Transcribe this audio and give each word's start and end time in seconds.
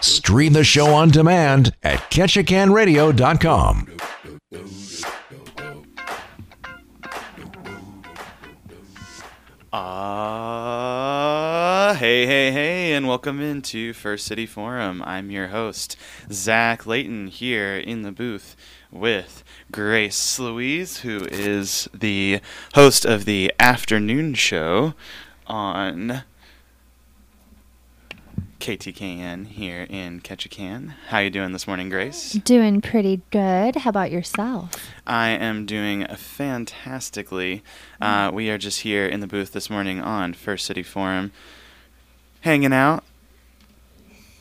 Stream 0.00 0.52
the 0.52 0.64
show 0.64 0.94
on 0.94 1.10
demand 1.10 1.74
at 1.82 1.98
ketchikanradio.com. 2.10 3.88
Uh, 9.70 11.94
hey, 11.94 12.26
hey, 12.26 12.50
hey, 12.50 12.94
and 12.94 13.06
welcome 13.06 13.40
into 13.40 13.92
First 13.92 14.26
City 14.26 14.46
Forum. 14.46 15.02
I'm 15.04 15.30
your 15.30 15.48
host, 15.48 15.96
Zach 16.32 16.86
Layton, 16.86 17.26
here 17.26 17.76
in 17.76 18.02
the 18.02 18.12
booth 18.12 18.56
with 18.90 19.44
Grace 19.70 20.38
Louise, 20.38 21.00
who 21.00 21.26
is 21.30 21.88
the 21.92 22.40
host 22.74 23.04
of 23.04 23.26
the 23.26 23.52
afternoon 23.60 24.32
show 24.34 24.94
on 25.46 26.22
KTKN 28.60 29.46
here 29.46 29.86
in 29.88 30.20
Ketchikan. 30.20 30.94
How 31.08 31.18
you 31.18 31.30
doing 31.30 31.52
this 31.52 31.66
morning, 31.66 31.88
Grace? 31.88 32.32
Doing 32.32 32.80
pretty 32.80 33.22
good. 33.30 33.76
How 33.76 33.90
about 33.90 34.10
yourself? 34.10 34.72
I 35.06 35.28
am 35.28 35.64
doing 35.64 36.06
fantastically. 36.16 37.62
Uh, 38.00 38.30
we 38.34 38.50
are 38.50 38.58
just 38.58 38.80
here 38.80 39.06
in 39.06 39.20
the 39.20 39.28
booth 39.28 39.52
this 39.52 39.70
morning 39.70 40.00
on 40.00 40.34
First 40.34 40.66
City 40.66 40.82
Forum, 40.82 41.30
hanging 42.40 42.72
out, 42.72 43.04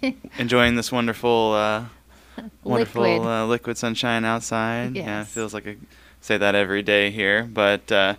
enjoying 0.39 0.75
this 0.75 0.91
wonderful, 0.91 1.53
uh, 1.53 1.85
wonderful 2.63 3.03
Liquid. 3.03 3.27
Uh, 3.27 3.45
liquid 3.45 3.77
sunshine 3.77 4.25
outside. 4.25 4.95
Yeah, 4.95 5.21
it 5.21 5.27
feels 5.27 5.53
like 5.53 5.67
I 5.67 5.77
say 6.21 6.37
that 6.37 6.55
every 6.55 6.81
day 6.81 7.11
here, 7.11 7.43
but 7.43 7.91
uh, 7.91 8.15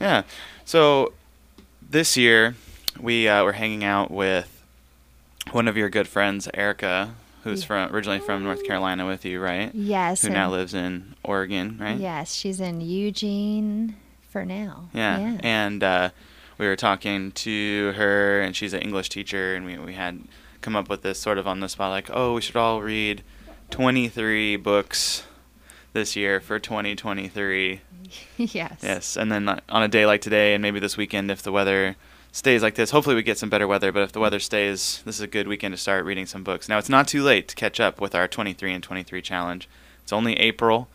yeah. 0.00 0.22
So 0.64 1.12
this 1.82 2.16
year 2.16 2.56
we 2.98 3.28
uh, 3.28 3.44
were 3.44 3.52
hanging 3.52 3.84
out 3.84 4.10
with 4.10 4.51
one 5.50 5.68
of 5.68 5.76
your 5.76 5.90
good 5.90 6.08
friends, 6.08 6.48
Erica, 6.54 7.14
who's 7.44 7.62
Yeah. 7.62 7.66
from 7.88 7.94
originally 7.94 8.20
from 8.20 8.44
North 8.44 8.64
Carolina 8.64 9.06
with 9.06 9.24
you, 9.24 9.40
right? 9.40 9.70
Yes. 9.74 10.22
Who 10.22 10.30
now 10.30 10.50
lives 10.50 10.74
in 10.74 11.14
Oregon, 11.24 11.76
right? 11.80 11.98
Yes, 11.98 12.34
she's 12.34 12.60
in 12.60 12.80
Eugene 12.80 13.96
for 14.30 14.44
now. 14.44 14.88
Yeah. 14.94 15.38
And 15.42 15.82
uh, 15.82 16.10
we 16.58 16.66
were 16.66 16.76
talking 16.76 17.32
to 17.32 17.92
her, 17.96 18.40
and 18.40 18.54
she's 18.54 18.72
an 18.72 18.80
English 18.82 19.08
teacher, 19.08 19.54
and 19.54 19.66
we, 19.66 19.78
we 19.78 19.94
had 19.94 20.20
come 20.60 20.76
up 20.76 20.88
with 20.88 21.02
this 21.02 21.18
sort 21.18 21.38
of 21.38 21.46
on 21.48 21.60
the 21.60 21.68
spot, 21.68 21.90
like, 21.90 22.08
oh, 22.12 22.34
we 22.34 22.40
should 22.40 22.56
all 22.56 22.80
read 22.80 23.22
23 23.70 24.56
books 24.56 25.24
this 25.92 26.14
year 26.14 26.40
for 26.40 26.58
2023. 26.60 27.80
yes. 28.36 28.78
Yes. 28.82 29.16
And 29.16 29.32
then 29.32 29.48
uh, 29.48 29.60
on 29.68 29.82
a 29.82 29.88
day 29.88 30.06
like 30.06 30.20
today, 30.20 30.54
and 30.54 30.62
maybe 30.62 30.78
this 30.78 30.96
weekend, 30.96 31.30
if 31.30 31.42
the 31.42 31.50
weather 31.52 31.96
stays 32.32 32.62
like 32.62 32.74
this, 32.74 32.90
hopefully 32.90 33.14
we 33.14 33.22
get 33.22 33.38
some 33.38 33.50
better 33.50 33.68
weather, 33.68 33.92
but 33.92 34.02
if 34.02 34.12
the 34.12 34.20
weather 34.20 34.40
stays, 34.40 35.02
this 35.04 35.16
is 35.16 35.20
a 35.20 35.26
good 35.26 35.46
weekend 35.46 35.74
to 35.74 35.78
start 35.78 36.04
reading 36.04 36.26
some 36.26 36.42
books. 36.42 36.68
Now, 36.68 36.78
it's 36.78 36.88
not 36.88 37.06
too 37.06 37.22
late 37.22 37.46
to 37.48 37.54
catch 37.54 37.78
up 37.78 38.00
with 38.00 38.14
our 38.14 38.26
23 38.26 38.72
and 38.72 38.82
23 38.82 39.20
challenge. 39.22 39.68
It's 40.02 40.12
only 40.12 40.34
April. 40.38 40.88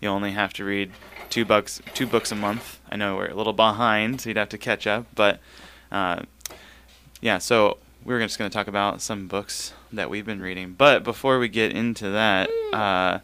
You 0.00 0.08
only 0.08 0.30
have 0.32 0.52
to 0.54 0.64
read 0.64 0.92
two 1.30 1.44
books, 1.44 1.82
two 1.94 2.06
books 2.06 2.30
a 2.30 2.36
month. 2.36 2.78
I 2.90 2.96
know 2.96 3.16
we're 3.16 3.28
a 3.28 3.34
little 3.34 3.52
behind, 3.52 4.20
so 4.20 4.30
you'd 4.30 4.36
have 4.36 4.48
to 4.50 4.58
catch 4.58 4.86
up, 4.86 5.06
but 5.14 5.40
uh, 5.90 6.22
yeah. 7.20 7.38
So 7.38 7.78
we're 8.04 8.20
just 8.20 8.38
going 8.38 8.50
to 8.50 8.54
talk 8.54 8.68
about 8.68 9.02
some 9.02 9.26
books 9.26 9.72
that 9.92 10.10
we've 10.10 10.26
been 10.26 10.40
reading. 10.40 10.74
But 10.74 11.02
before 11.02 11.38
we 11.38 11.48
get 11.48 11.72
into 11.72 12.10
that, 12.10 12.50
uh, 12.72 13.18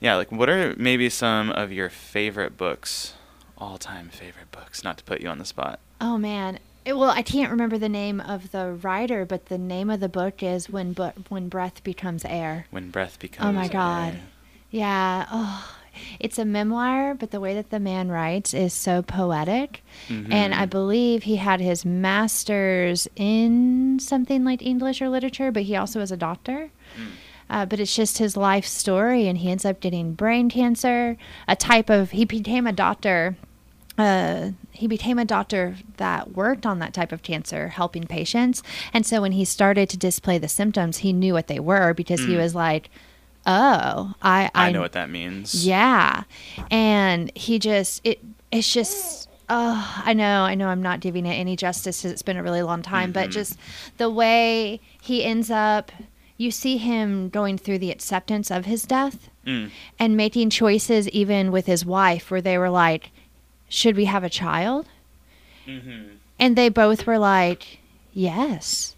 yeah, 0.00 0.16
like 0.16 0.32
what 0.32 0.48
are 0.48 0.74
maybe 0.78 1.10
some 1.10 1.50
of 1.50 1.72
your 1.72 1.90
favorite 1.90 2.56
books, 2.56 3.14
all-time 3.58 4.08
favorite 4.08 4.50
books? 4.50 4.84
Not 4.84 4.96
to 4.98 5.04
put 5.04 5.20
you 5.20 5.28
on 5.28 5.38
the 5.38 5.44
spot. 5.44 5.80
Oh 6.00 6.16
man. 6.16 6.58
It- 6.84 6.96
well, 6.96 7.10
I 7.10 7.22
can't 7.22 7.50
remember 7.50 7.78
the 7.78 7.88
name 7.88 8.20
of 8.20 8.50
the 8.52 8.72
writer, 8.72 9.24
but 9.24 9.46
the 9.46 9.58
name 9.58 9.88
of 9.90 10.00
the 10.00 10.08
book 10.08 10.42
is 10.42 10.68
"When 10.68 10.92
Bu- 10.92 11.12
When 11.28 11.48
Breath 11.48 11.82
Becomes 11.82 12.24
Air." 12.24 12.66
When 12.70 12.90
breath 12.90 13.18
becomes. 13.18 13.48
Oh 13.48 13.52
my 13.52 13.68
God. 13.68 14.14
air. 14.14 14.20
Yeah. 14.70 15.26
Oh, 15.30 15.76
it's 16.18 16.38
a 16.38 16.44
memoir, 16.44 17.14
but 17.14 17.30
the 17.30 17.38
way 17.40 17.54
that 17.54 17.70
the 17.70 17.78
man 17.80 18.08
writes 18.10 18.52
is 18.52 18.72
so 18.72 19.00
poetic. 19.02 19.82
And 20.08 20.52
I 20.54 20.66
believe 20.66 21.22
he 21.22 21.36
had 21.36 21.60
his 21.60 21.84
master's 21.84 23.06
in 23.16 23.98
something 24.00 24.44
like 24.44 24.60
English 24.60 25.00
or 25.00 25.08
literature, 25.08 25.52
but 25.52 25.62
he 25.64 25.76
also 25.76 26.00
is 26.00 26.10
a 26.10 26.16
doctor. 26.16 26.70
Mm. 26.98 27.06
Uh, 27.48 27.66
but 27.66 27.78
it's 27.78 27.94
just 27.94 28.18
his 28.18 28.36
life 28.36 28.66
story, 28.66 29.28
and 29.28 29.38
he 29.38 29.50
ends 29.50 29.64
up 29.64 29.78
getting 29.80 30.14
brain 30.14 30.48
cancer, 30.50 31.16
a 31.46 31.54
type 31.54 31.88
of. 31.90 32.10
He 32.10 32.24
became 32.24 32.66
a 32.66 32.72
doctor. 32.72 33.36
Uh, 33.96 34.50
he 34.72 34.86
became 34.88 35.18
a 35.20 35.24
doctor 35.24 35.76
that 35.98 36.32
worked 36.32 36.66
on 36.66 36.80
that 36.80 36.92
type 36.92 37.12
of 37.12 37.22
cancer, 37.22 37.68
helping 37.68 38.04
patients. 38.04 38.62
And 38.92 39.06
so 39.06 39.20
when 39.20 39.32
he 39.32 39.44
started 39.44 39.88
to 39.90 39.96
display 39.96 40.36
the 40.38 40.48
symptoms, 40.48 40.98
he 40.98 41.12
knew 41.12 41.32
what 41.32 41.46
they 41.46 41.60
were 41.60 41.94
because 41.94 42.20
he 42.20 42.32
Mm. 42.34 42.38
was 42.38 42.54
like, 42.56 42.90
"Oh, 43.46 44.14
I, 44.22 44.50
I 44.54 44.72
know 44.72 44.80
what 44.80 44.92
that 44.92 45.10
means. 45.10 45.66
yeah. 45.66 46.24
And 46.70 47.30
he 47.36 47.58
just 47.58 48.00
it 48.04 48.20
it's 48.50 48.72
just 48.72 49.28
oh, 49.50 50.02
I 50.04 50.14
know, 50.14 50.42
I 50.42 50.54
know 50.54 50.68
I'm 50.68 50.80
not 50.82 51.00
giving 51.00 51.26
it 51.26 51.34
any 51.34 51.54
justice 51.54 52.04
it's 52.04 52.22
been 52.22 52.38
a 52.38 52.42
really 52.42 52.62
long 52.62 52.80
time, 52.82 53.12
but 53.12 53.28
Mhm. 53.28 53.32
just 53.32 53.58
the 53.98 54.08
way 54.10 54.80
he 55.00 55.22
ends 55.24 55.50
up 55.50 55.92
you 56.36 56.50
see 56.50 56.78
him 56.78 57.28
going 57.28 57.56
through 57.56 57.78
the 57.78 57.92
acceptance 57.92 58.50
of 58.50 58.64
his 58.64 58.82
death 58.82 59.28
Mm. 59.46 59.70
and 60.00 60.16
making 60.16 60.50
choices 60.50 61.08
even 61.10 61.52
with 61.52 61.66
his 61.66 61.84
wife 61.86 62.28
where 62.30 62.40
they 62.40 62.58
were 62.58 62.70
like, 62.70 63.10
should 63.68 63.96
we 63.96 64.04
have 64.06 64.24
a 64.24 64.30
child? 64.30 64.86
Mm-hmm. 65.66 66.16
And 66.38 66.56
they 66.56 66.68
both 66.68 67.06
were 67.06 67.18
like, 67.18 67.78
yes. 68.12 68.96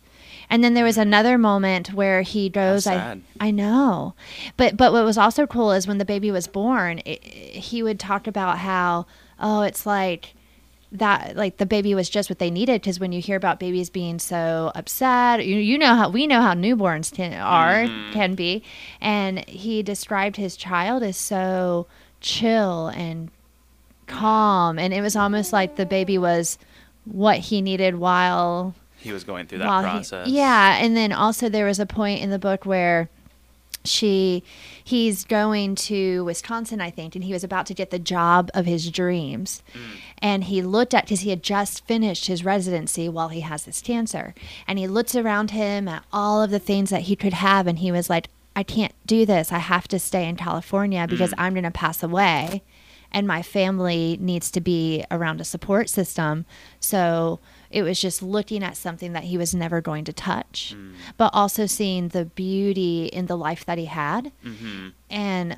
And 0.49 0.63
then 0.63 0.75
there 0.75 0.85
was 0.85 0.97
another 0.99 1.39
moment 1.39 1.93
where 1.93 2.23
he 2.23 2.49
goes, 2.49 2.87
I. 2.87 3.21
I 3.41 3.51
know. 3.51 4.15
But 4.57 4.77
but 4.77 4.93
what 4.93 5.05
was 5.05 5.19
also 5.19 5.47
cool 5.47 5.73
is 5.73 5.87
when 5.89 5.99
the 5.99 6.05
baby 6.05 6.31
was 6.31 6.47
born, 6.47 7.01
it, 7.05 7.23
he 7.25 7.83
would 7.83 7.99
talk 7.99 8.27
about 8.27 8.59
how, 8.59 9.07
oh, 9.41 9.63
it's 9.63 9.85
like 9.87 10.35
that 10.93 11.35
like 11.37 11.57
the 11.57 11.67
baby 11.67 11.97
was 11.97 12.09
just 12.09 12.31
what 12.31 12.39
they 12.39 12.49
needed 12.51 12.81
because 12.81 13.01
when 13.01 13.11
you 13.11 13.21
hear 13.21 13.37
about 13.37 13.59
babies 13.59 13.91
being 13.91 14.21
so 14.21 14.71
upset 14.77 15.45
you, 15.45 15.57
you 15.57 15.77
know 15.77 15.97
how 15.97 16.09
we 16.09 16.29
know 16.29 16.41
how 16.41 16.55
newborns 16.55 17.13
can, 17.13 17.35
are 17.35 17.87
Mhm. 17.89 18.13
can 18.13 18.35
be 18.37 18.63
and 19.01 19.41
he 19.49 19.83
described 19.83 20.37
his 20.37 20.57
child 20.57 21.03
as 21.03 21.17
so 21.17 21.89
chill 22.21 22.87
and 22.95 23.31
calm 24.07 24.79
and 24.79 24.93
it 24.95 25.01
was 25.03 25.17
almost 25.17 25.53
like 25.53 25.77
the 25.77 25.87
baby 25.87 26.19
was 26.19 26.59
what 27.05 27.39
he 27.39 27.61
needed 27.63 27.97
while 27.97 28.75
He 28.99 29.13
was 29.13 29.25
going 29.25 29.47
through 29.47 29.59
that 29.59 29.67
while 29.69 29.83
he- 29.85 29.91
process. 29.91 30.29
yeah, 30.29 30.77
and 30.83 30.97
then 30.97 31.13
also 31.13 31.49
there 31.49 31.67
was 31.67 31.79
a 31.81 31.87
point 31.87 32.21
in 32.23 32.31
the 32.31 32.39
book 32.39 32.65
where 32.67 33.09
she 33.85 34.43
he's 34.83 35.25
going 35.25 35.75
to 35.77 36.25
Wisconsin, 36.25 36.81
I 36.81 36.91
think, 36.91 37.15
and 37.15 37.23
he 37.23 37.33
was 37.33 37.45
about 37.45 37.67
to 37.67 37.75
get 37.75 37.91
the 37.91 38.01
job 38.01 38.51
of 38.53 38.67
his 38.67 38.91
dreams. 38.91 39.63
Mm. 39.75 39.81
And 40.19 40.45
he 40.45 40.61
looked 40.63 40.93
at 40.95 41.05
because 41.05 41.21
he 41.21 41.31
had 41.31 41.43
just 41.43 41.87
finished 41.87 42.27
his 42.27 42.45
residency 42.45 43.09
while 43.09 43.29
he 43.29 43.41
has 43.43 43.65
this 43.65 43.81
cancer, 43.81 44.35
and 44.67 44.79
he 44.79 44.89
looks 44.89 45.15
around 45.15 45.53
him 45.53 45.87
at 45.87 46.03
all 46.13 46.43
of 46.43 46.51
the 46.51 46.59
things 46.59 46.91
that 46.91 47.03
he 47.03 47.15
could 47.15 47.35
have, 47.35 47.69
and 47.69 47.79
he 47.79 47.93
was 47.93 48.11
like, 48.11 48.29
"I 48.57 48.65
can't 48.65 48.95
do 49.07 49.25
this. 49.25 49.53
I 49.53 49.59
have 49.59 49.87
to 49.89 50.01
stay 50.01 50.29
in 50.29 50.35
California 50.37 51.07
because 51.09 51.31
Mm. 51.31 51.35
I'm 51.39 51.55
going 51.55 51.63
to 51.65 51.71
pass 51.71 52.03
away." 52.03 52.63
And 53.13 53.27
my 53.27 53.43
family 53.43 54.17
needs 54.21 54.51
to 54.53 54.61
be 54.61 55.05
around 55.11 55.41
a 55.41 55.45
support 55.45 55.89
system. 55.89 56.45
So 56.81 57.41
it 57.71 57.83
was 57.83 58.01
just 58.01 58.23
looking 58.23 58.63
at 58.63 58.77
something 58.77 59.13
that 59.13 59.25
he 59.25 59.37
was 59.37 59.55
never 59.55 59.81
going 59.81 60.05
to 60.05 60.13
touch, 60.13 60.75
Mm. 60.77 60.93
but 61.17 61.31
also 61.35 61.67
seeing 61.67 62.09
the 62.09 62.25
beauty 62.27 63.07
in 63.07 63.27
the 63.27 63.37
life 63.37 63.65
that 63.67 63.79
he 63.79 63.87
had. 63.87 64.31
Mm-hmm. 64.45 64.89
And 65.11 65.57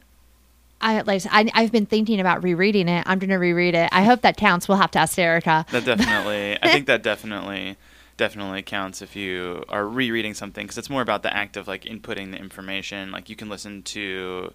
I 0.81 1.01
like 1.03 1.23
I, 1.31 1.51
I've 1.55 1.73
been 1.73 1.87
thinking 1.87 2.21
about 2.21 2.43
rereading 2.45 2.89
it. 2.89 3.03
I'm 3.07 3.19
going 3.19 3.31
to 3.31 3.37
reread 3.37 3.75
it. 3.75 3.89
I 3.93 4.05
hope 4.05 4.21
that 4.23 4.37
counts. 4.37 4.69
We'll 4.69 4.79
have 4.79 4.93
to 4.93 4.99
ask 5.01 5.19
Erica. 5.19 5.67
That 5.73 5.85
definitely. 5.85 6.57
I 6.63 6.71
think 6.71 6.87
that 6.87 7.03
definitely, 7.13 7.77
definitely 8.17 8.63
counts 8.63 9.03
if 9.03 9.17
you 9.17 9.65
are 9.69 9.85
rereading 9.87 10.35
something 10.35 10.65
because 10.65 10.79
it's 10.79 10.89
more 10.91 11.03
about 11.03 11.23
the 11.25 11.35
act 11.37 11.57
of 11.57 11.67
like 11.67 11.83
inputting 11.83 12.31
the 12.31 12.39
information. 12.39 13.11
Like 13.11 13.29
you 13.29 13.35
can 13.37 13.49
listen 13.49 13.83
to 13.85 14.53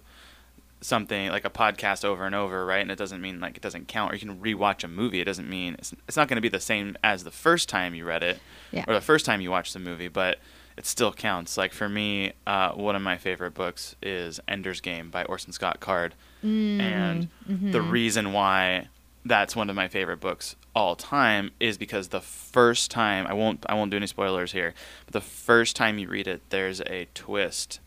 something 0.84 1.30
like 1.30 1.46
a 1.46 1.50
podcast 1.50 2.04
over 2.04 2.26
and 2.26 2.34
over, 2.34 2.66
right? 2.66 2.82
And 2.82 2.90
it 2.90 2.98
doesn't 2.98 3.20
mean 3.22 3.40
like 3.40 3.56
it 3.56 3.62
doesn't 3.62 3.88
count. 3.88 4.12
Or 4.12 4.16
you 4.16 4.20
can 4.20 4.38
rewatch 4.38 4.84
a 4.84 4.88
movie. 4.88 5.20
It 5.20 5.24
doesn't 5.24 5.48
mean 5.48 5.74
it's, 5.78 5.94
it's 6.06 6.16
not 6.16 6.28
going 6.28 6.36
to 6.36 6.42
be 6.42 6.50
the 6.50 6.60
same 6.60 6.96
as 7.02 7.24
the 7.24 7.30
first 7.30 7.68
time 7.70 7.94
you 7.94 8.04
read 8.04 8.22
it 8.22 8.38
Yeah. 8.70 8.84
or 8.86 8.92
the 8.92 9.00
first 9.00 9.24
time 9.24 9.40
you 9.40 9.50
watched 9.50 9.72
the 9.72 9.78
movie, 9.78 10.08
but 10.08 10.38
it 10.76 10.84
still 10.84 11.12
counts. 11.12 11.56
Like 11.56 11.72
for 11.72 11.88
me, 11.88 12.32
uh, 12.46 12.72
one 12.72 12.96
of 12.96 13.00
my 13.02 13.16
favorite 13.16 13.54
books 13.54 13.96
is 14.02 14.40
Ender's 14.46 14.80
Game 14.82 15.08
by 15.08 15.24
Orson 15.24 15.52
Scott 15.52 15.80
Card, 15.80 16.14
and 16.42 17.28
the 17.48 17.78
mhm. 17.78 17.90
reason 17.90 18.32
why 18.32 18.88
that's 19.24 19.56
one 19.56 19.70
of 19.70 19.76
my 19.76 19.88
favorite 19.88 20.20
books 20.20 20.54
all 20.74 20.96
time 20.96 21.50
is 21.60 21.78
because 21.78 22.08
the 22.08 22.20
first 22.20 22.90
time 22.90 23.26
I 23.26 23.32
won't 23.32 23.64
I 23.68 23.74
won't 23.74 23.90
do 23.90 23.96
any 23.96 24.06
spoilers 24.08 24.52
here, 24.52 24.74
but 25.06 25.14
the 25.14 25.20
first 25.22 25.76
time 25.76 25.98
you 25.98 26.08
read 26.08 26.26
it, 26.28 26.42
there's 26.50 26.80
a 26.82 27.08
twist 27.14 27.80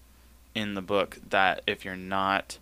in 0.55 0.73
the 0.73 0.81
book 0.81 1.19
that 1.29 1.61
if 1.67 1.85
you're 1.85 1.95
not 1.95 2.57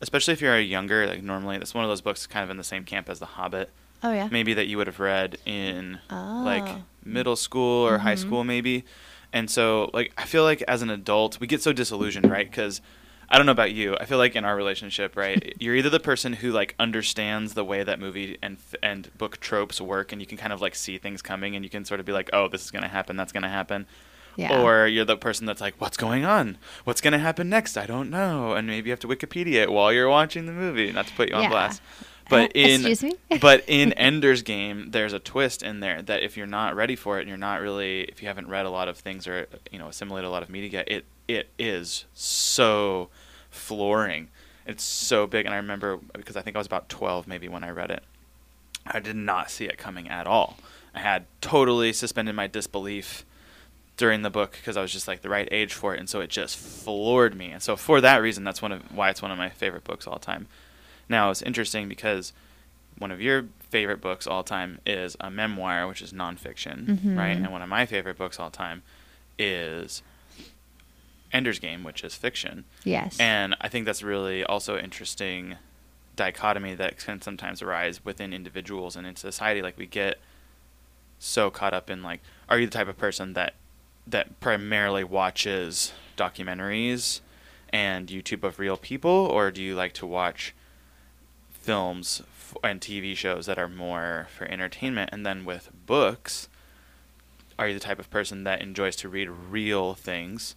especially 0.00 0.32
if 0.32 0.40
you're 0.40 0.54
a 0.56 0.62
younger 0.62 1.06
like 1.06 1.22
normally 1.22 1.58
that's 1.58 1.74
one 1.74 1.84
of 1.84 1.90
those 1.90 2.00
books 2.00 2.26
kind 2.26 2.44
of 2.44 2.50
in 2.50 2.56
the 2.56 2.64
same 2.64 2.84
camp 2.84 3.08
as 3.08 3.18
The 3.18 3.26
Hobbit, 3.26 3.70
Oh 4.02 4.12
yeah. 4.12 4.28
maybe 4.30 4.54
that 4.54 4.66
you 4.66 4.76
would 4.76 4.86
have 4.86 5.00
read 5.00 5.38
in 5.44 5.98
Oh. 6.10 6.42
like 6.44 6.68
middle 7.04 7.36
school 7.36 7.86
or 7.86 7.98
high 7.98 8.14
Mhm. 8.14 8.18
school 8.18 8.44
maybe 8.44 8.84
And 9.30 9.50
so, 9.50 9.90
like, 9.92 10.10
I 10.16 10.24
feel 10.24 10.42
like 10.42 10.62
as 10.66 10.80
an 10.80 10.88
adult, 10.88 11.38
we 11.38 11.46
get 11.46 11.60
so 11.62 11.74
disillusioned, 11.74 12.30
right? 12.30 12.50
Because 12.50 12.80
I 13.28 13.36
don't 13.36 13.44
know 13.44 13.52
about 13.52 13.72
you. 13.72 13.94
I 14.00 14.06
feel 14.06 14.16
like 14.16 14.34
in 14.34 14.42
our 14.46 14.56
relationship, 14.56 15.16
right, 15.18 15.52
you're 15.60 15.74
either 15.76 15.90
the 15.90 16.00
person 16.00 16.32
who 16.32 16.50
like 16.50 16.74
understands 16.80 17.52
the 17.52 17.62
way 17.62 17.82
that 17.84 18.00
movie 18.00 18.38
and 18.40 18.56
and 18.82 19.10
book 19.18 19.38
tropes 19.38 19.82
work, 19.82 20.12
and 20.12 20.22
you 20.22 20.26
can 20.26 20.38
kind 20.38 20.50
of 20.50 20.62
like 20.62 20.74
see 20.74 20.96
things 20.96 21.20
coming, 21.20 21.54
and 21.54 21.62
you 21.62 21.68
can 21.68 21.84
sort 21.84 22.00
of 22.00 22.06
be 22.06 22.12
like, 22.12 22.30
oh, 22.32 22.48
this 22.48 22.64
is 22.64 22.70
gonna 22.70 22.88
happen, 22.88 23.16
that's 23.16 23.32
gonna 23.32 23.50
happen. 23.50 23.86
Yeah. 24.38 24.62
Or 24.62 24.86
you're 24.86 25.04
the 25.04 25.16
person 25.16 25.46
that's 25.46 25.60
like, 25.60 25.74
what's 25.80 25.96
going 25.96 26.24
on? 26.24 26.58
What's 26.84 27.00
gonna 27.00 27.18
happen 27.18 27.48
next? 27.48 27.76
I 27.76 27.86
don't 27.86 28.08
know. 28.08 28.52
And 28.52 28.68
maybe 28.68 28.88
you 28.88 28.92
have 28.92 29.00
to 29.00 29.08
Wikipedia 29.08 29.62
it 29.62 29.72
while 29.72 29.92
you're 29.92 30.08
watching 30.08 30.46
the 30.46 30.52
movie, 30.52 30.92
not 30.92 31.08
to 31.08 31.12
put 31.14 31.28
you 31.28 31.34
on 31.34 31.42
Yeah. 31.42 31.48
blast. 31.48 31.82
But 32.30 32.52
in 32.54 32.96
but 33.40 33.64
in 33.66 33.92
Ender's 33.94 34.42
Game, 34.42 34.92
there's 34.92 35.12
a 35.12 35.18
twist 35.18 35.62
in 35.64 35.80
there 35.80 36.02
that 36.02 36.22
if 36.22 36.36
you're 36.36 36.46
not 36.46 36.76
ready 36.76 36.94
for 36.94 37.18
it 37.18 37.22
and 37.22 37.28
you're 37.28 37.36
not 37.36 37.60
really 37.60 38.02
if 38.02 38.22
you 38.22 38.28
haven't 38.28 38.48
read 38.48 38.64
a 38.64 38.70
lot 38.70 38.86
of 38.86 38.96
things 38.96 39.26
or 39.26 39.48
you 39.72 39.78
know 39.80 39.88
assimilated 39.88 40.28
a 40.28 40.30
lot 40.30 40.44
of 40.44 40.48
media, 40.50 40.84
it 40.86 41.04
it 41.26 41.48
is 41.58 42.04
so 42.14 43.08
flooring. 43.50 44.28
It's 44.66 44.84
so 44.84 45.26
big, 45.26 45.46
and 45.46 45.52
I 45.54 45.56
remember 45.56 45.98
because 46.12 46.36
I 46.36 46.42
think 46.42 46.54
I 46.54 46.60
was 46.60 46.66
about 46.68 46.88
12 46.88 47.26
maybe 47.26 47.48
when 47.48 47.64
I 47.64 47.70
read 47.70 47.90
it. 47.90 48.04
I 48.86 49.00
did 49.00 49.16
not 49.16 49.50
see 49.50 49.64
it 49.64 49.78
coming 49.78 50.08
at 50.08 50.26
all. 50.28 50.58
I 50.94 51.00
had 51.00 51.26
totally 51.40 51.92
suspended 51.92 52.34
my 52.36 52.46
disbelief 52.46 53.24
during 53.98 54.22
the 54.22 54.30
book 54.30 54.52
because 54.52 54.76
I 54.78 54.80
was 54.82 54.92
just 54.92 55.06
like 55.06 55.20
the 55.20 55.28
right 55.28 55.46
age 55.52 55.74
for 55.74 55.94
it, 55.94 55.98
and 56.00 56.08
so 56.08 56.20
it 56.20 56.30
just 56.30 56.56
floored 56.56 57.34
me. 57.36 57.50
And 57.50 57.62
so 57.62 57.76
for 57.76 58.00
that 58.00 58.22
reason, 58.22 58.44
that's 58.44 58.62
one 58.62 58.72
of 58.72 58.80
why 58.94 59.10
it's 59.10 59.20
one 59.20 59.30
of 59.30 59.36
my 59.36 59.50
favorite 59.50 59.84
books 59.84 60.06
all 60.06 60.18
time. 60.18 60.46
Now 61.08 61.30
it's 61.30 61.42
interesting 61.42 61.88
because 61.88 62.32
one 62.98 63.10
of 63.10 63.20
your 63.20 63.44
favorite 63.70 64.00
books 64.00 64.26
all 64.26 64.42
time 64.42 64.78
is 64.86 65.16
a 65.20 65.30
memoir, 65.30 65.86
which 65.86 66.00
is 66.00 66.12
nonfiction, 66.12 66.86
Mhm. 66.98 67.16
right? 67.18 67.36
And 67.36 67.50
one 67.52 67.60
of 67.62 67.68
my 67.68 67.84
favorite 67.86 68.16
books 68.16 68.40
all 68.40 68.50
time 68.50 68.82
is 69.38 70.02
Ender's 71.32 71.58
Game, 71.58 71.84
which 71.84 72.02
is 72.02 72.14
fiction. 72.14 72.64
yes. 72.84 73.18
And 73.20 73.54
I 73.60 73.68
think 73.68 73.84
that's 73.84 74.02
really 74.02 74.42
also 74.44 74.78
interesting 74.78 75.56
dichotomy 76.16 76.74
that 76.74 76.98
can 76.98 77.20
sometimes 77.20 77.62
arise 77.62 78.04
within 78.04 78.32
individuals 78.32 78.96
and 78.96 79.06
in 79.06 79.14
society. 79.16 79.60
Like 79.62 79.76
we 79.78 79.86
get 79.86 80.18
so 81.18 81.50
caught 81.50 81.74
up 81.74 81.90
in 81.90 82.02
like, 82.02 82.20
are 82.48 82.58
you 82.58 82.66
the 82.66 82.72
type 82.72 82.88
of 82.88 82.96
person 82.96 83.34
that 83.34 83.54
that 84.08 84.40
primarily 84.40 85.04
watches 85.04 85.92
documentaries 86.16 87.20
and 87.70 88.08
YouTube 88.08 88.42
of 88.44 88.58
real 88.58 88.76
people, 88.76 89.10
or 89.10 89.50
do 89.50 89.62
you 89.62 89.74
like 89.74 89.92
to 89.94 90.06
watch 90.06 90.54
films 91.52 92.22
f- 92.26 92.56
and 92.64 92.80
TV 92.80 93.16
shows 93.16 93.46
that 93.46 93.58
are 93.58 93.68
more 93.68 94.28
for 94.36 94.46
entertainment? 94.46 95.10
And 95.12 95.24
then 95.26 95.44
with 95.44 95.70
books, 95.86 96.48
are 97.58 97.68
you 97.68 97.74
the 97.74 97.80
type 97.80 97.98
of 97.98 98.10
person 98.10 98.44
that 98.44 98.62
enjoys 98.62 98.96
to 98.96 99.08
read 99.08 99.28
real 99.28 99.94
things 99.94 100.54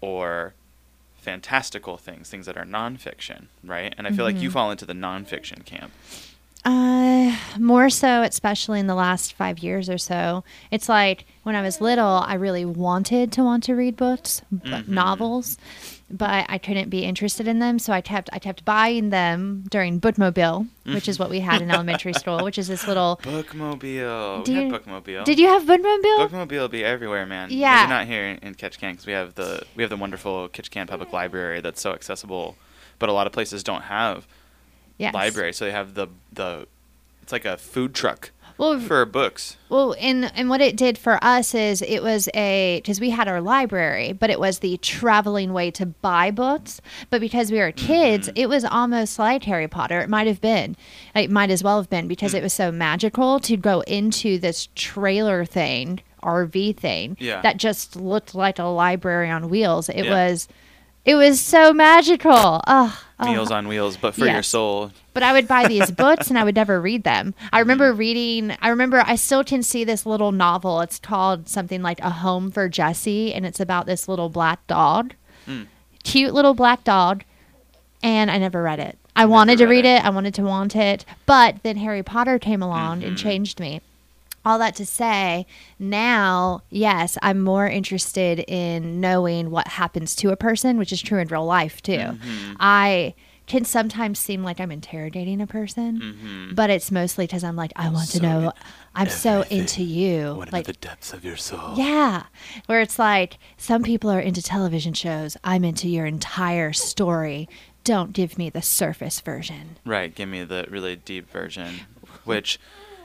or 0.00 0.54
fantastical 1.16 1.96
things, 1.96 2.28
things 2.30 2.46
that 2.46 2.56
are 2.56 2.64
nonfiction, 2.64 3.46
right? 3.62 3.94
And 3.98 4.06
I 4.06 4.12
feel 4.12 4.24
like 4.24 4.40
you 4.40 4.50
Mhm. 4.50 4.52
fall 4.52 4.70
into 4.70 4.84
the 4.86 4.92
nonfiction 4.92 5.64
camp. 5.64 5.92
Uh, 6.64 7.36
more 7.58 7.90
so, 7.90 8.22
especially 8.22 8.80
in 8.80 8.86
the 8.86 8.94
last 8.94 9.34
five 9.34 9.58
years 9.58 9.90
or 9.90 9.98
so. 9.98 10.44
It's 10.70 10.88
like 10.88 11.26
when 11.42 11.54
I 11.54 11.62
was 11.62 11.80
little, 11.80 12.22
I 12.26 12.34
really 12.34 12.64
wanted 12.64 13.32
to 13.32 13.44
want 13.44 13.64
to 13.64 13.74
read 13.74 13.96
books, 13.96 14.40
b- 14.50 14.70
Mhm. 14.70 14.88
novels, 14.88 15.58
but 16.10 16.46
I 16.48 16.56
couldn't 16.58 16.88
be 16.88 17.04
interested 17.04 17.46
in 17.48 17.58
them. 17.58 17.78
So 17.78 17.92
I 17.92 18.00
kept 18.00 18.30
I 18.32 18.38
kept 18.38 18.64
buying 18.64 19.10
them 19.10 19.64
during 19.70 20.00
Bookmobile, 20.00 20.66
which 20.86 21.06
is 21.06 21.18
what 21.18 21.28
we 21.28 21.40
had 21.40 21.60
in 21.60 21.70
elementary 21.70 22.14
school, 22.14 22.42
which 22.44 22.56
is 22.58 22.68
this 22.68 22.86
little. 22.88 23.20
Bookmobile. 23.22 24.38
Had 24.38 24.48
you- 24.48 24.70
Bookmobile. 24.72 25.24
Did 25.24 25.38
you 25.38 25.48
have 25.48 25.64
Bookmobile? 25.64 26.28
Bookmobile 26.28 26.50
will 26.60 26.68
be 26.68 26.84
everywhere, 26.84 27.26
man. 27.26 27.48
Yeah. 27.50 27.80
Maybe 27.82 27.90
not 27.90 28.06
here 28.06 28.24
in, 28.26 28.38
in 28.38 28.54
Ketchikan 28.54 28.92
because 28.92 29.06
we 29.06 29.12
have 29.12 29.34
the 29.34 29.62
we 29.76 29.82
have 29.82 29.90
the 29.90 29.96
wonderful 29.98 30.48
Ketchikan 30.48 30.86
Public 30.86 31.12
Library 31.12 31.60
that's 31.60 31.80
so 31.82 31.92
accessible, 31.92 32.56
but 32.98 33.08
a 33.08 33.12
lot 33.12 33.26
of 33.26 33.32
places 33.34 33.62
don't 33.62 33.82
have 33.82 34.26
yes. 34.98 35.14
library, 35.14 35.52
so 35.52 35.64
they 35.64 35.70
have 35.72 35.94
the 35.94 36.08
the 36.32 36.66
it's 37.22 37.32
like 37.32 37.44
a 37.46 37.56
food 37.56 37.94
truck 37.94 38.30
Well, 38.58 38.78
for 38.78 39.04
books. 39.06 39.56
Well, 39.70 39.94
and 39.98 40.30
and 40.36 40.48
what 40.50 40.60
it 40.60 40.76
did 40.76 40.98
for 40.98 41.18
us 41.24 41.54
is 41.54 41.80
it 41.82 42.02
was 42.02 42.28
a 42.34 42.80
because 42.82 43.00
we 43.00 43.10
had 43.10 43.26
our 43.28 43.40
library, 43.40 44.12
but 44.12 44.28
it 44.30 44.38
was 44.38 44.58
the 44.58 44.76
traveling 44.78 45.52
way 45.52 45.70
to 45.72 45.86
buy 45.86 46.30
books. 46.30 46.80
But 47.10 47.20
because 47.20 47.50
we 47.50 47.58
were 47.58 47.72
kids, 47.72 48.28
Mm-hmm. 48.28 48.36
it 48.38 48.48
was 48.48 48.64
almost 48.64 49.18
like 49.18 49.42
Harry 49.44 49.68
Potter. 49.68 50.00
It 50.00 50.08
might 50.10 50.26
have 50.26 50.40
been, 50.40 50.76
it 51.14 51.30
might 51.30 51.50
as 51.50 51.62
well 51.64 51.78
have 51.78 51.88
been 51.90 52.06
because 52.08 52.32
Mm. 52.34 52.38
it 52.38 52.42
was 52.42 52.52
so 52.52 52.70
magical 52.70 53.40
to 53.40 53.56
go 53.56 53.80
into 53.82 54.38
this 54.38 54.68
trailer 54.74 55.44
thing, 55.44 56.00
RV 56.22 56.76
thing, 56.76 57.16
Yeah. 57.18 57.40
that 57.42 57.56
just 57.56 57.96
looked 57.96 58.34
like 58.34 58.58
a 58.58 58.64
library 58.64 59.30
on 59.30 59.48
wheels. 59.48 59.88
It 59.88 60.04
Yeah. 60.04 60.10
was, 60.26 60.46
it 61.04 61.14
was 61.14 61.40
so 61.40 61.72
magical. 61.72 62.60
Oh, 62.66 63.00
Meals 63.22 63.50
on 63.50 63.68
Wheels, 63.68 63.96
but 63.96 64.14
for 64.14 64.26
your 64.26 64.42
soul. 64.42 64.90
but 65.14 65.22
I 65.22 65.32
would 65.32 65.46
buy 65.48 65.66
these 65.68 65.90
books 66.04 66.28
and 66.28 66.38
I 66.38 66.44
would 66.44 66.56
never 66.56 66.80
read 66.80 67.04
them. 67.04 67.34
I 67.52 67.60
remember 67.60 67.90
Mm-hmm. 67.90 67.98
reading, 67.98 68.56
I 68.60 68.68
remember 68.68 69.02
I 69.06 69.14
still 69.16 69.44
can 69.44 69.62
see 69.62 69.84
this 69.84 70.04
little 70.04 70.32
novel. 70.32 70.80
It's 70.80 70.98
called 70.98 71.48
something 71.48 71.80
like 71.82 72.00
A 72.00 72.10
Home 72.10 72.50
for 72.50 72.68
Jesse, 72.68 73.32
and 73.32 73.46
it's 73.46 73.60
about 73.60 73.86
this 73.86 74.08
little 74.08 74.28
black 74.28 74.66
dog. 74.66 75.14
Mm. 75.46 75.66
Cute 76.02 76.34
little 76.34 76.54
black 76.54 76.84
dog. 76.84 77.24
And 78.02 78.30
I 78.30 78.36
never 78.38 78.62
read 78.62 78.80
it. 78.80 78.98
I 79.16 79.22
Never 79.22 79.30
wanted 79.32 79.58
to 79.58 79.66
read 79.66 79.84
it. 79.86 79.98
it. 80.00 80.04
I 80.04 80.10
wanted 80.10 80.34
to 80.34 80.42
want 80.42 80.74
it. 80.76 81.04
But 81.24 81.62
then 81.62 81.76
Harry 81.78 82.02
Potter 82.02 82.38
came 82.38 82.62
along 82.62 83.02
and 83.04 83.16
Mhm. 83.16 83.18
changed 83.20 83.60
me. 83.60 83.80
All 84.44 84.58
that 84.58 84.74
to 84.76 84.86
say, 84.86 85.46
now, 85.78 86.62
yes, 86.70 87.16
I'm 87.22 87.40
more 87.40 87.66
interested 87.66 88.40
in 88.40 89.00
knowing 89.00 89.50
what 89.50 89.68
happens 89.68 90.14
to 90.16 90.30
a 90.30 90.36
person, 90.36 90.76
which 90.78 90.92
is 90.92 91.00
true 91.00 91.18
in 91.18 91.28
real 91.28 91.46
life 91.46 91.80
too. 91.82 91.92
Mhm. 91.98 92.56
I 92.60 93.14
can 93.46 93.64
sometimes 93.64 94.18
seem 94.18 94.42
like 94.42 94.58
I'm 94.58 94.70
interrogating 94.72 95.40
a 95.42 95.46
person, 95.46 96.00
Mhm. 96.00 96.54
but 96.54 96.70
it's 96.70 96.90
mostly 96.90 97.26
because 97.26 97.44
I'm 97.44 97.56
like, 97.56 97.72
I 97.76 97.90
want 97.90 98.08
to 98.12 98.22
know. 98.22 98.52
I'm 98.94 99.08
so 99.10 99.42
into 99.50 99.82
you. 99.82 100.34
What 100.34 100.50
like, 100.52 100.64
the 100.66 100.72
depths 100.72 101.12
of 101.12 101.24
your 101.24 101.36
soul? 101.36 101.74
yeah. 101.76 102.22
Where 102.66 102.80
it's 102.80 102.98
like, 102.98 103.36
some 103.58 103.82
people 103.82 104.10
are 104.10 104.20
into 104.20 104.40
television 104.42 104.94
shows. 104.94 105.36
I'm 105.44 105.62
into 105.64 105.88
your 105.88 106.06
entire 106.06 106.72
story. 106.72 107.48
Don't 107.82 108.14
give 108.14 108.38
me 108.38 108.48
the 108.48 108.62
surface 108.62 109.20
version. 109.20 109.76
Right. 109.84 110.14
Give 110.14 110.28
me 110.28 110.42
the 110.44 110.66
really 110.70 110.96
deep 110.96 111.30
version, 111.30 111.80
which, 112.24 112.58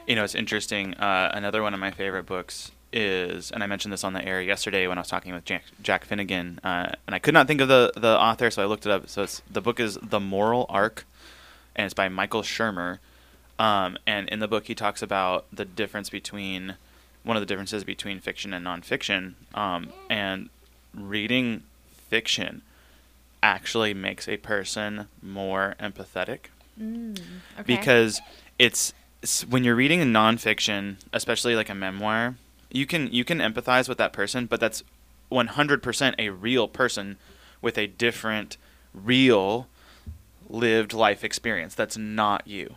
you 0.09 0.15
know, 0.15 0.23
it's 0.23 0.33
interesting. 0.33 0.95
Uh, 0.95 1.29
another 1.33 1.61
one 1.61 1.75
of 1.75 1.79
my 1.79 1.91
favorite 1.91 2.25
books 2.25 2.71
is, 2.91 3.51
and 3.51 3.63
I 3.63 3.67
mentioned 3.67 3.94
this 3.94 4.03
on 4.03 4.13
the 4.13 4.25
air 4.25 4.41
yesterday 4.41 4.88
when 4.88 4.97
I 4.97 5.01
was 5.01 5.07
talking 5.07 5.31
with 5.33 5.45
Jack, 5.45 5.63
Jack 5.83 6.03
Finnegan, 6.03 6.59
uh, 6.63 6.94
and 7.06 7.13
I 7.13 7.19
could 7.19 7.35
not 7.35 7.45
think 7.45 7.61
of 7.61 7.68
the 7.68 7.94
the 7.95 8.19
author, 8.19 8.49
so 8.49 8.63
I 8.63 8.66
looked 8.66 8.87
it 8.87 8.92
up. 8.92 9.07
So 9.07 9.21
it's 9.21 9.44
the 9.49 9.61
book 9.61 9.80
is 9.80 9.99
The 10.01 10.19
Moral 10.19 10.66
Arc, 10.68 11.06
and 11.75 11.85
it's 11.85 11.94
by 11.94 12.09
Michael 12.09 12.42
Shermer. 12.42 12.97
Um, 13.59 13.97
and 14.07 14.28
in 14.30 14.39
the 14.39 14.47
book, 14.47 14.66
he 14.66 14.73
talks 14.73 15.04
about 15.04 15.45
the 15.54 15.66
difference 15.66 16.09
between 16.09 16.75
one 17.23 17.37
of 17.37 17.42
the 17.42 17.45
differences 17.45 17.83
between 17.83 18.19
fiction 18.19 18.51
and 18.51 18.66
nonfiction. 18.66 19.33
Um, 19.54 19.89
and 20.09 20.49
reading 20.95 21.63
fiction 21.92 22.63
actually 23.44 23.94
makes 23.94 24.28
a 24.28 24.37
person 24.37 25.07
more 25.21 25.75
empathetic 25.80 26.47
because 27.66 28.21
it's, 28.57 28.89
it's 28.89 28.94
when 29.49 29.64
you're 29.64 29.76
reading 29.76 30.02
a 30.02 30.06
nonfiction, 30.06 30.97
especially 31.11 31.56
like 31.56 31.69
a 31.69 31.76
memoir, 31.76 32.35
you 32.71 32.85
can 32.85 33.11
you 33.11 33.26
can 33.26 33.40
empathize 33.40 33.90
with 33.90 33.97
that 33.97 34.14
person, 34.14 34.45
but 34.45 34.59
that's 34.59 34.83
100% 35.31 36.16
a 36.18 36.30
real 36.30 36.68
person 36.68 37.18
with 37.61 37.78
a 37.78 37.88
different 37.88 38.57
real 38.94 39.68
lived 40.49 40.94
life 40.94 41.23
experience. 41.23 41.76
That's 41.76 41.97
not 41.97 42.47
you. 42.47 42.76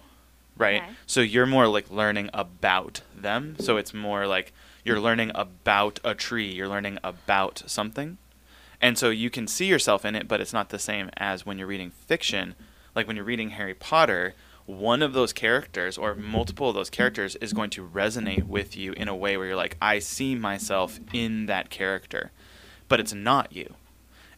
Right? 0.57 0.83
Okay. 0.83 0.93
So 1.07 1.21
you're 1.21 1.47
more 1.47 1.67
like 1.67 1.91
learning 1.91 2.29
about 2.35 3.01
them. 3.17 3.57
So 3.59 3.77
it's 3.77 3.95
more 3.95 4.27
like 4.27 4.53
you're 4.85 5.01
learning 5.01 5.33
about 5.35 5.99
a 6.05 6.15
tree, 6.15 6.53
you're 6.53 6.69
learning 6.69 6.99
about 7.03 7.63
something. 7.67 8.19
And 8.81 8.99
so 8.99 9.11
you 9.11 9.31
can 9.31 9.47
see 9.47 9.67
yourself 9.67 10.05
in 10.05 10.17
it, 10.17 10.27
but 10.29 10.41
it's 10.41 10.53
not 10.53 10.71
the 10.71 10.79
same 10.79 11.09
as 11.17 11.47
when 11.47 11.57
you're 11.57 11.69
reading 11.69 11.91
fiction. 11.91 12.55
Like 12.95 13.07
when 13.07 13.17
you're 13.17 13.25
reading 13.25 13.51
Harry 13.51 13.75
Potter, 13.75 14.35
one 14.67 15.03
of 15.03 15.13
those 15.13 15.33
characters 15.33 15.99
or 15.99 16.15
multiple 16.15 16.69
of 16.69 16.75
those 16.75 16.91
characters 16.91 17.37
is 17.37 17.53
going 17.53 17.71
to 17.71 17.87
resonate 17.87 18.47
with 18.47 18.77
you 18.77 18.93
in 18.93 19.09
a 19.09 19.17
way 19.17 19.37
where 19.37 19.47
you're 19.47 19.57
like, 19.57 19.77
I 19.83 19.99
see 19.99 20.35
myself 20.35 21.01
in 21.13 21.47
that 21.47 21.71
character, 21.71 22.31
but 22.89 23.01
it's 23.01 23.13
not 23.13 23.53
you. 23.53 23.75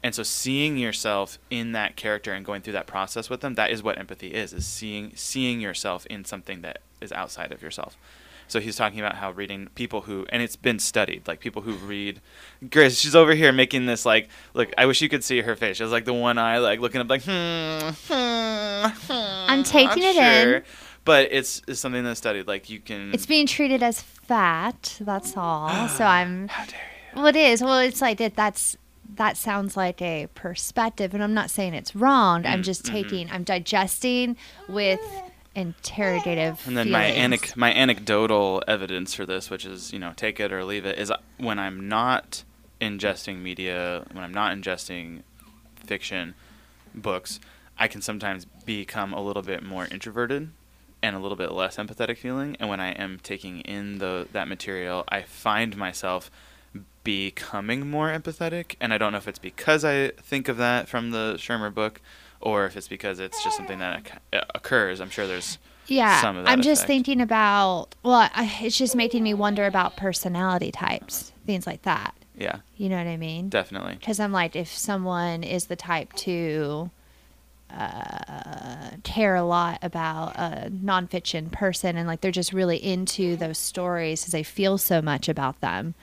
And 0.02 0.14
so 0.14 0.22
seeing 0.22 0.76
yourself 0.76 1.38
in 1.48 1.72
that 1.72 1.96
character 1.96 2.32
and 2.32 2.44
going 2.44 2.60
through 2.60 2.74
that 2.74 2.86
process 2.86 3.30
with 3.30 3.40
them, 3.40 3.54
that 3.54 3.70
is 3.70 3.82
what 3.82 3.98
empathy 3.98 4.34
is, 4.34 4.52
is 4.52 4.66
seeing 4.66 5.12
seeing 5.14 5.60
yourself 5.60 6.04
in 6.06 6.26
something 6.26 6.60
that 6.60 6.80
is 7.00 7.10
outside 7.10 7.52
of 7.52 7.62
yourself. 7.62 7.96
So 8.48 8.60
he's 8.60 8.76
talking 8.76 9.00
about 9.00 9.16
how 9.16 9.30
reading 9.32 9.68
people 9.74 10.02
who, 10.02 10.26
and 10.30 10.42
it's 10.42 10.56
been 10.56 10.78
studied, 10.78 11.26
like 11.26 11.40
people 11.40 11.62
who 11.62 11.72
read. 11.72 12.20
Grace, 12.70 12.98
she's 12.98 13.14
over 13.16 13.34
here 13.34 13.52
making 13.52 13.86
this 13.86 14.04
like, 14.06 14.28
look. 14.54 14.70
I 14.78 14.86
wish 14.86 15.00
you 15.02 15.08
could 15.08 15.24
see 15.24 15.40
her 15.40 15.56
face. 15.56 15.78
She 15.78 15.82
has 15.82 15.92
like 15.92 16.04
the 16.04 16.12
one 16.14 16.38
eye, 16.38 16.58
like 16.58 16.80
looking 16.80 17.00
up, 17.00 17.08
like 17.08 17.22
hmm. 17.24 17.88
hmm, 18.08 18.86
hmm 18.86 19.50
I'm 19.50 19.62
taking 19.62 20.02
it 20.02 20.16
in. 20.16 20.62
But 21.04 21.28
it's, 21.32 21.60
it's 21.68 21.80
something 21.80 22.02
that's 22.04 22.18
studied. 22.18 22.46
Like 22.46 22.70
you 22.70 22.80
can. 22.80 23.12
It's 23.12 23.26
being 23.26 23.46
treated 23.46 23.82
as 23.82 24.00
fat. 24.00 24.96
That's 25.00 25.36
all. 25.36 25.88
so 25.88 26.04
I'm. 26.04 26.48
How 26.48 26.64
dare 26.64 26.80
you? 27.14 27.16
Well, 27.16 27.26
it 27.26 27.36
is. 27.36 27.62
Well, 27.62 27.78
it's 27.78 28.00
like 28.00 28.20
it, 28.20 28.34
that's 28.36 28.76
that 29.16 29.36
sounds 29.36 29.76
like 29.76 30.00
a 30.02 30.28
perspective, 30.34 31.14
and 31.14 31.22
I'm 31.22 31.34
not 31.34 31.50
saying 31.50 31.74
it's 31.74 31.94
wrong. 31.94 32.46
I'm 32.46 32.60
Mm, 32.60 32.64
just 32.64 32.84
mhm. 32.84 32.90
taking, 32.90 33.30
I'm 33.30 33.44
digesting 33.44 34.36
with 34.68 35.00
interrogative. 35.54 36.66
And 36.66 36.76
then 36.76 36.90
my 36.90 37.12
feelings. 37.12 37.42
anec- 37.42 37.56
my 37.56 37.72
anecdotal 37.72 38.62
evidence 38.66 39.14
for 39.14 39.26
this, 39.26 39.50
which 39.50 39.64
is 39.64 39.92
you 39.92 39.98
know 39.98 40.12
take 40.16 40.40
it 40.40 40.52
or 40.52 40.64
leave 40.64 40.86
it, 40.86 40.98
is 40.98 41.12
when 41.38 41.58
I'm 41.58 41.88
not 41.88 42.44
ingesting 42.80 43.40
media, 43.40 44.04
when 44.12 44.24
I'm 44.24 44.34
not 44.34 44.56
ingesting 44.56 45.22
fiction, 45.76 46.34
books, 46.94 47.40
I 47.78 47.88
can 47.88 48.02
sometimes 48.02 48.44
become 48.64 49.12
a 49.12 49.20
little 49.20 49.42
bit 49.42 49.62
more 49.62 49.86
introverted 49.90 50.50
and 51.02 51.16
a 51.16 51.18
little 51.18 51.36
bit 51.36 51.52
less 51.52 51.76
empathetic 51.76 52.18
feeling. 52.18 52.56
And 52.58 52.68
when 52.68 52.80
I 52.80 52.92
am 52.92 53.18
taking 53.22 53.60
in 53.60 53.98
the 53.98 54.28
that 54.32 54.48
material, 54.48 55.04
I 55.08 55.22
find 55.22 55.76
myself 55.76 56.30
becoming 57.04 57.90
more 57.90 58.08
empathetic. 58.08 58.76
And 58.80 58.92
I 58.92 58.98
don't 58.98 59.12
know 59.12 59.18
if 59.18 59.28
it's 59.28 59.38
because 59.38 59.84
I 59.84 60.08
think 60.10 60.48
of 60.48 60.56
that 60.56 60.88
from 60.88 61.10
the 61.10 61.34
Shermer 61.36 61.72
book, 61.72 62.00
or 62.44 62.66
if 62.66 62.76
it's 62.76 62.86
because 62.88 63.18
it's 63.18 63.42
just 63.42 63.56
something 63.56 63.78
that 63.80 64.20
occurs. 64.54 65.00
I'm 65.00 65.10
sure 65.10 65.26
there's 65.26 65.58
yeah, 65.86 66.20
some 66.20 66.36
of 66.36 66.44
that 66.44 66.50
I'm 66.50 66.60
just 66.62 66.82
effect. 66.82 66.88
thinking 66.88 67.20
about. 67.20 67.94
Well, 68.02 68.28
I, 68.34 68.58
it's 68.62 68.78
just 68.78 68.94
making 68.94 69.22
me 69.22 69.34
wonder 69.34 69.66
about 69.66 69.96
personality 69.96 70.70
types, 70.70 71.32
things 71.46 71.66
like 71.66 71.82
that. 71.82 72.14
yeah, 72.38 72.58
You 72.76 72.88
know 72.88 72.96
what 72.98 73.06
I 73.06 73.16
mean? 73.16 73.48
definitely. 73.48 73.94
Because 73.94 74.20
I'm 74.20 74.32
like, 74.32 74.54
if 74.56 74.68
someone 74.68 75.42
is 75.42 75.66
the 75.66 75.76
type 75.76 76.12
to 76.14 76.90
uh, 77.70 78.90
care 79.02 79.34
a 79.34 79.42
lot 79.44 79.78
about 79.82 80.36
a 80.36 80.70
nonfiction 80.70 81.50
person 81.50 81.96
and 81.96 82.06
like 82.06 82.20
they're 82.20 82.30
just 82.30 82.52
really 82.52 82.76
into 82.76 83.36
those 83.36 83.58
stories 83.58 84.20
because 84.22 84.32
they 84.32 84.42
feel 84.42 84.78
so 84.78 85.02
much 85.02 85.28
about 85.28 85.60
them, 85.60 85.94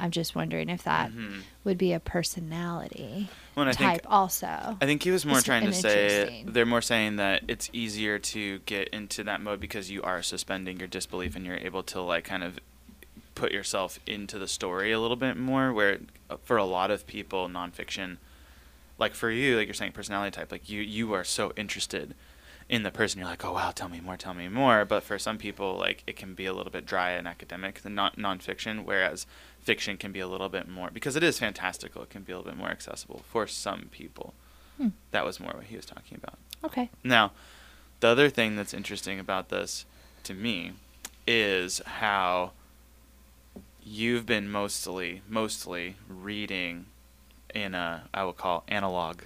I'm 0.00 0.10
just 0.10 0.34
wondering 0.34 0.68
if 0.68 0.82
that 0.84 1.10
Mhm. 1.10 1.42
would 1.64 1.78
be 1.78 1.92
a 1.92 2.00
personality 2.00 3.28
Well, 3.54 3.68
I 3.68 3.72
type 3.72 4.02
think 4.02 4.12
also. 4.12 4.46
I 4.46 4.86
think 4.86 5.02
he 5.02 5.10
was 5.10 5.26
more 5.26 5.36
It's 5.36 5.44
trying 5.44 5.66
to 5.66 5.72
say 5.72 6.44
they're 6.46 6.64
more 6.64 6.80
saying 6.80 7.16
that 7.16 7.42
it's 7.48 7.68
easier 7.72 8.18
to 8.18 8.60
get 8.60 8.88
into 8.88 9.22
that 9.24 9.42
mode 9.42 9.60
because 9.60 9.90
you 9.90 10.02
are 10.02 10.22
suspending 10.22 10.78
your 10.78 10.88
disbelief 10.88 11.36
and 11.36 11.44
you're 11.44 11.56
able 11.56 11.82
to 11.84 12.00
like 12.00 12.24
kind 12.24 12.42
of 12.42 12.58
put 13.34 13.52
yourself 13.52 13.98
into 14.06 14.38
the 14.38 14.48
story 14.48 14.92
a 14.92 15.00
little 15.00 15.16
bit 15.16 15.36
more. 15.36 15.72
Where 15.72 15.98
uh, 16.30 16.36
for 16.42 16.56
a 16.56 16.64
lot 16.64 16.90
of 16.90 17.06
people, 17.06 17.48
nonfiction, 17.48 18.16
like 18.98 19.14
for 19.14 19.30
you, 19.30 19.58
like 19.58 19.66
you're 19.66 19.74
saying, 19.74 19.92
personality 19.92 20.30
type, 20.34 20.50
like 20.50 20.70
you 20.70 20.80
you 20.80 21.12
are 21.12 21.24
so 21.24 21.52
interested 21.56 22.14
in 22.70 22.84
the 22.84 22.90
person. 22.90 23.18
You're 23.18 23.28
like, 23.28 23.44
oh 23.44 23.52
wow, 23.52 23.70
tell 23.70 23.90
me 23.90 24.00
more, 24.00 24.16
tell 24.16 24.32
me 24.32 24.48
more. 24.48 24.86
But 24.86 25.02
for 25.02 25.18
some 25.18 25.36
people, 25.36 25.76
like 25.76 26.02
it 26.06 26.16
can 26.16 26.34
be 26.34 26.46
a 26.46 26.54
little 26.54 26.72
bit 26.72 26.86
dry 26.86 27.10
and 27.10 27.28
academic 27.28 27.82
than 27.82 27.94
non 27.94 28.12
nonfiction, 28.12 28.84
whereas 28.84 29.26
fiction 29.62 29.96
can 29.96 30.12
be 30.12 30.20
a 30.20 30.26
little 30.26 30.48
bit 30.48 30.68
more 30.68 30.90
because 30.92 31.16
it 31.16 31.22
is 31.22 31.38
fantastical. 31.38 32.02
It 32.02 32.10
can 32.10 32.22
be 32.22 32.32
a 32.32 32.36
little 32.36 32.50
bit 32.50 32.58
more 32.58 32.70
accessible 32.70 33.22
for 33.28 33.46
some 33.46 33.88
people. 33.90 34.34
Hmm. 34.76 34.88
That 35.12 35.24
was 35.24 35.40
more 35.40 35.52
what 35.54 35.64
he 35.64 35.76
was 35.76 35.86
talking 35.86 36.18
about. 36.22 36.38
Okay. 36.64 36.90
Now, 37.04 37.32
the 38.00 38.08
other 38.08 38.28
thing 38.28 38.56
that's 38.56 38.74
interesting 38.74 39.18
about 39.18 39.48
this 39.48 39.84
to 40.24 40.34
me 40.34 40.72
is 41.26 41.80
how 41.86 42.52
you've 43.84 44.26
been 44.26 44.48
mostly 44.50 45.22
mostly 45.28 45.96
reading 46.08 46.86
in 47.54 47.74
a 47.74 48.08
I 48.12 48.24
will 48.24 48.32
call 48.32 48.64
analog. 48.68 49.22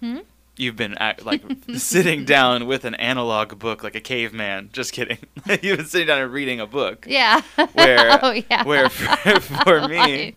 Hmm? 0.00 0.18
You've 0.56 0.76
been 0.76 0.94
act, 0.98 1.24
like 1.24 1.42
sitting 1.76 2.24
down 2.24 2.66
with 2.66 2.84
an 2.84 2.94
analog 2.94 3.58
book 3.58 3.82
like 3.82 3.94
a 3.96 4.00
caveman. 4.00 4.70
Just 4.72 4.92
kidding. 4.92 5.18
You've 5.62 5.78
been 5.78 5.86
sitting 5.86 6.06
down 6.06 6.22
and 6.22 6.32
reading 6.32 6.60
a 6.60 6.66
book. 6.66 7.06
Yeah. 7.08 7.42
Where 7.72 8.18
oh, 8.22 8.30
yeah. 8.50 8.64
where 8.64 8.88
for, 8.88 9.40
for 9.40 9.88
me 9.88 10.36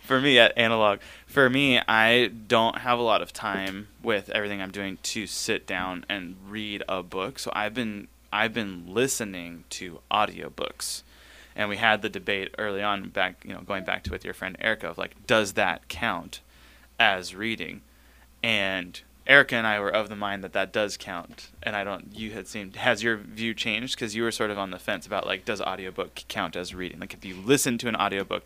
for 0.00 0.20
me 0.20 0.38
at 0.38 0.56
analog 0.56 1.00
for 1.26 1.50
me 1.50 1.80
i 1.88 2.26
don't 2.26 2.78
have 2.78 2.98
a 2.98 3.02
lot 3.02 3.22
of 3.22 3.32
time 3.32 3.88
with 4.02 4.30
everything 4.30 4.62
i'm 4.62 4.70
doing 4.70 4.98
to 5.02 5.26
sit 5.26 5.66
down 5.66 6.04
and 6.08 6.36
read 6.48 6.82
a 6.88 7.02
book 7.02 7.38
so 7.38 7.50
i've 7.54 7.74
been 7.74 8.08
i've 8.32 8.54
been 8.54 8.84
listening 8.86 9.64
to 9.68 10.00
audiobooks 10.10 11.02
and 11.54 11.68
we 11.68 11.76
had 11.76 12.02
the 12.02 12.08
debate 12.08 12.54
early 12.58 12.82
on 12.82 13.08
back 13.08 13.44
you 13.44 13.52
know 13.52 13.60
going 13.60 13.84
back 13.84 14.02
to 14.02 14.10
with 14.10 14.24
your 14.24 14.34
friend 14.34 14.56
erica 14.60 14.88
of 14.88 14.98
like 14.98 15.26
does 15.26 15.54
that 15.54 15.86
count 15.88 16.40
as 16.98 17.34
reading 17.34 17.82
and 18.42 19.02
erica 19.26 19.54
and 19.56 19.66
i 19.66 19.78
were 19.78 19.90
of 19.90 20.08
the 20.08 20.16
mind 20.16 20.42
that 20.42 20.52
that 20.52 20.72
does 20.72 20.96
count 20.96 21.50
and 21.62 21.76
i 21.76 21.84
don't 21.84 22.14
you 22.14 22.30
had 22.30 22.46
seemed 22.46 22.76
has 22.76 23.02
your 23.02 23.16
view 23.16 23.54
changed 23.54 23.96
because 23.96 24.14
you 24.14 24.22
were 24.22 24.32
sort 24.32 24.50
of 24.50 24.58
on 24.58 24.70
the 24.70 24.78
fence 24.78 25.06
about 25.06 25.26
like 25.26 25.44
does 25.44 25.60
audiobook 25.60 26.14
count 26.28 26.56
as 26.56 26.74
reading 26.74 27.00
like 27.00 27.14
if 27.14 27.24
you 27.24 27.34
listen 27.34 27.78
to 27.78 27.88
an 27.88 27.96
audiobook 27.96 28.44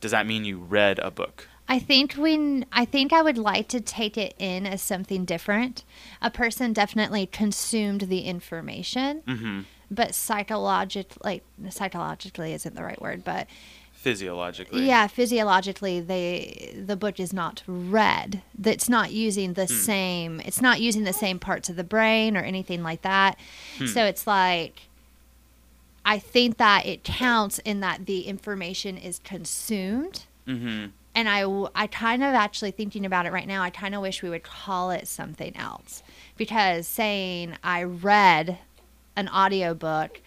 does 0.00 0.10
that 0.10 0.26
mean 0.26 0.44
you 0.44 0.58
read 0.58 0.98
a 0.98 1.10
book 1.10 1.48
I 1.68 1.78
think 1.78 2.14
when 2.14 2.66
I 2.72 2.84
think 2.84 3.12
I 3.12 3.22
would 3.22 3.38
like 3.38 3.68
to 3.68 3.80
take 3.80 4.18
it 4.18 4.34
in 4.38 4.66
as 4.66 4.82
something 4.82 5.24
different. 5.24 5.82
A 6.20 6.30
person 6.30 6.72
definitely 6.72 7.26
consumed 7.26 8.02
the 8.02 8.20
information, 8.20 9.22
mm-hmm. 9.26 9.60
but 9.90 10.14
psychologically, 10.14 11.18
like 11.24 11.42
psychologically 11.70 12.52
isn't 12.52 12.74
the 12.74 12.84
right 12.84 13.00
word, 13.00 13.24
but 13.24 13.46
physiologically 14.04 14.86
yeah, 14.86 15.06
physiologically, 15.06 15.98
they 16.00 16.74
the 16.76 16.94
book 16.94 17.18
is 17.18 17.32
not 17.32 17.62
read. 17.66 18.42
That's 18.56 18.88
not 18.88 19.12
using 19.12 19.54
the 19.54 19.64
Hmm. 19.66 19.74
same. 19.74 20.40
It's 20.40 20.60
not 20.60 20.80
using 20.80 21.04
the 21.04 21.12
same 21.14 21.38
parts 21.38 21.70
of 21.70 21.76
the 21.76 21.84
brain 21.84 22.36
or 22.36 22.40
anything 22.40 22.82
like 22.82 23.02
that. 23.02 23.38
Hmm. 23.78 23.86
So 23.86 24.04
it's 24.04 24.26
like. 24.26 24.82
I 26.06 26.18
think 26.18 26.58
that 26.58 26.84
it 26.84 27.02
counts 27.02 27.60
in 27.60 27.80
that 27.80 28.04
the 28.04 28.26
information 28.26 28.98
is 28.98 29.20
consumed 29.24 30.24
mm-hmm. 30.46 30.88
and 31.14 31.28
I, 31.30 31.40
I 31.74 31.86
kind 31.86 32.22
of 32.22 32.34
actually 32.34 32.72
thinking 32.72 33.06
about 33.06 33.24
it 33.24 33.32
right 33.32 33.48
now, 33.48 33.62
I 33.62 33.70
kind 33.70 33.94
of 33.94 34.02
wish 34.02 34.22
we 34.22 34.28
would 34.28 34.42
call 34.42 34.90
it 34.90 35.08
something 35.08 35.56
else 35.56 36.02
because 36.36 36.86
saying 36.86 37.56
I 37.64 37.84
read 37.84 38.58
an 39.16 39.30
audiobook 39.30 40.20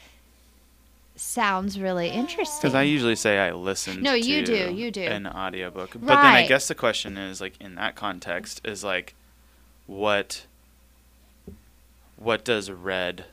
sounds 1.20 1.80
really 1.80 2.10
interesting. 2.10 2.60
because 2.62 2.76
i 2.76 2.82
usually 2.82 3.16
say 3.16 3.40
i 3.40 3.52
listen. 3.52 4.02
No, 4.02 4.14
you 4.14 4.46
to 4.46 4.68
do, 4.68 4.74
you 4.74 4.92
do. 4.92 5.02
an 5.02 5.28
audiobook 5.28 5.96
right. 5.96 6.06
but 6.06 6.22
then 6.22 6.34
i 6.34 6.48
guess 6.48 6.68
the 6.68 6.76
question 6.76 7.18
is 7.18 7.42
like 7.42 7.54
in 7.60 7.76
that 7.76 7.96
context 7.96 8.62
is 8.64 8.84
like 8.84 9.16
what 9.86 10.46
what 12.18 12.44
does 12.44 12.70
read 12.70 13.26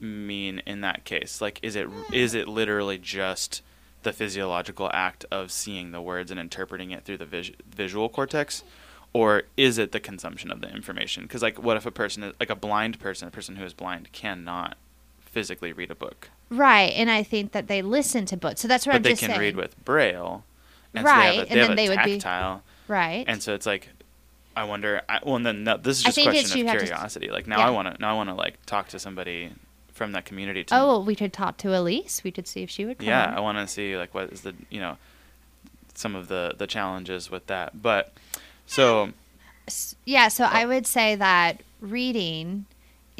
mean 0.00 0.62
in 0.66 0.80
that 0.80 1.04
case 1.04 1.40
like 1.40 1.60
is 1.62 1.76
it 1.76 1.86
hmm. 1.86 2.12
is 2.12 2.34
it 2.34 2.48
literally 2.48 2.98
just 2.98 3.62
the 4.02 4.12
physiological 4.12 4.90
act 4.94 5.26
of 5.30 5.52
seeing 5.52 5.92
the 5.92 6.00
words 6.00 6.30
and 6.30 6.40
interpreting 6.40 6.90
it 6.90 7.04
through 7.04 7.18
the 7.18 7.26
vis- 7.26 7.50
visual 7.68 8.08
cortex 8.08 8.64
or 9.12 9.42
is 9.56 9.76
it 9.76 9.92
the 9.92 10.00
consumption 10.00 10.50
of 10.50 10.60
the 10.60 10.68
information 10.68 11.24
because 11.24 11.42
like 11.42 11.62
what 11.62 11.76
if 11.76 11.84
a 11.84 11.90
person 11.90 12.22
is 12.22 12.34
like 12.40 12.50
a 12.50 12.56
blind 12.56 12.98
person 12.98 13.28
a 13.28 13.30
person 13.30 13.56
who 13.56 13.64
is 13.64 13.74
blind 13.74 14.10
cannot 14.12 14.76
physically 15.30 15.72
read 15.72 15.90
a 15.90 15.94
book 15.94 16.28
right, 16.50 16.92
and 16.94 17.10
I 17.10 17.22
think 17.22 17.52
that 17.52 17.68
they 17.68 17.82
listen 17.82 18.26
to 18.26 18.36
books, 18.36 18.60
so 18.60 18.68
that's 18.68 18.86
what 18.86 18.92
but 18.92 18.96
I'm 18.98 19.02
saying. 19.02 19.02
But 19.02 19.08
they 19.08 19.10
just 19.10 19.20
can 19.20 19.30
saying. 19.30 19.40
read 19.40 19.56
with 19.56 19.84
braille 19.84 20.44
and 20.94 21.04
Right, 21.04 21.14
so 21.14 21.30
they 21.30 21.36
have 21.36 21.36
a, 21.36 21.40
and 21.40 21.48
they 21.50 21.54
then 21.54 21.62
have 21.62 21.70
a 21.70 21.76
they 21.76 21.88
would 21.88 22.04
be- 22.04 22.20
tactile 22.20 22.62
right, 22.88 23.24
and 23.28 23.42
so 23.42 23.54
it's 23.54 23.66
like 23.66 23.88
i 24.56 24.64
wonder 24.64 25.00
I, 25.08 25.20
well 25.24 25.36
and 25.36 25.46
then 25.46 25.62
no, 25.62 25.76
this 25.76 25.98
is 25.98 26.02
just 26.02 26.18
a 26.18 26.22
question 26.24 26.62
of 26.62 26.66
have 26.66 26.80
to- 26.80 26.86
curiosity 26.86 27.30
like 27.30 27.46
now 27.46 27.58
yeah. 27.58 27.68
i 27.68 27.70
want 27.70 27.94
to 27.94 28.00
now 28.00 28.10
i 28.10 28.14
want 28.14 28.30
to 28.30 28.34
like 28.34 28.58
talk 28.66 28.88
to 28.88 28.98
somebody 28.98 29.52
from 29.92 30.12
that 30.12 30.24
community 30.24 30.64
to 30.64 30.74
oh, 30.74 30.86
well, 30.86 31.04
we 31.04 31.14
could 31.14 31.32
talk 31.32 31.56
to 31.58 31.76
Elise. 31.78 32.24
We 32.24 32.30
could 32.32 32.48
see 32.48 32.62
if 32.62 32.70
she 32.70 32.84
would 32.84 32.98
come. 32.98 33.06
yeah 33.06 33.26
on. 33.28 33.34
i 33.34 33.40
want 33.40 33.58
to 33.58 33.68
see 33.68 33.96
like 33.96 34.12
what 34.12 34.30
is 34.32 34.40
the 34.40 34.54
you 34.70 34.80
know 34.80 34.96
some 35.94 36.16
of 36.16 36.26
the 36.28 36.54
the 36.58 36.66
challenges 36.66 37.30
with 37.30 37.46
that 37.46 37.80
but 37.80 38.12
so 38.66 39.10
yeah 40.04 40.28
so 40.28 40.44
oh. 40.44 40.48
i 40.50 40.66
would 40.66 40.86
say 40.86 41.14
that 41.14 41.62
reading 41.80 42.66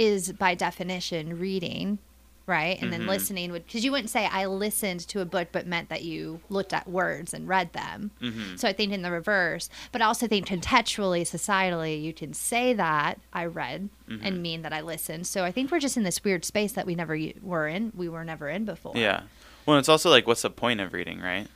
is 0.01 0.33
by 0.33 0.55
definition 0.55 1.39
reading 1.39 1.99
right 2.47 2.81
and 2.83 2.91
then 2.93 3.03
Mhm. 3.03 3.09
listening 3.09 3.53
would 3.53 3.65
because 3.67 3.85
you 3.85 3.93
wouldn't 3.93 4.11
say 4.11 4.27
i 4.27 4.45
listened 4.47 5.01
to 5.07 5.21
a 5.21 5.25
book 5.25 5.49
but 5.53 5.67
meant 5.67 5.89
that 5.91 6.03
you 6.03 6.41
looked 6.49 6.73
at 6.73 6.89
words 6.89 7.33
and 7.35 7.47
read 7.47 7.73
them 7.75 8.11
mhm. 8.21 8.59
so 8.59 8.67
i 8.67 8.73
think 8.73 8.93
in 8.93 9.03
the 9.03 9.11
reverse 9.11 9.69
but 9.93 10.01
i 10.03 10.07
also 10.07 10.27
think 10.27 10.47
contextually 10.49 11.21
societally 11.23 12.03
you 12.03 12.13
can 12.13 12.33
say 12.33 12.73
that 12.73 13.21
i 13.33 13.45
read 13.45 13.89
Mhm. 14.09 14.21
and 14.23 14.43
mean 14.43 14.63
that 14.63 14.73
i 14.73 14.81
listened 14.81 15.27
so 15.27 15.45
i 15.45 15.53
think 15.53 15.71
we're 15.71 15.79
just 15.79 15.97
in 15.99 16.03
this 16.03 16.25
weird 16.25 16.45
space 16.45 16.73
that 16.73 16.87
we 16.87 16.95
never 16.97 17.17
were 17.43 17.69
in 17.69 17.93
we 17.95 18.09
were 18.09 18.25
never 18.25 18.49
in 18.49 18.65
before 18.65 18.97
Yeah. 18.97 19.23
Well, 19.67 19.79
it's 19.79 19.91
also 19.91 20.09
like, 20.11 20.27
what's 20.27 20.43
the 20.43 20.51
point 20.51 20.81
of 20.81 20.93
reading, 20.95 21.21
right? 21.21 21.47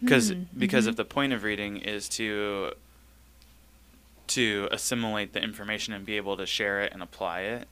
Because 0.00 0.30
Hmm, 0.30 0.42
because 0.56 0.86
mhm. 0.86 0.90
if 0.90 0.96
the 0.96 1.04
point 1.04 1.32
of 1.32 1.42
reading 1.42 1.76
is 1.78 2.08
to 2.10 2.72
to 4.28 4.68
assimilate 4.70 5.32
the 5.32 5.42
information 5.42 5.92
and 5.94 6.04
be 6.04 6.16
able 6.16 6.36
to 6.36 6.46
share 6.46 6.80
it 6.80 6.92
and 6.92 7.02
apply 7.02 7.40
it, 7.42 7.68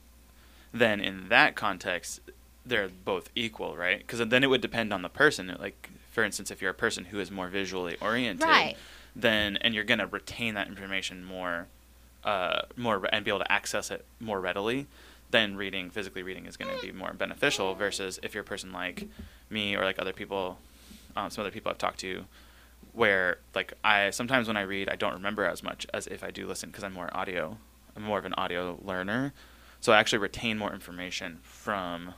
then 0.73 0.99
in 0.99 1.29
that 1.29 1.55
context, 1.55 2.19
they're 2.65 2.89
both 2.89 3.29
equal, 3.35 3.75
right? 3.77 3.99
Because 3.99 4.19
then 4.27 4.43
it 4.43 4.47
would 4.47 4.61
depend 4.61 4.91
on 4.93 5.01
the 5.01 5.09
person. 5.09 5.55
Like, 5.59 5.89
for 6.11 6.23
instance, 6.23 6.51
if 6.51 6.61
you're 6.61 6.71
a 6.71 6.75
person 6.75 7.05
who 7.05 7.19
is 7.19 7.29
more 7.31 7.47
visually 7.47 7.97
oriented, 8.01 8.47
Right. 8.47 8.75
then 9.15 9.57
and 9.57 9.73
you're 9.73 9.83
gonna 9.83 10.07
retain 10.07 10.53
that 10.55 10.67
information 10.67 11.23
more, 11.23 11.67
uh, 12.23 12.63
more 12.75 13.07
and 13.13 13.23
be 13.23 13.29
able 13.31 13.39
to 13.39 13.51
access 13.51 13.91
it 13.91 14.03
more 14.19 14.39
readily. 14.41 14.87
Then 15.31 15.55
reading, 15.57 15.89
physically 15.89 16.23
reading, 16.23 16.45
is 16.45 16.55
going 16.55 16.73
to 16.75 16.81
be 16.81 16.91
more 16.91 17.11
beneficial. 17.13 17.73
Versus 17.75 18.19
if 18.23 18.33
you're 18.33 18.43
a 18.43 18.45
person 18.45 18.71
like 18.71 19.07
me 19.49 19.75
or 19.75 19.83
like 19.83 19.99
other 19.99 20.13
people, 20.13 20.59
um, 21.15 21.29
some 21.29 21.41
other 21.41 21.51
people 21.51 21.71
I've 21.71 21.77
talked 21.79 21.99
to, 22.01 22.25
where 22.93 23.37
like 23.53 23.73
I 23.83 24.09
sometimes 24.11 24.47
when 24.47 24.57
I 24.57 24.61
read 24.61 24.89
I 24.89 24.95
don't 24.95 25.13
remember 25.13 25.45
as 25.45 25.61
much 25.63 25.85
as 25.93 26.07
if 26.07 26.23
I 26.23 26.31
do 26.31 26.47
listen 26.47 26.69
because 26.69 26.83
I'm 26.83 26.93
more 26.93 27.09
audio. 27.15 27.57
I'm 27.95 28.03
more 28.03 28.19
of 28.19 28.25
an 28.25 28.33
audio 28.37 28.77
learner, 28.83 29.33
so 29.79 29.93
I 29.93 29.99
actually 29.99 30.19
retain 30.19 30.57
more 30.57 30.73
information 30.73 31.39
from 31.43 32.13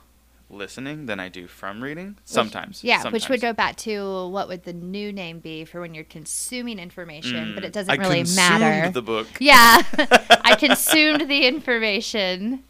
listening 0.50 1.06
than 1.06 1.20
I 1.20 1.28
do 1.28 1.46
from 1.46 1.82
reading. 1.82 2.16
Sometimes, 2.24 2.82
yeah, 2.82 3.06
which 3.10 3.28
would 3.28 3.40
go 3.40 3.52
back 3.52 3.76
to 3.76 4.28
what 4.28 4.48
would 4.48 4.64
the 4.64 4.72
new 4.72 5.12
name 5.12 5.38
be 5.40 5.64
for 5.64 5.80
when 5.80 5.94
you're 5.94 6.04
consuming 6.04 6.78
information, 6.78 7.54
but 7.54 7.64
it 7.64 7.72
doesn't 7.72 7.94
Mm. 7.94 7.98
I 7.98 8.02
really 8.02 8.16
consumed 8.20 8.36
matter. 8.60 8.90
the 8.90 9.02
book. 9.02 9.26
yeah, 9.40 9.82
I 10.44 10.54
consumed 10.58 11.28
the 11.28 11.46
information. 11.46 12.64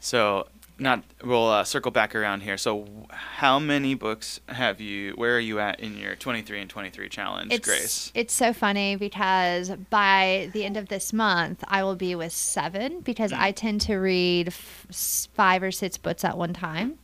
So 0.00 0.46
not 0.78 1.02
we'll 1.24 1.46
uh, 1.48 1.64
circle 1.64 1.90
back 1.90 2.14
around 2.14 2.40
here. 2.42 2.56
So 2.58 2.86
how 3.10 3.58
many 3.58 3.94
books 3.94 4.40
have 4.48 4.80
you? 4.80 5.12
Where 5.12 5.36
are 5.36 5.40
you 5.40 5.58
at 5.58 5.80
in 5.80 5.96
your 5.96 6.14
23 6.16 6.60
and 6.60 6.68
23 6.70 7.08
challenge, 7.08 7.52
It's 7.52 7.66
Grace? 7.66 8.12
it's 8.14 8.34
so 8.34 8.52
funny 8.52 8.96
because 8.96 9.70
by 9.90 10.50
the 10.52 10.64
end 10.64 10.76
of 10.76 10.88
this 10.88 11.12
month, 11.12 11.64
I 11.68 11.82
will 11.82 11.96
be 11.96 12.14
with 12.14 12.32
seven 12.32 13.00
because 13.00 13.32
Mm. 13.32 13.38
I 13.38 13.52
tend 13.52 13.80
to 13.82 13.96
read 13.96 14.48
f- 14.48 14.86
five 15.34 15.62
or 15.62 15.70
six 15.72 15.96
books 15.96 16.24
at 16.24 16.36
one 16.36 16.52
time. 16.52 16.98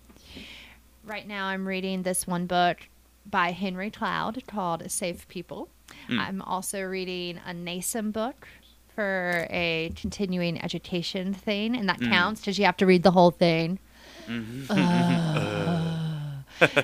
Right 1.04 1.26
now, 1.26 1.46
I'm 1.46 1.66
reading 1.66 2.02
this 2.02 2.26
one 2.26 2.46
book 2.46 2.88
by 3.28 3.50
Henry 3.52 3.90
Cloud 3.90 4.42
called 4.46 4.88
"Safe 4.90 5.26
People." 5.28 5.68
Mm. 6.08 6.18
I'm 6.18 6.42
also 6.42 6.82
reading 6.82 7.40
a 7.46 7.52
Nason 7.52 8.10
book 8.12 8.46
for 8.94 9.46
a 9.50 9.92
continuing 9.96 10.62
education 10.62 11.32
thing, 11.34 11.76
and 11.76 11.88
that 11.88 12.00
Mm. 12.00 12.10
counts 12.10 12.40
because 12.40 12.58
you 12.58 12.64
have 12.64 12.76
to 12.78 12.86
read 12.86 13.02
the 13.02 13.10
whole 13.12 13.30
thing. 13.30 13.78
Mm-hmm. 14.28 14.72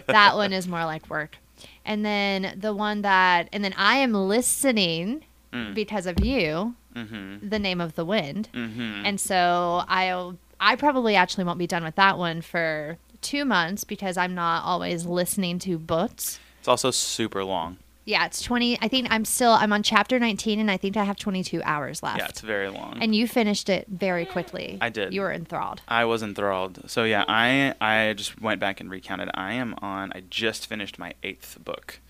that 0.06 0.32
one 0.34 0.52
is 0.52 0.66
more 0.66 0.84
like 0.84 1.08
work. 1.08 1.36
And 1.84 2.04
then 2.04 2.54
the 2.58 2.74
one 2.74 3.02
that, 3.02 3.48
and 3.52 3.64
then 3.64 3.74
I 3.76 3.96
am 3.96 4.12
listening 4.14 5.24
Mm. 5.52 5.74
because 5.74 6.06
of 6.06 6.22
you, 6.24 6.74
Mm-hmm. 6.94 7.48
the 7.48 7.58
name 7.58 7.80
of 7.80 7.94
the 7.94 8.04
wind. 8.04 8.48
Mm-hmm. 8.52 9.06
And 9.06 9.20
so 9.20 9.84
I'll, 9.88 10.36
I 10.60 10.74
probably 10.76 11.14
actually 11.14 11.44
won't 11.44 11.58
be 11.58 11.66
done 11.66 11.84
with 11.84 11.94
that 11.94 12.18
one 12.18 12.40
for 12.42 12.98
two 13.22 13.44
months 13.44 13.84
because 13.84 14.16
I'm 14.16 14.34
not 14.34 14.64
always 14.64 15.06
listening 15.06 15.58
to 15.60 15.78
books. 15.78 16.40
It's 16.58 16.66
also 16.68 16.90
super 16.90 17.44
long. 17.44 17.76
Yeah, 18.08 18.24
it's 18.24 18.40
20. 18.40 18.78
I 18.80 18.88
think 18.88 19.08
I'm 19.10 19.26
still, 19.26 19.50
I'm 19.50 19.70
on 19.70 19.82
chapter 19.82 20.18
19 20.18 20.60
and 20.60 20.70
I 20.70 20.78
think 20.78 20.96
I 20.96 21.04
have 21.04 21.18
22 21.18 21.60
hours 21.62 22.02
left. 22.02 22.16
Yeah, 22.18 22.28
it's 22.28 22.40
very 22.40 22.70
long. 22.70 22.96
and 23.02 23.14
you 23.14 23.28
finished 23.28 23.68
it 23.68 23.86
very 23.86 24.24
quickly. 24.24 24.78
I 24.80 24.88
did. 24.88 25.12
You 25.12 25.20
were 25.20 25.30
enthralled. 25.30 25.82
I 25.86 26.06
was 26.06 26.22
enthralled. 26.22 26.88
So 26.90 27.04
yeah, 27.04 27.26
I 27.28 27.74
I 27.82 28.14
just 28.14 28.40
went 28.40 28.60
back 28.60 28.80
and 28.80 28.90
recounted. 28.90 29.28
I 29.34 29.52
am 29.52 29.74
on. 29.82 30.10
I 30.14 30.22
just 30.30 30.66
finished 30.66 30.98
my 30.98 31.12
eighth 31.22 31.58
book, 31.62 32.00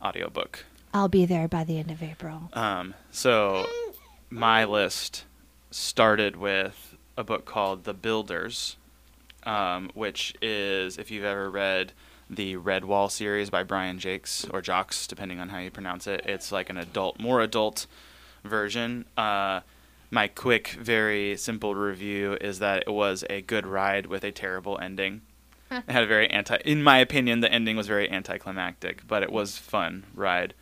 audiobook. 0.00 0.66
I'll 0.94 1.08
be 1.08 1.26
there 1.26 1.48
by 1.48 1.64
the 1.64 1.78
end 1.80 1.90
of 1.90 2.00
April. 2.00 2.48
Um, 2.52 2.94
so 3.10 3.66
my 4.30 4.64
list 4.64 5.24
started 5.72 6.36
with 6.36 6.94
a 7.16 7.24
book 7.24 7.44
called 7.44 7.82
The 7.82 7.94
Builders, 7.94 8.76
um, 9.44 9.90
which 9.94 10.34
is 10.40 10.98
if 10.98 11.10
you've 11.10 11.24
ever 11.24 11.50
read 11.50 11.92
the 12.30 12.56
Redwall 12.56 13.10
series 13.10 13.50
by 13.50 13.64
Brian 13.64 13.98
Jacques 13.98 14.28
or 14.52 14.62
Jocks, 14.62 15.06
depending 15.06 15.40
on 15.40 15.48
how 15.48 15.58
you 15.58 15.70
pronounce 15.70 16.06
it. 16.06 16.22
It's 16.26 16.52
like 16.52 16.70
an 16.70 16.76
adult, 16.76 17.18
more 17.18 17.40
adult 17.40 17.86
version. 18.44 19.04
Uh, 19.16 19.60
my 20.10 20.28
quick, 20.28 20.68
very 20.68 21.36
simple 21.36 21.74
review 21.74 22.36
is 22.40 22.60
that 22.60 22.84
it 22.86 22.90
was 22.90 23.24
a 23.28 23.42
good 23.42 23.66
ride 23.66 24.06
with 24.06 24.24
a 24.24 24.32
terrible 24.32 24.78
ending. 24.78 25.22
it 25.70 25.84
had 25.88 26.04
a 26.04 26.06
very 26.06 26.28
anti. 26.30 26.56
In 26.64 26.82
my 26.82 26.98
opinion, 26.98 27.40
the 27.40 27.52
ending 27.52 27.76
was 27.76 27.86
very 27.86 28.10
anticlimactic, 28.10 29.06
but 29.06 29.22
it 29.22 29.32
was 29.32 29.58
fun 29.58 30.04
ride. 30.14 30.54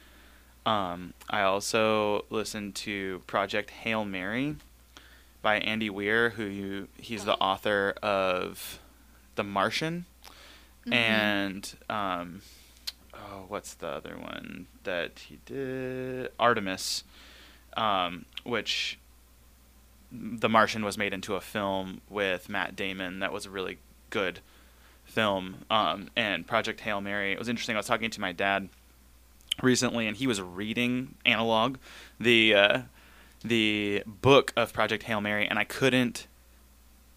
Um, 0.67 1.15
I 1.31 1.43
also 1.43 2.25
listened 2.29 2.75
to 2.77 3.23
Project 3.27 3.71
Hail 3.71 4.05
Mary 4.05 4.57
by 5.43 5.59
Andy 5.59 5.91
Weir, 5.91 6.31
who 6.31 6.45
you, 6.45 6.89
he's 6.97 7.25
the 7.25 7.37
author 7.37 7.95
of 8.03 8.81
The 9.37 9.45
Martian 9.45 10.07
and 10.93 11.75
um, 11.89 12.43
oh, 13.15 13.45
what's 13.49 13.75
the 13.75 13.89
other 13.89 14.17
one 14.17 14.67
that 14.85 15.19
he 15.21 15.39
did? 15.45 16.31
Artemis, 16.39 17.05
um, 17.77 18.25
which 18.45 18.99
The 20.11 20.49
Martian 20.49 20.85
was 20.85 20.97
made 20.97 21.13
into 21.13 21.35
a 21.35 21.41
film 21.41 22.01
with 22.09 22.49
Matt 22.49 22.77
Damon. 22.77 23.21
That 23.21 23.33
was 23.33 23.47
a 23.47 23.51
really 23.51 23.79
good 24.11 24.41
film. 25.05 25.65
Um, 25.71 26.09
and 26.17 26.47
Project 26.47 26.81
Hail 26.81 27.01
Mary. 27.01 27.33
It 27.33 27.39
was 27.39 27.49
interesting. 27.49 27.77
I 27.77 27.79
was 27.79 27.87
talking 27.87 28.11
to 28.11 28.21
my 28.21 28.33
dad 28.33 28.69
recently, 29.63 30.07
and 30.07 30.17
he 30.17 30.27
was 30.27 30.41
reading 30.41 31.15
Analog, 31.25 31.77
the 32.21 32.55
uh, 32.55 32.81
the 33.43 34.03
book 34.07 34.53
of 34.57 34.73
Project 34.73 35.05
Hail 35.05 35.21
Mary, 35.21 35.47
and 35.47 35.59
I 35.59 35.65
couldn't 35.65 36.27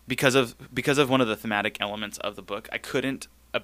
because 0.07 0.35
of 0.35 0.55
because 0.73 0.97
of 0.97 1.09
one 1.09 1.21
of 1.21 1.27
the 1.27 1.35
thematic 1.35 1.77
elements 1.79 2.17
of 2.19 2.35
the 2.35 2.41
book. 2.41 2.67
I 2.71 2.77
couldn't 2.77 3.27
uh, 3.53 3.59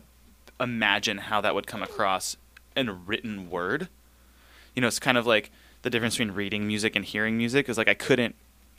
imagine 0.59 1.17
how 1.17 1.41
that 1.41 1.53
would 1.53 1.67
come 1.67 1.83
across 1.83 2.37
in 2.75 2.89
a 2.89 2.93
written 2.93 3.49
word. 3.49 3.89
You 4.75 4.81
know, 4.81 4.87
it's 4.87 4.99
kind 4.99 5.17
of 5.17 5.25
like 5.25 5.51
the 5.81 5.89
difference 5.89 6.15
between 6.15 6.35
reading 6.35 6.67
music 6.67 6.95
and 6.95 7.03
hearing 7.03 7.37
music. 7.37 7.69
Is 7.69 7.77
like 7.77 7.89
I 7.89 7.93
couldn't. 7.93 8.35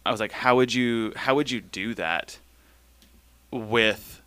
I 0.06 0.10
was 0.10 0.20
like, 0.20 0.32
how 0.32 0.56
would 0.56 0.72
you 0.72 1.12
how 1.16 1.34
would 1.34 1.50
you 1.50 1.60
do 1.60 1.94
that 1.94 2.38
with 3.50 4.22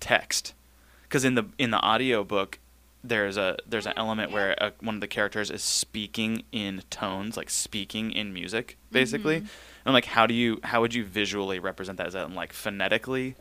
text? 0.00 0.54
Because 1.02 1.24
in 1.24 1.34
the 1.34 1.44
in 1.58 1.70
the 1.70 1.80
audio 1.80 2.24
book, 2.24 2.58
there's 3.04 3.36
a 3.36 3.56
there's 3.66 3.86
an 3.86 3.92
element 3.96 4.32
where 4.32 4.52
a, 4.58 4.72
one 4.80 4.96
of 4.96 5.00
the 5.02 5.06
characters 5.06 5.50
is 5.50 5.62
speaking 5.62 6.42
in 6.50 6.82
tones, 6.88 7.36
like 7.36 7.50
speaking 7.50 8.10
in 8.10 8.32
music, 8.32 8.78
basically. 8.90 9.36
And 9.36 9.48
I'm 9.84 9.92
like, 9.92 10.06
how 10.06 10.26
do 10.26 10.34
you 10.34 10.58
how 10.64 10.80
would 10.80 10.94
you 10.94 11.04
visually 11.04 11.58
represent 11.58 11.98
that? 11.98 12.08
Is 12.08 12.14
that 12.14 12.30
like 12.32 12.52
phonetically? 12.52 13.36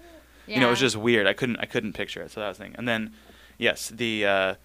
Yeah. 0.45 0.55
You 0.55 0.61
know, 0.61 0.67
it 0.67 0.71
was 0.71 0.79
just 0.81 0.97
weird. 0.97 1.25
I 1.25 1.33
couldn't 1.33 1.57
I 1.57 1.65
couldn't 1.65 1.93
picture 1.93 2.21
it. 2.21 2.31
So 2.31 2.41
that 2.41 2.49
was 2.49 2.57
the 2.57 2.65
thing. 2.65 2.75
And 2.77 2.87
then, 2.87 3.13
yes, 3.57 3.89
the 3.89 4.25
uh, 4.25 4.55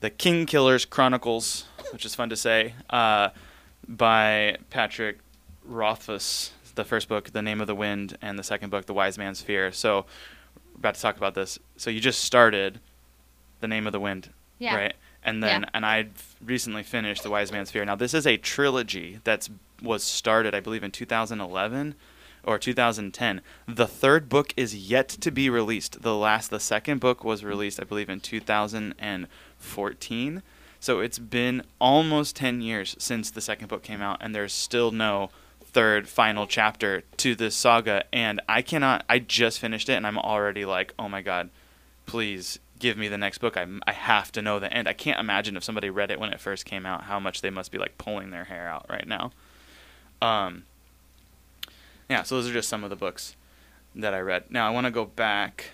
the 0.00 0.10
King 0.10 0.46
Killers 0.46 0.84
Chronicles, 0.84 1.66
which 1.92 2.04
is 2.04 2.14
fun 2.16 2.28
to 2.30 2.36
say, 2.36 2.74
uh, 2.90 3.30
by 3.86 4.56
Patrick 4.68 5.20
Rothfuss. 5.64 6.52
The 6.76 6.84
first 6.84 7.08
book, 7.08 7.32
The 7.32 7.42
Name 7.42 7.60
of 7.60 7.66
the 7.66 7.74
Wind, 7.74 8.16
and 8.22 8.38
the 8.38 8.44
second 8.44 8.70
book, 8.70 8.86
The 8.86 8.94
Wise 8.94 9.18
Man's 9.18 9.42
Fear. 9.42 9.72
So, 9.72 10.06
we're 10.72 10.78
about 10.78 10.94
to 10.94 11.00
talk 11.00 11.16
about 11.16 11.34
this. 11.34 11.58
So 11.76 11.90
you 11.90 12.00
just 12.00 12.22
started 12.22 12.80
The 13.58 13.66
Name 13.66 13.86
of 13.86 13.92
the 13.92 13.98
Wind, 13.98 14.30
Yeah. 14.60 14.76
right? 14.76 14.94
And 15.24 15.42
then, 15.42 15.62
Yeah. 15.62 15.68
and 15.74 15.84
I 15.84 16.06
recently 16.44 16.84
finished 16.84 17.24
The 17.24 17.30
Wise 17.30 17.50
Man's 17.50 17.72
Fear. 17.72 17.84
Now, 17.84 17.96
this 17.96 18.14
is 18.14 18.26
a 18.26 18.36
trilogy 18.36 19.18
that's 19.24 19.50
was 19.82 20.04
started, 20.04 20.54
I 20.54 20.60
believe, 20.60 20.84
in 20.84 20.90
2011 20.92 21.94
or 22.44 22.58
2010. 22.58 23.40
The 23.66 23.86
third 23.86 24.28
book 24.28 24.52
is 24.56 24.74
yet 24.74 25.08
to 25.08 25.30
be 25.30 25.48
released. 25.50 26.02
The 26.02 26.14
last, 26.14 26.50
the 26.50 26.60
second 26.60 27.00
book 27.00 27.24
was 27.24 27.42
released, 27.44 27.80
I 27.80 27.84
believe, 27.84 28.08
in 28.10 28.20
2014. 28.20 30.42
So 30.78 31.00
it's 31.00 31.18
been 31.18 31.62
almost 31.78 32.36
10 32.36 32.62
years 32.62 32.96
since 32.98 33.30
the 33.30 33.40
second 33.42 33.68
book 33.68 33.82
came 33.82 34.00
out, 34.00 34.18
and 34.20 34.34
there's 34.34 34.52
still 34.52 34.90
no 34.90 35.30
third 35.62 36.08
final 36.08 36.46
chapter 36.46 37.02
to 37.18 37.34
this 37.34 37.54
saga. 37.54 38.04
And 38.12 38.40
I 38.48 38.62
cannot, 38.62 39.04
I 39.08 39.18
just 39.18 39.58
finished 39.58 39.88
it, 39.88 39.94
and 39.94 40.06
I'm 40.06 40.18
already 40.18 40.64
like, 40.64 40.94
oh 40.98 41.08
my 41.08 41.22
god, 41.22 41.50
please 42.06 42.58
give 42.80 42.96
me 42.98 43.06
the 43.06 43.16
next 43.18 43.38
book. 43.38 43.56
I, 43.56 43.66
I 43.86 43.92
have 43.92 44.32
to 44.32 44.42
know 44.42 44.58
the 44.58 44.72
end. 44.72 44.88
I 44.88 44.92
can't 44.92 45.20
imagine 45.20 45.56
if 45.56 45.62
somebody 45.62 45.88
read 45.90 46.10
it 46.10 46.18
when 46.18 46.32
it 46.32 46.40
first 46.40 46.64
came 46.64 46.84
out, 46.84 47.04
how 47.04 47.20
much 47.20 47.40
they 47.42 47.50
must 47.50 47.70
be 47.70 47.78
like 47.78 47.96
pulling 47.98 48.30
their 48.30 48.44
hair 48.44 48.66
out 48.68 48.86
right 48.90 49.06
now. 49.06 49.30
Um, 50.20 50.64
yeah, 52.08 52.24
so 52.24 52.34
those 52.36 52.48
are 52.50 52.52
just 52.52 52.68
some 52.68 52.82
of 52.82 52.90
the 52.90 52.96
books 52.96 53.36
that 53.94 54.12
I 54.14 54.18
read. 54.20 54.44
Now 54.50 54.66
I 54.66 54.70
want 54.70 54.86
to 54.86 54.90
go 54.90 55.04
back 55.04 55.66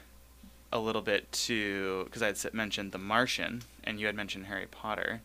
a 0.72 0.78
little 0.78 1.00
bit 1.02 1.30
to 1.32 2.04
because 2.04 2.22
I 2.22 2.26
had 2.26 2.52
mentioned 2.52 2.92
The 2.92 2.98
Martian 2.98 3.62
and 3.84 3.98
you 3.98 4.06
had 4.06 4.14
mentioned 4.14 4.46
Harry 4.46 4.66
Potter, 4.70 5.22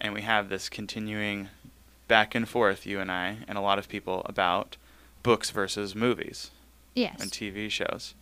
and 0.00 0.12
we 0.12 0.22
have 0.22 0.48
this 0.48 0.68
continuing 0.68 1.48
back 2.08 2.34
and 2.34 2.48
forth, 2.48 2.84
you 2.86 2.98
and 3.00 3.10
I, 3.10 3.38
and 3.46 3.56
a 3.56 3.60
lot 3.60 3.78
of 3.78 3.88
people 3.88 4.22
about 4.26 4.76
books 5.22 5.50
versus 5.50 5.94
movies 5.94 6.50
Yes. 6.94 7.20
and 7.22 7.30
TV 7.30 7.70
shows. 7.70 8.14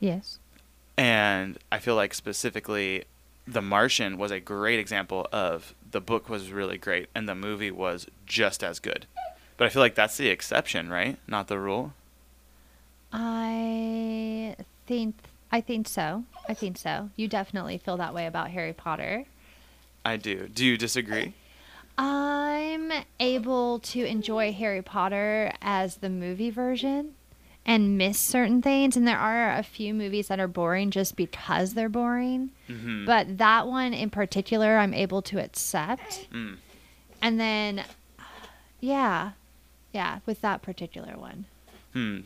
yes. 0.00 0.38
And 0.96 1.58
I 1.72 1.78
feel 1.78 1.96
like 1.96 2.14
specifically 2.14 3.04
The 3.46 3.62
Martian 3.62 4.16
was 4.16 4.30
a 4.30 4.40
great 4.40 4.78
example 4.78 5.26
of 5.32 5.74
the 5.90 6.00
book 6.00 6.28
was 6.28 6.50
really 6.50 6.78
great 6.78 7.08
and 7.14 7.28
the 7.28 7.34
movie 7.34 7.70
was 7.70 8.06
just 8.26 8.64
as 8.64 8.78
good. 8.78 9.06
But 9.56 9.66
I 9.66 9.68
feel 9.68 9.82
like 9.82 9.94
that's 9.94 10.16
the 10.16 10.28
exception, 10.28 10.88
right? 10.88 11.18
Not 11.28 11.48
the 11.48 11.58
rule. 11.58 11.92
I 13.12 14.56
think 14.86 15.14
I 15.52 15.60
think 15.60 15.86
so. 15.86 16.24
I 16.48 16.54
think 16.54 16.76
so. 16.76 17.10
You 17.14 17.28
definitely 17.28 17.78
feel 17.78 17.96
that 17.98 18.12
way 18.12 18.26
about 18.26 18.50
Harry 18.50 18.72
Potter. 18.72 19.24
I 20.04 20.16
do. 20.16 20.48
Do 20.48 20.64
you 20.64 20.76
disagree? 20.76 21.34
I'm 21.96 22.90
able 23.20 23.78
to 23.78 24.04
enjoy 24.04 24.52
Harry 24.52 24.82
Potter 24.82 25.52
as 25.62 25.98
the 25.98 26.10
movie 26.10 26.50
version 26.50 27.14
and 27.66 27.96
miss 27.98 28.18
certain 28.18 28.60
things. 28.62 28.96
And 28.96 29.06
there 29.06 29.18
are 29.18 29.56
a 29.56 29.62
few 29.62 29.94
movies 29.94 30.28
that 30.28 30.38
are 30.40 30.48
boring 30.48 30.90
just 30.90 31.16
because 31.16 31.74
they're 31.74 31.88
boring. 31.88 32.50
Mhm. 32.68 33.06
But 33.06 33.38
that 33.38 33.66
one 33.66 33.94
in 33.94 34.10
particular, 34.10 34.78
I'm 34.78 34.92
able 34.94 35.22
to 35.22 35.38
accept. 35.42 36.28
Mm. 36.32 36.58
And 37.22 37.40
then, 37.40 37.84
yeah, 38.80 39.32
yeah, 39.92 40.18
with 40.26 40.40
that 40.42 40.62
particular 40.62 41.16
one. 41.16 41.46
Hmm. 41.92 42.20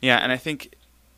Yeah, 0.00 0.18
and 0.18 0.32
I 0.32 0.36
think, 0.38 0.72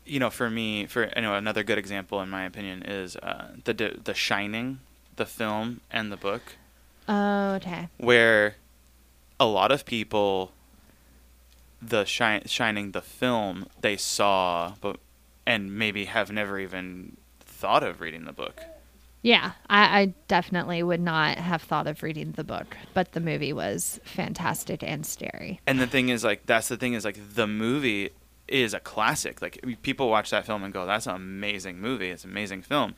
you 0.05 0.19
know, 0.19 0.29
for 0.29 0.49
me, 0.49 0.85
for 0.87 1.09
you 1.15 1.21
know, 1.21 1.35
another 1.35 1.63
good 1.63 1.77
example 1.77 2.21
in 2.21 2.29
my 2.29 2.43
opinion 2.43 2.83
is 2.83 3.15
uh, 3.17 3.49
the 3.63 3.73
the 3.73 3.99
The 4.03 4.13
Shining, 4.13 4.79
the 5.15 5.25
film 5.25 5.79
and 5.89 6.11
the 6.11 6.17
book, 6.17 6.41
Oh, 7.07 7.53
okay. 7.55 7.87
where 7.97 8.55
a 9.39 9.45
lot 9.45 9.71
of 9.71 9.85
people, 9.85 10.51
the 11.89 12.05
shi- 12.05 12.47
Shining, 12.47 12.91
the 12.91 13.01
film, 13.01 13.67
they 13.81 13.97
saw, 13.97 14.73
but 14.81 14.97
and 15.45 15.77
maybe 15.77 16.05
have 16.05 16.31
never 16.31 16.57
even 16.59 17.17
thought 17.39 17.83
of 17.83 18.01
reading 18.01 18.25
the 18.25 18.31
book. 18.33 18.63
Yeah, 19.21 19.53
I, 19.69 19.99
I 19.99 20.05
definitely 20.27 20.83
would 20.83 20.99
not 20.99 21.37
have 21.37 21.61
thought 21.61 21.87
of 21.87 22.03
reading 22.03 22.33
the 22.33 22.43
book, 22.43 22.75
but 22.93 23.13
the 23.13 23.21
movie 23.21 23.53
was 23.53 23.99
fantastic 24.03 24.83
and 24.83 25.05
scary. 25.05 25.61
And 25.65 25.79
the 25.79 25.87
thing 25.87 26.09
is, 26.09 26.25
like, 26.25 26.45
that's 26.45 26.67
the 26.67 26.75
thing 26.75 26.93
is, 26.93 27.05
like, 27.05 27.17
the 27.35 27.47
movie 27.47 28.09
is 28.49 28.73
a 28.73 28.81
classic. 28.81 29.41
Like, 29.41 29.63
people 29.81 30.09
watch 30.09 30.29
that 30.31 30.45
film 30.45 30.63
and 30.63 30.73
go, 30.73 30.85
"That's 30.85 31.07
an 31.07 31.15
amazing 31.15 31.79
movie. 31.79 32.09
It's 32.09 32.25
an 32.25 32.31
amazing 32.31 32.63
film." 32.63 32.95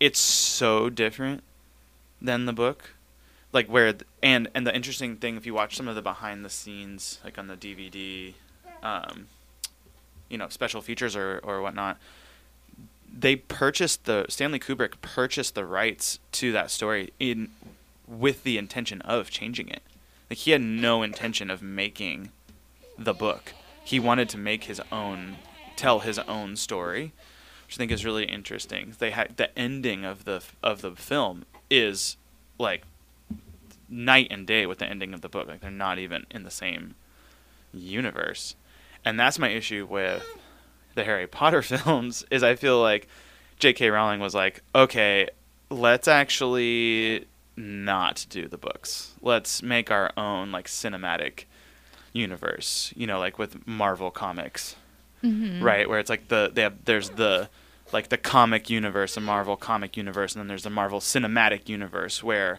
It's 0.00 0.18
so 0.18 0.90
different 0.90 1.44
than 2.20 2.46
the 2.46 2.52
book. 2.52 2.94
Like, 3.52 3.68
where 3.68 3.94
and 4.22 4.48
and 4.54 4.66
the 4.66 4.74
interesting 4.74 5.16
thing, 5.16 5.36
if 5.36 5.46
you 5.46 5.54
watch 5.54 5.76
some 5.76 5.88
of 5.88 5.94
the 5.94 6.02
behind 6.02 6.44
the 6.44 6.50
scenes, 6.50 7.18
like 7.24 7.38
on 7.38 7.48
the 7.48 7.56
DVD, 7.56 8.34
um, 8.82 9.26
you 10.28 10.38
know, 10.38 10.48
special 10.48 10.80
features 10.80 11.16
or 11.16 11.40
or 11.42 11.60
whatnot, 11.60 11.98
they 13.12 13.36
purchased 13.36 14.04
the 14.04 14.26
Stanley 14.28 14.58
Kubrick 14.58 15.00
purchased 15.00 15.54
the 15.54 15.64
rights 15.64 16.18
to 16.32 16.52
that 16.52 16.70
story 16.70 17.12
in 17.18 17.50
with 18.06 18.42
the 18.42 18.58
intention 18.58 19.00
of 19.02 19.30
changing 19.30 19.68
it. 19.68 19.82
Like 20.28 20.38
he 20.38 20.52
had 20.52 20.60
no 20.60 21.02
intention 21.02 21.50
of 21.50 21.62
making 21.62 22.30
the 22.96 23.14
book. 23.14 23.52
He 23.82 23.98
wanted 23.98 24.28
to 24.30 24.38
make 24.38 24.64
his 24.64 24.80
own 24.92 25.36
tell 25.76 26.00
his 26.00 26.18
own 26.20 26.56
story, 26.56 27.12
which 27.66 27.76
I 27.76 27.78
think 27.78 27.90
is 27.90 28.04
really 28.04 28.24
interesting. 28.24 28.94
They 28.98 29.10
had 29.10 29.36
the 29.36 29.56
ending 29.58 30.04
of 30.04 30.24
the 30.24 30.42
of 30.62 30.82
the 30.82 30.92
film 30.92 31.46
is 31.68 32.16
like 32.58 32.82
night 33.90 34.28
and 34.30 34.46
day 34.46 34.64
with 34.66 34.78
the 34.78 34.86
ending 34.86 35.12
of 35.12 35.20
the 35.20 35.28
book. 35.28 35.48
Like 35.48 35.60
they're 35.60 35.70
not 35.70 35.98
even 35.98 36.24
in 36.30 36.44
the 36.44 36.50
same 36.50 36.94
universe. 37.74 38.54
And 39.04 39.18
that's 39.18 39.38
my 39.38 39.48
issue 39.48 39.86
with 39.88 40.24
the 40.94 41.04
Harry 41.04 41.26
Potter 41.26 41.62
films 41.62 42.24
is 42.30 42.42
I 42.42 42.54
feel 42.54 42.80
like 42.80 43.08
J.K. 43.58 43.90
Rowling 43.90 44.20
was 44.20 44.34
like, 44.34 44.62
okay, 44.74 45.28
let's 45.70 46.08
actually 46.08 47.26
not 47.56 48.26
do 48.30 48.48
the 48.48 48.56
books. 48.58 49.12
Let's 49.20 49.62
make 49.62 49.90
our 49.90 50.12
own 50.16 50.50
like 50.52 50.66
cinematic 50.66 51.44
universe. 52.12 52.92
You 52.96 53.06
know, 53.06 53.18
like 53.18 53.38
with 53.38 53.66
Marvel 53.66 54.10
comics, 54.10 54.76
Mm-hmm. 55.22 55.62
right? 55.62 55.86
Where 55.86 55.98
it's 55.98 56.08
like 56.08 56.28
the 56.28 56.50
they 56.50 56.62
have 56.62 56.82
there's 56.86 57.10
the 57.10 57.50
like 57.92 58.08
the 58.08 58.16
comic 58.16 58.70
universe, 58.70 59.16
the 59.16 59.20
Marvel 59.20 59.54
comic 59.54 59.94
universe, 59.94 60.32
and 60.34 60.40
then 60.40 60.48
there's 60.48 60.62
the 60.62 60.70
Marvel 60.70 60.98
cinematic 60.98 61.68
universe 61.68 62.22
where 62.22 62.58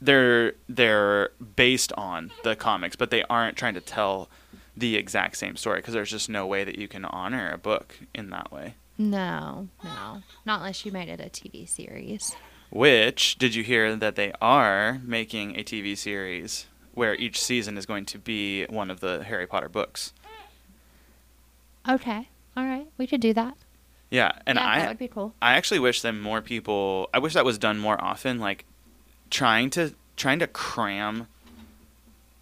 they're 0.00 0.54
they're 0.68 1.30
based 1.56 1.92
on 1.96 2.30
the 2.42 2.56
comics, 2.56 2.96
but 2.96 3.10
they 3.10 3.22
aren't 3.24 3.56
trying 3.56 3.74
to 3.74 3.80
tell 3.80 4.28
the 4.76 4.96
exact 4.96 5.36
same 5.36 5.56
story 5.56 5.78
because 5.78 5.94
there's 5.94 6.10
just 6.10 6.28
no 6.28 6.46
way 6.46 6.64
that 6.64 6.78
you 6.78 6.88
can 6.88 7.04
honor 7.04 7.50
a 7.52 7.58
book 7.58 7.98
in 8.14 8.30
that 8.30 8.50
way. 8.50 8.74
No, 8.96 9.68
no, 9.82 10.22
not 10.44 10.60
unless 10.60 10.84
you 10.84 10.92
made 10.92 11.08
it 11.08 11.20
a 11.20 11.30
TV 11.30 11.68
series. 11.68 12.34
Which 12.70 13.36
did 13.36 13.54
you 13.54 13.64
hear 13.64 13.96
that 13.96 14.14
they 14.14 14.32
are 14.40 15.00
making 15.02 15.58
a 15.58 15.64
TV 15.64 15.96
series 15.96 16.66
where 16.92 17.14
each 17.14 17.42
season 17.42 17.76
is 17.76 17.86
going 17.86 18.04
to 18.06 18.18
be 18.18 18.66
one 18.66 18.90
of 18.90 19.00
the 19.00 19.24
Harry 19.24 19.46
Potter 19.46 19.68
books? 19.68 20.12
Okay, 21.88 22.28
all 22.56 22.64
right, 22.64 22.86
we 22.98 23.06
could 23.06 23.20
do 23.20 23.32
that. 23.34 23.56
Yeah, 24.10 24.32
and 24.46 24.58
yeah, 24.58 24.68
I 24.68 24.78
that 24.80 24.88
would 24.88 24.98
be 24.98 25.08
cool. 25.08 25.34
I 25.40 25.54
actually 25.54 25.80
wish 25.80 26.02
that 26.02 26.12
more 26.12 26.42
people. 26.42 27.08
I 27.14 27.18
wish 27.20 27.34
that 27.34 27.44
was 27.44 27.58
done 27.58 27.78
more 27.78 28.02
often. 28.02 28.38
Like 28.38 28.64
trying 29.30 29.70
to 29.70 29.94
trying 30.16 30.38
to 30.38 30.46
cram 30.46 31.28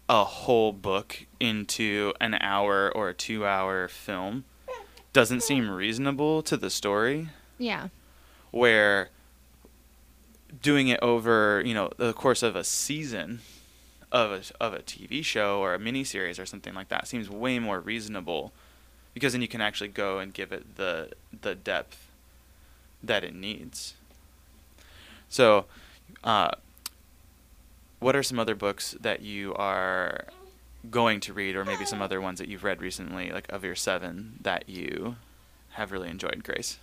a 0.09 0.23
whole 0.23 0.73
book 0.73 1.25
into 1.39 2.13
an 2.19 2.33
hour 2.41 2.91
or 2.93 3.09
a 3.09 3.13
two 3.13 3.45
hour 3.45 3.87
film 3.87 4.43
doesn't 5.13 5.41
seem 5.41 5.69
reasonable 5.69 6.41
to 6.43 6.57
the 6.57 6.69
story. 6.69 7.29
Yeah, 7.57 7.89
Where 8.51 9.09
doing 10.61 10.87
it 10.87 10.99
over, 11.01 11.61
you 11.65 11.73
know, 11.73 11.91
the 11.97 12.13
course 12.13 12.41
of 12.41 12.55
a 12.55 12.63
season 12.63 13.41
of 14.11 14.31
a 14.31 14.41
of 14.63 14.73
a 14.73 14.79
TV 14.79 15.23
show 15.23 15.59
or 15.59 15.73
a 15.73 15.79
miniseries 15.79 16.39
or 16.39 16.45
something 16.45 16.73
like 16.73 16.89
that 16.89 17.07
seems 17.07 17.29
way 17.29 17.59
more 17.59 17.79
reasonable 17.79 18.51
because 19.13 19.33
then 19.33 19.41
you 19.41 19.47
can 19.47 19.61
actually 19.61 19.89
go 19.89 20.19
and 20.19 20.33
give 20.33 20.51
it 20.51 20.75
the 20.77 21.09
the 21.41 21.53
depth 21.53 22.07
that 23.03 23.23
it 23.23 23.33
needs. 23.35 23.93
So, 25.29 25.65
uh, 26.23 26.51
what 27.99 28.15
are 28.15 28.23
some 28.23 28.39
other 28.39 28.55
books 28.55 28.95
that 28.99 29.21
you 29.21 29.53
are 29.55 30.25
going 30.89 31.19
to 31.21 31.33
read, 31.33 31.55
or 31.55 31.65
maybe 31.65 31.85
some 31.85 32.01
other 32.01 32.21
ones 32.21 32.39
that 32.39 32.47
you've 32.47 32.63
read 32.63 32.81
recently, 32.81 33.31
like 33.31 33.49
of 33.49 33.63
your 33.63 33.75
seven, 33.75 34.39
that 34.41 34.69
you 34.69 35.15
have 35.71 35.91
really 35.91 36.09
enjoyed, 36.09 36.43
Grace? 36.43 36.79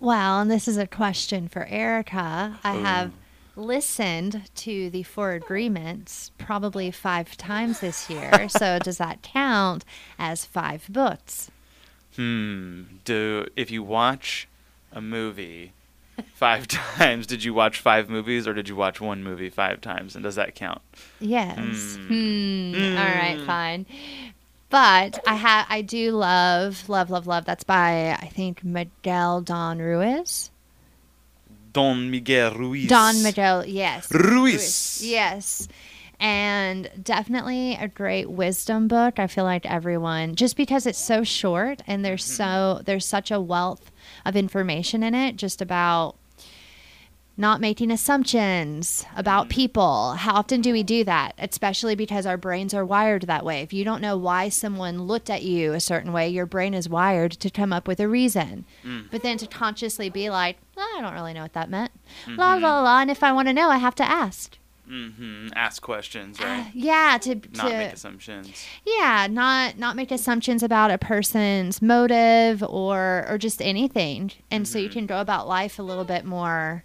Well, 0.00 0.40
and 0.40 0.50
this 0.50 0.66
is 0.66 0.76
a 0.76 0.86
question 0.86 1.48
for 1.48 1.66
Erica. 1.66 2.58
I 2.64 2.76
Ooh. 2.76 2.82
have 2.82 3.12
listened 3.56 4.50
to 4.54 4.90
the 4.90 5.02
Four 5.02 5.32
Agreements 5.32 6.32
probably 6.38 6.90
five 6.90 7.36
times 7.36 7.80
this 7.80 8.10
year. 8.10 8.48
so 8.48 8.78
does 8.78 8.98
that 8.98 9.22
count 9.22 9.84
as 10.18 10.44
five 10.44 10.86
books? 10.88 11.50
Hmm. 12.16 12.82
Do 13.04 13.46
if 13.56 13.70
you 13.70 13.82
watch 13.82 14.48
a 14.92 15.00
movie 15.00 15.72
five 16.34 16.66
times, 16.68 17.26
did 17.26 17.42
you 17.44 17.54
watch 17.54 17.80
five 17.80 18.08
movies, 18.08 18.46
or 18.48 18.54
did 18.54 18.68
you 18.68 18.76
watch 18.76 19.00
one 19.00 19.22
movie 19.22 19.50
five 19.50 19.80
times, 19.80 20.14
and 20.14 20.22
does 20.22 20.34
that 20.36 20.54
count? 20.54 20.80
Yes. 21.20 21.96
Hmm. 21.96 22.72
Hmm. 22.72 22.96
All 22.96 23.04
right, 23.04 23.36
Hmm. 23.38 23.46
fine. 23.46 23.86
But 24.70 25.20
I 25.26 25.34
have, 25.36 25.66
I 25.68 25.82
do 25.82 26.10
love, 26.12 26.88
love, 26.88 27.08
love, 27.10 27.26
love. 27.28 27.44
That's 27.44 27.62
by 27.64 28.10
I 28.20 28.26
think 28.34 28.64
Miguel 28.64 29.40
Don 29.40 29.78
Ruiz. 29.78 30.50
Don 31.72 32.10
Miguel 32.10 32.54
Ruiz. 32.54 32.88
Don 32.88 33.22
Miguel, 33.22 33.64
yes. 33.66 34.10
Ruiz. 34.12 35.00
Yes. 35.04 35.68
And 36.20 36.88
definitely 37.02 37.74
a 37.74 37.88
great 37.88 38.30
wisdom 38.30 38.86
book. 38.88 39.18
I 39.18 39.26
feel 39.26 39.44
like 39.44 39.66
everyone 39.66 40.34
just 40.36 40.56
because 40.56 40.86
it's 40.86 40.98
so 40.98 41.24
short 41.24 41.82
and 41.86 42.04
there's 42.04 42.24
so 42.24 42.80
there's 42.84 43.04
such 43.04 43.30
a 43.30 43.40
wealth 43.40 43.90
of 44.24 44.36
information 44.36 45.02
in 45.02 45.14
it 45.14 45.36
just 45.36 45.60
about 45.60 46.16
not 47.36 47.60
making 47.60 47.90
assumptions 47.90 49.04
about 49.16 49.44
mm-hmm. 49.44 49.56
people. 49.56 50.12
How 50.12 50.34
often 50.34 50.60
do 50.60 50.72
we 50.72 50.82
do 50.82 51.02
that? 51.04 51.34
Especially 51.38 51.94
because 51.94 52.26
our 52.26 52.36
brains 52.36 52.72
are 52.72 52.84
wired 52.84 53.22
that 53.22 53.44
way. 53.44 53.60
If 53.60 53.72
you 53.72 53.84
don't 53.84 54.00
know 54.00 54.16
why 54.16 54.48
someone 54.48 55.02
looked 55.02 55.28
at 55.30 55.42
you 55.42 55.72
a 55.72 55.80
certain 55.80 56.12
way, 56.12 56.28
your 56.28 56.46
brain 56.46 56.74
is 56.74 56.88
wired 56.88 57.32
to 57.32 57.50
come 57.50 57.72
up 57.72 57.88
with 57.88 57.98
a 57.98 58.08
reason. 58.08 58.64
Mm. 58.84 59.10
But 59.10 59.22
then 59.22 59.36
to 59.38 59.46
consciously 59.46 60.10
be 60.10 60.30
like, 60.30 60.58
"Oh, 60.76 60.94
I 60.96 61.00
don't 61.00 61.14
really 61.14 61.32
know 61.32 61.42
what 61.42 61.54
that 61.54 61.70
meant. 61.70 61.92
La 62.28 62.54
la 62.54 62.80
la. 62.80 63.00
And 63.00 63.10
if 63.10 63.22
I 63.22 63.32
want 63.32 63.48
to 63.48 63.54
know, 63.54 63.68
I 63.68 63.78
have 63.78 63.96
to 63.96 64.08
ask. 64.08 64.56
Mm-hmm. 64.90 65.48
Ask 65.54 65.82
questions, 65.82 66.40
right? 66.40 66.70
Yeah, 66.74 67.18
to, 67.22 67.34
Not 67.34 67.42
to 67.42 67.68
make 67.70 67.92
assumptions. 67.92 68.66
yeah, 68.84 69.26
not 69.30 69.78
not 69.78 69.96
make 69.96 70.10
assumptions 70.10 70.62
about 70.62 70.90
a 70.90 70.98
person's 70.98 71.80
motive 71.80 72.62
or 72.62 73.24
or 73.28 73.38
just 73.38 73.62
anything, 73.62 74.32
and 74.50 74.68
so 74.68 74.78
you 74.78 74.90
can 74.90 75.06
go 75.06 75.20
about 75.20 75.48
life 75.48 75.78
a 75.78 75.82
little 75.82 76.04
bit 76.04 76.24
more 76.24 76.84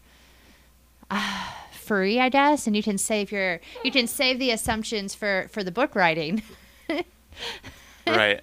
uh, 1.11 1.47
free, 1.71 2.19
I 2.19 2.29
guess, 2.29 2.67
and 2.67 2.75
you 2.75 2.83
can 2.83 2.97
save 2.97 3.31
your 3.31 3.59
you 3.83 3.91
can 3.91 4.07
save 4.07 4.39
the 4.39 4.51
assumptions 4.51 5.13
for 5.13 5.47
for 5.51 5.63
the 5.63 5.71
book 5.71 5.93
writing. 5.95 6.41
right. 8.07 8.41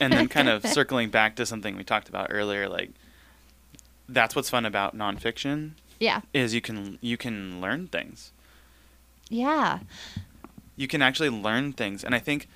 And 0.00 0.12
then 0.12 0.28
kind 0.28 0.48
of 0.48 0.66
circling 0.66 1.10
back 1.10 1.36
to 1.36 1.46
something 1.46 1.76
we 1.76 1.84
talked 1.84 2.08
about 2.08 2.28
earlier, 2.30 2.68
like 2.68 2.90
that's 4.08 4.34
what's 4.34 4.50
fun 4.50 4.66
about 4.66 4.96
nonfiction 4.96 5.72
yeah, 6.00 6.22
is 6.32 6.54
you 6.54 6.60
can 6.60 6.98
you 7.00 7.16
can 7.16 7.60
learn 7.60 7.86
things. 7.86 8.32
Yeah, 9.30 9.78
you 10.76 10.86
can 10.88 11.00
actually 11.02 11.30
learn 11.30 11.72
things 11.72 12.04
and 12.04 12.14
i 12.14 12.18
think 12.18 12.48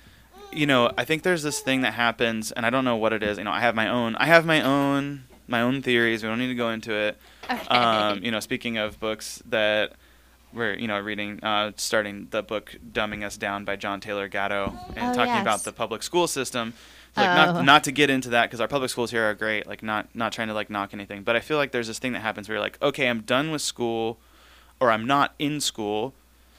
you 0.51 0.65
know 0.65 0.91
i 0.97 1.03
think 1.05 1.23
there's 1.23 1.43
this 1.43 1.59
thing 1.59 1.81
that 1.81 1.93
happens 1.93 2.51
and 2.51 2.65
i 2.65 2.69
don't 2.69 2.85
know 2.85 2.95
what 2.95 3.13
it 3.13 3.21
is 3.23 3.37
you 3.37 3.43
know 3.43 3.51
i 3.51 3.59
have 3.59 3.75
my 3.75 3.87
own 3.87 4.15
i 4.17 4.25
have 4.25 4.45
my 4.45 4.61
own 4.61 5.23
my 5.47 5.61
own 5.61 5.81
theories 5.81 6.23
we 6.23 6.29
don't 6.29 6.39
need 6.39 6.47
to 6.47 6.55
go 6.55 6.69
into 6.69 6.93
it 6.93 7.17
okay. 7.49 7.67
um, 7.67 8.23
you 8.23 8.31
know 8.31 8.39
speaking 8.39 8.77
of 8.77 8.99
books 8.99 9.41
that 9.47 9.93
we're 10.53 10.73
you 10.73 10.87
know 10.87 10.99
reading 10.99 11.39
uh, 11.43 11.71
starting 11.75 12.27
the 12.31 12.41
book 12.41 12.75
dumbing 12.91 13.23
us 13.23 13.37
down 13.37 13.63
by 13.65 13.75
john 13.75 13.99
taylor 13.99 14.27
gatto 14.27 14.73
and 14.95 15.11
Oh, 15.11 15.13
talking 15.13 15.33
yes. 15.33 15.41
about 15.41 15.63
the 15.63 15.71
public 15.71 16.01
school 16.03 16.27
system 16.27 16.73
like 17.15 17.29
Oh. 17.29 17.35
not 17.53 17.65
not 17.65 17.83
to 17.85 17.91
get 17.91 18.09
into 18.09 18.29
that 18.29 18.43
because 18.49 18.59
our 18.59 18.67
public 18.67 18.89
schools 18.89 19.09
here 19.11 19.23
are 19.23 19.33
great. 19.33 19.67
Like 19.67 19.81
not 19.81 20.07
not 20.13 20.33
trying 20.33 20.49
to 20.49 20.53
like 20.53 20.69
knock 20.69 20.93
anything, 20.93 21.23
but 21.23 21.33
I 21.37 21.39
feel 21.39 21.55
like 21.55 21.71
there's 21.71 21.87
this 21.87 21.97
thing 21.97 22.11
that 22.11 22.19
happens 22.19 22.49
where 22.49 22.55
you're 22.57 22.61
like, 22.61 22.77
okay, 22.81 23.07
I'm 23.07 23.21
done 23.21 23.51
with 23.51 23.61
school, 23.61 24.19
or 24.81 24.91
I'm 24.91 25.07
not 25.07 25.33
in 25.39 25.61
school, 25.61 26.13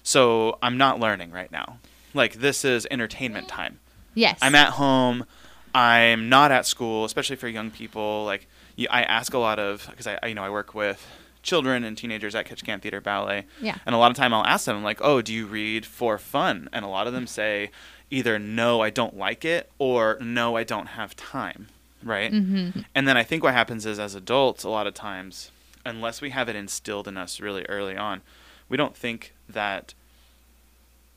so 0.06 0.56
I'm 0.62 0.78
not 0.78 1.00
learning 1.00 1.32
right 1.32 1.50
now. 1.50 1.78
Like 2.14 2.34
this 2.34 2.64
is 2.64 2.86
entertainment 2.92 3.48
time. 3.48 3.80
Yes. 4.14 4.38
I'm 4.40 4.54
at 4.54 4.74
home. 4.74 5.26
I'm 5.74 6.28
not 6.28 6.52
at 6.52 6.64
school, 6.64 7.04
especially 7.04 7.34
for 7.34 7.48
young 7.48 7.72
people. 7.72 8.24
Like 8.24 8.46
I 8.88 9.02
ask 9.02 9.34
a 9.34 9.38
lot 9.38 9.58
of 9.58 9.84
because 9.90 10.06
I, 10.06 10.28
you 10.28 10.34
know 10.34 10.44
I 10.44 10.50
work 10.50 10.76
with 10.76 11.04
children 11.42 11.82
and 11.82 11.98
teenagers 11.98 12.36
at 12.36 12.46
Ketchikan 12.46 12.80
Theater 12.80 13.00
Ballet. 13.00 13.46
Yeah. 13.60 13.78
And 13.84 13.96
a 13.96 13.98
lot 13.98 14.12
of 14.12 14.16
time 14.16 14.32
I'll 14.32 14.46
ask 14.46 14.64
them 14.64 14.84
like, 14.84 15.00
"Oh, 15.02 15.22
do 15.22 15.34
you 15.34 15.44
read 15.44 15.84
for 15.84 16.18
fun?" 16.18 16.68
And 16.72 16.84
a 16.84 16.88
lot 16.88 17.08
of 17.08 17.12
them 17.12 17.26
say 17.26 17.72
either 18.08 18.38
no, 18.38 18.80
I 18.80 18.90
don't 18.90 19.16
like 19.16 19.44
it, 19.44 19.68
or 19.76 20.18
no, 20.20 20.56
I 20.56 20.62
don't 20.62 20.86
have 20.86 21.16
time. 21.16 21.66
Right. 22.04 22.32
Mm-hmm. 22.32 22.82
And 22.94 23.08
then 23.08 23.16
I 23.16 23.24
think 23.24 23.42
what 23.42 23.54
happens 23.54 23.84
is 23.84 23.98
as 23.98 24.14
adults, 24.14 24.62
a 24.62 24.68
lot 24.68 24.86
of 24.86 24.94
times, 24.94 25.50
unless 25.84 26.20
we 26.20 26.30
have 26.30 26.48
it 26.48 26.54
instilled 26.54 27.08
in 27.08 27.16
us 27.16 27.40
really 27.40 27.64
early 27.64 27.96
on, 27.96 28.22
we 28.68 28.76
don't 28.76 28.96
think 28.96 29.34
that 29.48 29.94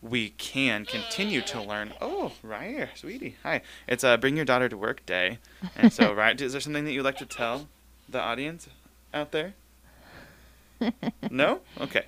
we 0.02 0.30
can 0.30 0.86
continue 0.86 1.42
to 1.42 1.62
learn. 1.62 1.94
Oh, 2.00 2.32
Ryer, 2.42 2.90
sweetie, 2.96 3.36
hi. 3.44 3.62
It's 3.88 4.04
uh, 4.04 4.18
bring 4.18 4.36
your 4.36 4.46
daughter 4.46 4.70
to 4.70 4.78
work 4.78 5.06
day, 5.06 5.40
and 5.76 5.92
so 5.92 6.14
right, 6.14 6.40
is 6.40 6.54
there 6.54 6.62
something 6.62 6.86
that 6.86 6.92
you'd 6.94 7.04
like 7.04 7.18
to 7.18 7.26
tell 7.26 7.68
the 8.08 8.20
audience 8.20 8.68
out 9.14 9.32
there? 9.32 9.54
No, 11.30 11.60
okay. 11.80 12.06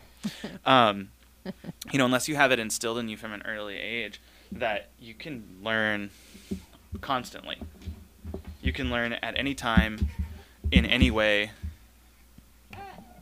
Um, 0.66 1.10
you 1.92 1.98
know, 1.98 2.06
unless 2.06 2.30
you 2.30 2.36
have 2.36 2.52
it 2.52 2.60
instilled 2.60 3.00
in 3.00 3.10
you 3.10 3.18
from 3.18 3.34
an 3.34 3.42
early 3.46 3.78
age, 3.78 4.22
that 4.52 4.90
you 5.00 5.14
can 5.14 5.44
learn 5.62 6.12
constantly. 7.02 7.58
You 8.62 8.72
can 8.72 8.90
learn 8.90 9.14
at 9.14 9.38
any 9.38 9.54
time, 9.56 10.08
in 10.72 10.86
any 10.86 11.12
way. 11.12 11.52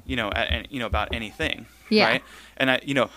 You 0.09 0.15
know, 0.15 0.29
at, 0.31 0.71
you 0.71 0.79
know 0.79 0.87
about 0.87 1.13
anything, 1.13 1.67
Yeah. 1.89 2.05
right? 2.07 2.23
And 2.57 2.71
I, 2.71 2.79
you 2.83 2.93
know, 2.95 3.09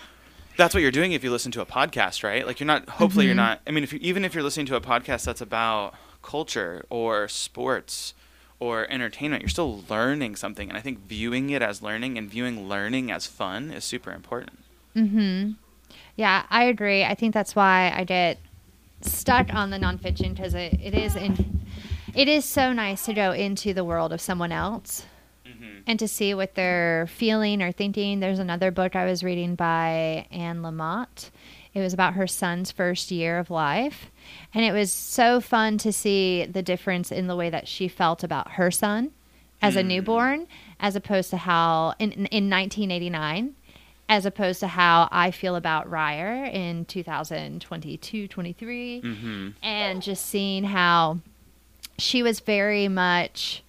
that's 0.57 0.73
what 0.75 0.81
you're 0.81 0.91
doing 0.91 1.11
if 1.13 1.23
you 1.23 1.31
listen 1.31 1.51
to 1.53 1.61
a 1.61 1.65
podcast, 1.65 2.23
right? 2.23 2.45
Like 2.45 2.59
you're 2.59 2.67
not. 2.67 2.87
Hopefully, 2.87 3.25
you're 3.25 3.33
Mhm. 3.33 3.37
not. 3.37 3.61
I 3.67 3.71
mean, 3.71 3.83
if 3.83 3.91
you, 3.91 3.99
even 4.01 4.23
if 4.23 4.33
you're 4.35 4.43
listening 4.43 4.67
to 4.67 4.75
a 4.75 4.81
podcast 4.81 5.25
that's 5.25 5.41
about 5.41 5.95
culture 6.21 6.85
or 6.91 7.27
sports 7.27 8.13
or 8.59 8.85
entertainment, 8.91 9.41
you're 9.41 9.49
still 9.49 9.83
learning 9.89 10.35
something. 10.35 10.69
And 10.69 10.77
I 10.77 10.81
think 10.81 10.99
viewing 11.07 11.49
it 11.49 11.61
as 11.63 11.81
learning 11.81 12.17
and 12.19 12.29
viewing 12.29 12.69
learning 12.69 13.11
as 13.11 13.25
fun 13.25 13.71
is 13.71 13.83
super 13.83 14.11
important. 14.11 14.59
Mm-hmm. 14.95 15.53
Yeah, 16.15 16.43
I 16.51 16.65
agree. 16.65 17.03
I 17.03 17.15
think 17.15 17.33
that's 17.33 17.55
why 17.55 17.91
I 17.95 18.03
get 18.03 18.37
stuck 19.01 19.51
on 19.53 19.71
the 19.71 19.77
nonfiction 19.79 20.35
because 20.35 20.53
it, 20.53 20.79
it 20.81 20.93
is 20.93 21.15
in, 21.15 21.61
it 22.13 22.27
is 22.27 22.45
so 22.45 22.71
nice 22.71 23.03
to 23.05 23.13
go 23.13 23.31
into 23.31 23.73
the 23.73 23.83
world 23.83 24.13
of 24.13 24.21
someone 24.21 24.51
else 24.51 25.05
Mm-hmm. 25.45 25.79
and 25.87 25.99
to 25.99 26.07
see 26.07 26.33
what 26.33 26.55
they're 26.55 27.07
feeling 27.07 27.61
or 27.61 27.71
thinking. 27.71 28.19
There's 28.21 28.39
another 28.39 28.71
book 28.71 28.95
I 28.95 29.05
was 29.05 29.23
reading 29.23 29.55
by 29.55 30.25
Anne 30.31 30.61
Lamott. 30.61 31.29
It 31.73 31.79
was 31.81 31.93
about 31.93 32.13
her 32.13 32.27
son's 32.27 32.71
first 32.71 33.11
year 33.11 33.39
of 33.39 33.49
life. 33.49 34.09
And 34.53 34.63
it 34.63 34.71
was 34.71 34.91
so 34.91 35.41
fun 35.41 35.77
to 35.79 35.91
see 35.91 36.45
the 36.45 36.61
difference 36.61 37.11
in 37.11 37.27
the 37.27 37.35
way 37.35 37.49
that 37.49 37.67
she 37.67 37.87
felt 37.87 38.23
about 38.23 38.51
her 38.53 38.71
son 38.71 39.11
as 39.61 39.75
a 39.75 39.81
Mm. 39.83 39.87
newborn, 39.87 40.47
as 40.79 40.95
opposed 40.95 41.29
to 41.31 41.37
how 41.37 41.93
in, 41.99 42.11
in 42.11 42.49
1989, 42.49 43.55
as 44.07 44.25
opposed 44.25 44.59
to 44.59 44.67
how 44.67 45.07
I 45.11 45.31
feel 45.31 45.55
about 45.55 45.89
Ryer 45.89 46.45
in 46.45 46.85
2022 46.85 48.27
23 48.27 49.01
Mm-hmm. 49.03 49.49
and 49.61 50.01
just 50.01 50.25
seeing 50.25 50.65
how 50.65 51.19
she 51.97 52.21
was 52.23 52.39
very 52.39 52.87
much 52.87 53.62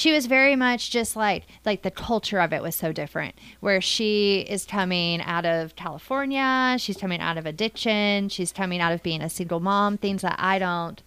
she 0.00 0.12
was 0.12 0.24
very 0.26 0.56
much 0.56 0.90
just 0.90 1.14
like 1.16 1.42
like 1.66 1.82
the 1.82 1.90
culture 1.90 2.40
of 2.40 2.52
it 2.52 2.62
was 2.62 2.74
so 2.74 2.90
different 2.92 3.34
where 3.60 3.80
she 3.80 4.40
is 4.48 4.64
coming 4.64 5.20
out 5.20 5.44
of 5.44 5.76
california 5.76 6.76
she's 6.78 6.96
coming 6.96 7.20
out 7.20 7.36
of 7.36 7.44
addiction 7.46 8.28
she's 8.28 8.52
coming 8.52 8.80
out 8.80 8.92
of 8.92 9.02
being 9.02 9.20
a 9.22 9.28
single 9.28 9.60
mom 9.60 9.98
things 9.98 10.22
that 10.22 10.36
i 10.38 10.58
don't 10.58 11.02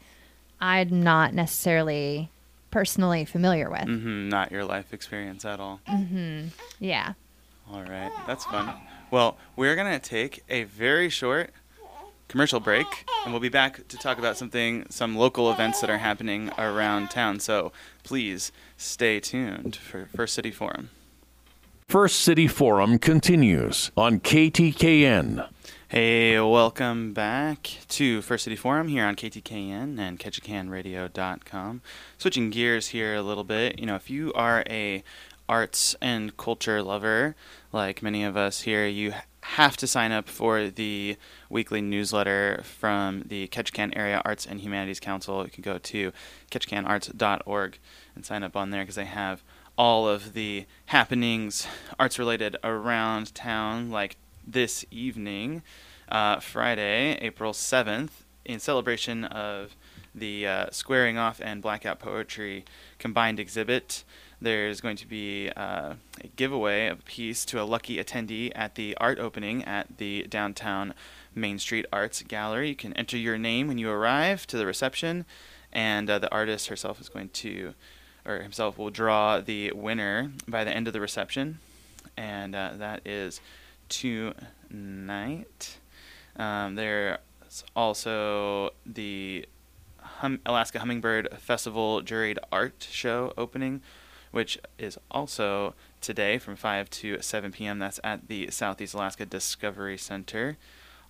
i'm 0.62 1.02
not 1.04 1.34
necessarily 1.34 2.30
personally 2.72 3.26
familiar 3.26 3.70
with 3.70 3.82
Mm-hmm. 3.88 4.30
Not 4.30 4.52
your 4.52 4.66
life 4.66 4.94
experience 4.94 5.44
at 5.46 5.60
all. 5.60 5.80
hmm 5.88 6.46
yeah 6.80 7.14
All 7.72 7.84
right, 7.84 8.12
that's 8.28 8.46
fun. 8.46 8.74
Well, 9.10 9.38
we're 9.56 9.76
gonna 9.76 10.00
take 10.00 10.44
a 10.50 10.64
very 10.66 11.10
short 11.10 11.52
commercial 12.28 12.60
break, 12.60 12.88
and 13.24 13.34
we'll 13.34 13.42
be 13.42 13.50
back 13.50 13.88
to 13.88 13.98
talk 13.98 14.18
about 14.18 14.38
something, 14.38 14.86
some 14.90 15.16
local 15.16 15.52
events 15.52 15.82
that 15.82 15.90
are 15.90 15.98
happening 15.98 16.50
around 16.58 17.10
town. 17.10 17.40
So 17.40 17.72
please 18.04 18.52
stay 18.78 19.20
tuned 19.20 19.76
for 19.76 20.08
First 20.16 20.34
City 20.34 20.52
Forum. 20.52 20.90
First 21.88 22.22
City 22.22 22.48
Forum 22.48 22.98
continues 22.98 23.92
on 23.96 24.20
KTKN. 24.20 25.48
Hey, 25.90 26.40
welcome 26.40 27.14
back 27.14 27.70
to 27.90 28.24
First 28.24 28.46
City 28.46 28.56
Forum 28.56 28.88
here 28.88 29.06
on 29.06 29.16
KTKN 29.16 30.00
and 30.00 30.18
KetchikanRadio.com. 30.18 31.82
Switching 32.18 32.50
gears 32.50 32.88
here 32.88 33.14
a 33.14 33.22
little 33.22 33.44
bit, 33.44 33.78
you 33.78 33.86
know, 33.86 33.96
if 33.96 34.10
you 34.10 34.34
are 34.34 34.64
a 34.68 35.04
arts 35.48 35.96
and 36.02 36.36
culture 36.36 36.82
lover, 36.82 37.36
like 37.72 38.02
many 38.02 38.24
of 38.24 38.36
us 38.36 38.62
here, 38.62 38.88
you 38.88 39.14
have 39.44 39.76
to 39.78 39.88
sign 39.88 40.12
up 40.12 40.30
for 40.30 40.70
the 40.70 41.18
weekly 41.50 41.82
newsletter 41.82 42.62
from 42.64 43.24
the 43.28 43.48
Ketchikan 43.50 43.96
Area 43.96 44.22
Arts 44.24 44.46
and 44.46 44.62
Humanities 44.62 45.00
Council. 45.00 45.44
You 45.44 45.52
can 45.52 45.62
go 45.62 45.78
to 45.78 46.12
ketchikanarts.org 46.50 47.80
and 48.16 48.26
sign 48.26 48.44
up 48.44 48.56
on 48.56 48.72
there 48.72 48.84
because 48.84 48.96
they 48.96 49.06
have 49.06 49.44
all 49.78 50.08
of 50.08 50.34
the 50.34 50.66
happenings 50.88 51.68
arts 52.00 52.18
related 52.18 52.56
around 52.64 53.36
town, 53.36 53.90
like 53.90 54.18
this 54.46 54.86
evening, 54.92 55.62
uh, 56.10 56.40
Friday, 56.40 57.18
April 57.22 57.54
7th, 57.54 58.24
in 58.46 58.60
celebration 58.60 59.26
of 59.26 59.76
the 60.16 60.48
uh, 60.48 60.66
Squaring 60.72 61.18
Off 61.18 61.42
and 61.44 61.62
Blackout 61.62 62.00
Poetry 62.00 62.66
combined 63.00 63.40
exhibit. 63.40 64.04
There's 64.44 64.82
going 64.82 64.98
to 64.98 65.08
be 65.08 65.50
uh, 65.56 65.94
a 66.22 66.28
giveaway 66.36 66.88
of 66.88 67.00
a 67.00 67.04
piece 67.04 67.46
to 67.46 67.62
a 67.62 67.64
lucky 67.64 67.96
attendee 67.96 68.52
at 68.54 68.76
the 68.76 68.94
art 68.98 69.18
opening 69.18 69.64
at 69.64 70.00
the 70.00 70.24
downtown 70.24 70.94
Main 71.34 71.58
Street 71.60 71.86
Arts 71.94 72.22
Gallery. 72.24 72.68
You 72.68 72.76
can 72.76 72.92
enter 72.96 73.16
your 73.16 73.38
name 73.38 73.70
when 73.70 73.78
you 73.78 73.90
arrive 73.90 74.46
to 74.48 74.58
the 74.58 74.66
reception, 74.66 75.24
and 75.72 76.10
uh, 76.10 76.20
the 76.20 76.30
artist 76.30 76.68
herself 76.68 77.00
is 77.00 77.08
going 77.08 77.30
to, 77.30 77.74
or 78.26 78.40
himself 78.40 78.78
will 78.78 78.90
draw 78.90 79.40
the 79.40 79.72
winner 79.72 80.34
by 80.46 80.66
the 80.66 80.72
end 80.72 80.88
of 80.88 80.94
the 80.94 81.00
reception, 81.00 81.60
and 82.18 82.54
uh, 82.54 82.72
that 82.76 83.08
is 83.08 83.40
tonight. 83.88 85.78
Um, 86.36 86.76
there's 86.76 87.18
also 87.78 88.72
the 88.86 89.46
hum- 90.02 90.42
Alaska 90.46 90.80
Hummingbird 90.80 91.30
Festival 91.40 92.02
juried 92.02 92.40
art 92.52 92.86
show 92.92 93.32
opening, 93.38 93.82
which 94.34 94.58
is 94.80 94.98
also 95.12 95.76
today 96.02 96.40
from 96.40 96.56
5 96.56 96.90
to 96.90 97.22
7 97.22 97.52
p.m. 97.52 97.78
That's 97.78 98.00
at 98.04 98.28
the 98.28 98.50
Southeast 98.50 98.96
Alaska 98.96 99.28
Discovery 99.28 99.96
Center, 99.96 100.58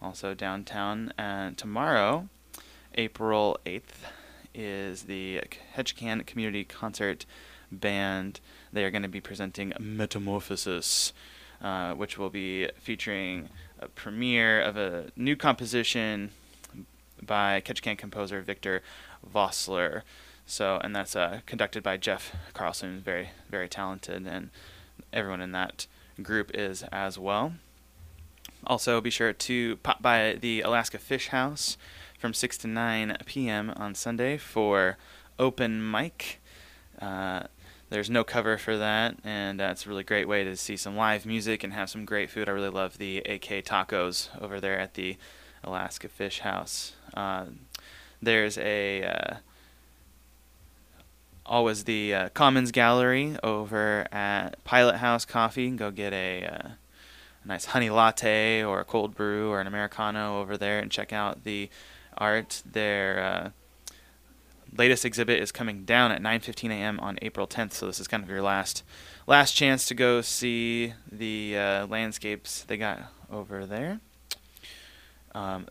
also 0.01 0.33
downtown. 0.33 1.13
And 1.17 1.57
tomorrow, 1.57 2.27
April 2.95 3.57
8th, 3.65 4.11
is 4.53 5.03
the 5.03 5.41
Ketchikan 5.73 6.25
Community 6.25 6.65
Concert 6.65 7.25
Band. 7.71 8.41
They 8.73 8.83
are 8.83 8.91
going 8.91 9.03
to 9.03 9.07
be 9.07 9.21
presenting 9.21 9.71
Metamorphosis, 9.79 11.13
uh, 11.61 11.93
which 11.93 12.17
will 12.17 12.29
be 12.29 12.69
featuring 12.77 13.47
a 13.79 13.87
premiere 13.87 14.61
of 14.61 14.75
a 14.75 15.11
new 15.15 15.37
composition 15.37 16.31
by 17.25 17.61
Ketchikan 17.61 17.97
composer 17.97 18.41
Victor 18.41 18.81
Vossler. 19.33 20.01
So, 20.53 20.79
and 20.83 20.95
that's 20.95 21.15
uh, 21.15 21.39
conducted 21.47 21.81
by 21.81 21.97
Jeff 21.97 22.35
Carlson, 22.53 23.01
very, 23.03 23.31
very 23.49 23.67
talented, 23.67 24.27
and 24.27 24.51
everyone 25.11 25.41
in 25.41 25.51
that 25.53 25.87
group 26.21 26.51
is 26.53 26.83
as 26.91 27.17
well. 27.17 27.53
Also, 28.67 29.01
be 29.01 29.09
sure 29.09 29.33
to 29.33 29.77
pop 29.77 29.99
by 30.03 30.37
the 30.39 30.61
Alaska 30.61 30.99
Fish 30.99 31.29
House 31.29 31.75
from 32.19 32.35
6 32.35 32.59
to 32.59 32.67
9 32.67 33.17
p.m. 33.25 33.73
on 33.75 33.95
Sunday 33.95 34.37
for 34.37 34.99
open 35.39 35.89
mic. 35.89 36.39
Uh, 37.01 37.45
there's 37.89 38.11
no 38.11 38.23
cover 38.23 38.59
for 38.59 38.77
that, 38.77 39.17
and 39.23 39.59
uh, 39.59 39.69
it's 39.71 39.87
a 39.87 39.89
really 39.89 40.03
great 40.03 40.27
way 40.27 40.43
to 40.43 40.55
see 40.55 40.77
some 40.77 40.95
live 40.95 41.25
music 41.25 41.63
and 41.63 41.73
have 41.73 41.89
some 41.89 42.05
great 42.05 42.29
food. 42.29 42.47
I 42.47 42.51
really 42.51 42.69
love 42.69 42.99
the 42.99 43.17
AK 43.21 43.65
tacos 43.65 44.29
over 44.39 44.61
there 44.61 44.77
at 44.77 44.93
the 44.93 45.17
Alaska 45.63 46.09
Fish 46.09 46.41
House. 46.41 46.93
Uh, 47.15 47.45
there's 48.21 48.59
a 48.59 49.03
uh, 49.03 49.35
always 51.45 51.83
the 51.83 52.13
uh, 52.13 52.29
Commons 52.29 52.71
Gallery 52.71 53.35
over 53.43 54.07
at 54.11 54.63
Pilot 54.63 54.97
House 54.97 55.25
Coffee. 55.25 55.69
Go 55.71 55.91
get 55.91 56.13
a, 56.13 56.45
uh, 56.45 56.67
a 57.43 57.47
nice 57.47 57.65
honey 57.65 57.89
latte 57.89 58.63
or 58.63 58.79
a 58.79 58.85
cold 58.85 59.15
brew 59.15 59.49
or 59.49 59.59
an 59.59 59.67
americano 59.67 60.39
over 60.39 60.57
there 60.57 60.79
and 60.79 60.91
check 60.91 61.11
out 61.11 61.43
the 61.43 61.69
art. 62.17 62.61
Their 62.69 63.23
uh, 63.23 63.49
latest 64.77 65.05
exhibit 65.05 65.41
is 65.41 65.51
coming 65.51 65.83
down 65.85 66.11
at 66.11 66.21
9:15 66.21 66.71
a.m. 66.71 66.99
on 66.99 67.17
April 67.21 67.47
10th. 67.47 67.73
So 67.73 67.87
this 67.87 67.99
is 67.99 68.07
kind 68.07 68.23
of 68.23 68.29
your 68.29 68.41
last 68.41 68.83
last 69.27 69.53
chance 69.53 69.87
to 69.87 69.93
go 69.93 70.21
see 70.21 70.93
the 71.11 71.57
uh, 71.57 71.87
landscapes 71.87 72.63
they 72.63 72.77
got 72.77 73.03
over 73.31 73.65
there. 73.65 73.99
Um, 75.35 75.67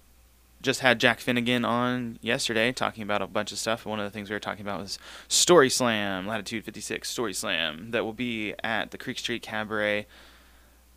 just 0.62 0.81
had 0.81 1.01
Jack 1.01 1.20
Finnegan 1.20 1.64
on 1.64 2.18
yesterday 2.22 2.72
talking 2.72 3.03
about 3.03 3.20
a 3.20 3.27
bunch 3.27 3.53
of 3.53 3.59
stuff. 3.59 3.85
One 3.85 3.98
of 3.98 4.05
the 4.05 4.11
things 4.11 4.31
we 4.31 4.37
were 4.37 4.40
talking 4.40 4.64
about 4.64 4.81
was 4.81 4.98
Story 5.29 5.68
Slam, 5.68 6.27
Latitude 6.27 6.64
56 6.64 7.09
Story 7.09 7.35
Slam, 7.35 7.90
that 7.90 8.05
will 8.05 8.12
be 8.12 8.55
at 8.62 8.90
the 8.90 8.98
Creek 8.98 9.18
Street 9.18 9.42
Cabaret 9.42 10.07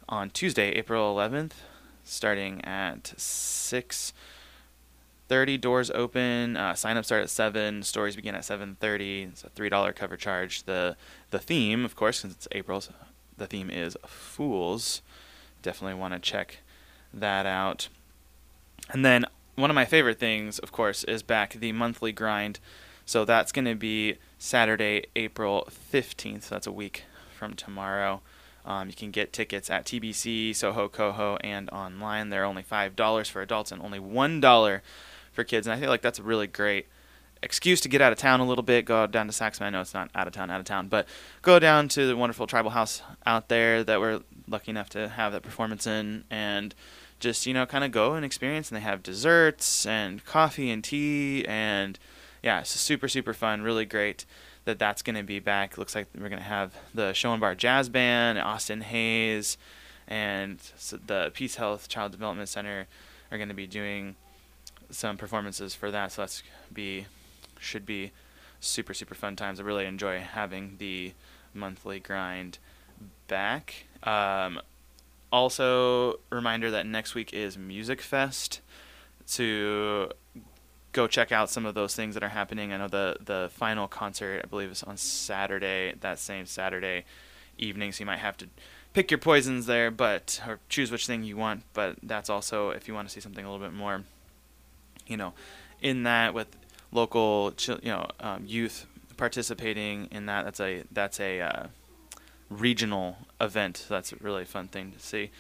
on 0.08 0.30
Tuesday, 0.30 0.70
April 0.72 1.16
11th, 1.16 1.54
starting 2.04 2.64
at 2.64 3.14
6 3.20 4.14
30 5.28 5.58
doors 5.58 5.90
open 5.90 6.56
uh, 6.56 6.76
sign 6.76 6.98
up 6.98 7.04
start 7.04 7.24
at 7.24 7.32
7 7.32 7.82
stories 7.82 8.16
begin 8.16 8.36
at 8.36 8.44
7.30 8.44 9.30
it's 9.30 9.44
a 9.44 9.50
$3 9.50 9.96
cover 9.96 10.16
charge. 10.16 10.64
The 10.64 10.96
the 11.32 11.40
theme 11.40 11.84
of 11.84 11.96
course 11.96 12.20
since 12.20 12.36
it's 12.36 12.48
april 12.52 12.84
the 13.38 13.48
theme 13.48 13.70
is 13.70 13.98
fools. 14.06 15.02
Definitely 15.62 16.00
want 16.00 16.14
to 16.14 16.20
check 16.20 16.60
that 17.14 17.46
out. 17.46 17.90
And 18.90 19.04
then 19.04 19.26
one 19.56 19.70
of 19.70 19.76
my 19.76 19.86
favorite 19.86 20.20
things 20.20 20.60
of 20.60 20.72
course 20.72 21.04
is 21.04 21.24
back 21.24 21.54
the 21.54 21.72
monthly 21.72 22.12
grind. 22.12 22.60
So 23.06 23.24
that's 23.26 23.52
going 23.52 23.66
to 23.66 23.76
be 23.76 24.18
saturday 24.38 25.06
april 25.16 25.68
15th 25.94 26.44
so 26.44 26.56
that's 26.56 26.68
a 26.68 26.72
week 26.72 27.04
from 27.38 27.54
tomorrow. 27.54 28.22
Um, 28.66 28.88
you 28.88 28.96
can 28.96 29.12
get 29.12 29.32
tickets 29.32 29.70
at 29.70 29.86
tbc 29.86 30.56
soho 30.56 30.88
coho 30.88 31.38
and 31.42 31.70
online. 31.70 32.30
They're 32.30 32.46
only 32.46 32.64
$5 32.64 33.30
for 33.30 33.42
adults 33.42 33.72
and 33.72 33.82
only 33.82 34.00
$1 34.00 34.82
for 35.32 35.44
kids, 35.44 35.68
and 35.68 35.76
I 35.76 35.80
feel 35.80 35.90
like 35.90 36.02
that's 36.02 36.20
a 36.20 36.24
really 36.24 36.48
great 36.48 36.88
excuse 37.44 37.80
to 37.82 37.90
get 37.90 38.02
out 38.02 38.12
of 38.12 38.18
town 38.18 38.40
a 38.40 38.46
little 38.48 38.64
bit. 38.64 38.86
Go 38.86 39.06
down 39.06 39.28
to 39.28 39.34
Saxman. 39.34 39.64
I 39.64 39.70
know 39.70 39.82
it's 39.82 39.94
not 39.94 40.10
out 40.16 40.26
of 40.28 40.34
town, 40.34 40.50
out 40.50 40.60
of 40.60 40.66
town, 40.66 40.88
but 40.88 41.08
go 41.42 41.60
down 41.60 41.88
to 41.90 42.08
the 42.08 42.18
wonderful 42.18 42.48
tribal 42.48 42.72
house 42.72 43.04
out 43.26 43.50
there 43.50 43.84
that 43.84 44.00
we're 44.00 44.22
lucky 44.48 44.72
enough 44.72 44.90
to 44.90 45.10
have 45.10 45.32
that 45.34 45.44
performance 45.44 45.86
in, 45.86 46.24
and 46.32 46.74
just 47.20 47.46
you 47.46 47.54
know 47.54 47.66
kind 47.66 47.84
of 47.84 47.92
go 47.92 48.14
and 48.14 48.26
experience. 48.26 48.70
And 48.70 48.78
they 48.78 48.82
have 48.82 49.04
desserts 49.04 49.86
and 49.86 50.24
coffee 50.26 50.70
and 50.72 50.84
tea, 50.84 51.46
and 51.48 51.98
yeah, 52.44 52.62
it's 52.62 52.72
super 52.72 53.08
super 53.08 53.34
fun. 53.34 53.62
Really 53.62 53.86
great 53.86 54.26
that 54.66 54.80
that's 54.80 55.02
going 55.02 55.16
to 55.16 55.24
be 55.24 55.40
back. 55.40 55.78
Looks 55.78 55.96
like 55.96 56.08
we're 56.14 56.30
going 56.30 56.42
to 56.42 56.48
have 56.48 56.74
the 56.94 57.12
Schoenbar 57.12 57.56
Jazz 57.56 57.88
Band, 57.88 58.40
Austin 58.40 58.82
Hayes, 58.82 59.58
and 60.08 60.60
the 61.06 61.32
Peace 61.34 61.56
Health 61.56 61.88
Child 61.88 62.12
Development 62.12 62.50
Center 62.50 62.88
are 63.32 63.38
going 63.38 63.50
to 63.50 63.56
be 63.56 63.68
doing 63.68 64.16
some 64.90 65.18
performances 65.18 65.74
for 65.74 65.92
that. 65.92 66.12
So 66.12 66.24
that's 66.24 66.44
be 66.74 67.06
should 67.60 67.86
be 67.86 68.12
super 68.60 68.94
super 68.94 69.16
fun 69.16 69.36
times. 69.36 69.60
I 69.60 69.64
really 69.64 69.86
enjoy 69.86 70.20
having 70.20 70.76
the 70.80 71.14
monthly 71.54 72.00
grind 72.00 72.58
back. 73.28 73.86
Um, 74.04 74.60
also, 75.36 76.20
reminder 76.30 76.72
that 76.72 76.86
next 76.86 77.16
week 77.16 77.34
is 77.34 77.58
Music 77.58 78.02
Fest. 78.02 78.62
To 79.34 80.12
go 80.92 81.08
check 81.08 81.32
out 81.32 81.50
some 81.50 81.66
of 81.66 81.74
those 81.74 81.96
things 81.96 82.14
that 82.14 82.24
are 82.24 82.30
happening. 82.30 82.72
I 82.72 82.78
know 82.78 82.88
the 82.88 83.18
the 83.24 83.50
final 83.52 83.88
concert 83.88 84.42
I 84.44 84.48
believe 84.48 84.72
is 84.72 84.84
on 84.84 84.98
Saturday. 84.98 85.96
That 86.00 86.20
same 86.20 86.46
Saturday 86.46 87.06
evening, 87.58 87.92
so 87.92 88.02
you 88.02 88.06
might 88.06 88.20
have 88.20 88.38
to 88.38 88.48
pick 88.94 89.10
your 89.10 89.18
poisons 89.18 89.66
there, 89.66 89.90
but 89.90 90.42
or 90.48 90.60
choose 90.70 90.92
which 90.92 91.08
thing 91.08 91.24
you 91.24 91.38
want. 91.38 91.64
But 91.74 91.98
that's 92.04 92.30
also 92.30 92.70
if 92.70 92.88
you 92.88 92.94
want 92.94 93.08
to 93.08 93.14
see 93.14 93.20
something 93.20 93.44
a 93.44 93.52
little 93.52 93.66
bit 93.66 93.74
more 93.74 94.04
you 95.08 95.18
know, 95.18 95.34
in 95.82 96.04
that 96.04 96.34
with 96.34 96.48
local, 96.92 97.54
you 97.68 97.78
know, 97.84 98.08
um, 98.20 98.44
youth 98.46 98.86
participating 99.18 100.08
in 100.12 100.26
that. 100.28 100.46
That's 100.46 100.60
a 100.60 100.84
that's 100.92 101.20
a 101.20 101.42
uh, 101.42 101.68
regional 102.50 103.18
event. 103.40 103.78
So 103.78 103.94
that's 103.94 104.14
a 104.14 104.18
really 104.18 104.46
fun 104.46 104.68
thing 104.68 104.92
to 104.92 105.00
see. 105.00 105.32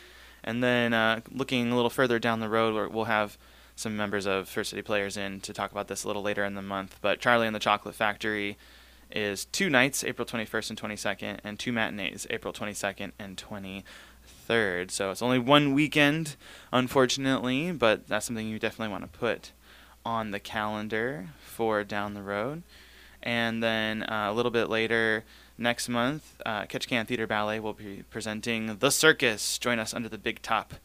And 0.43 0.63
then 0.63 0.93
uh, 0.93 1.21
looking 1.31 1.71
a 1.71 1.75
little 1.75 1.89
further 1.89 2.19
down 2.19 2.39
the 2.39 2.49
road, 2.49 2.93
we'll 2.93 3.05
have 3.05 3.37
some 3.75 3.97
members 3.97 4.25
of 4.25 4.47
First 4.47 4.69
City 4.69 4.81
Players 4.81 5.17
in 5.17 5.41
to 5.41 5.53
talk 5.53 5.71
about 5.71 5.87
this 5.87 6.03
a 6.03 6.07
little 6.07 6.21
later 6.21 6.45
in 6.45 6.55
the 6.55 6.61
month. 6.61 6.97
But 7.01 7.19
Charlie 7.19 7.47
and 7.47 7.55
the 7.55 7.59
Chocolate 7.59 7.95
Factory 7.95 8.57
is 9.11 9.45
two 9.45 9.69
nights, 9.69 10.03
April 10.03 10.25
21st 10.25 10.69
and 10.71 10.81
22nd, 10.81 11.39
and 11.43 11.59
two 11.59 11.71
matinees, 11.71 12.25
April 12.29 12.53
22nd 12.53 13.11
and 13.19 13.37
23rd. 13.37 14.91
So 14.91 15.11
it's 15.11 15.21
only 15.21 15.39
one 15.39 15.73
weekend, 15.73 16.35
unfortunately, 16.71 17.71
but 17.71 18.07
that's 18.07 18.25
something 18.25 18.47
you 18.47 18.59
definitely 18.59 18.91
want 18.91 19.11
to 19.11 19.19
put 19.19 19.51
on 20.05 20.31
the 20.31 20.39
calendar 20.39 21.29
for 21.39 21.83
down 21.83 22.13
the 22.13 22.21
road. 22.21 22.63
And 23.21 23.61
then 23.63 24.03
uh, 24.03 24.27
a 24.29 24.33
little 24.33 24.51
bit 24.51 24.69
later 24.69 25.23
next 25.57 25.89
month, 25.89 26.41
uh, 26.45 26.63
Ketchikan 26.63 27.07
Theater 27.07 27.27
Ballet 27.27 27.59
will 27.59 27.73
be 27.73 28.03
presenting 28.09 28.77
The 28.77 28.91
Circus. 28.91 29.57
Join 29.57 29.79
us 29.79 29.93
under 29.93 30.09
the 30.09 30.17
big 30.17 30.41
top 30.41 30.75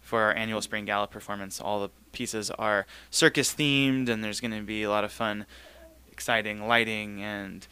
for 0.00 0.22
our 0.22 0.34
annual 0.34 0.60
spring 0.60 0.84
gala 0.84 1.06
performance. 1.06 1.60
All 1.60 1.80
the 1.80 1.90
pieces 2.12 2.50
are 2.50 2.86
circus 3.10 3.54
themed, 3.54 4.08
and 4.08 4.24
there's 4.24 4.40
going 4.40 4.50
to 4.50 4.62
be 4.62 4.82
a 4.82 4.90
lot 4.90 5.04
of 5.04 5.12
fun, 5.12 5.46
exciting 6.10 6.66
lighting 6.66 7.22
and 7.22 7.66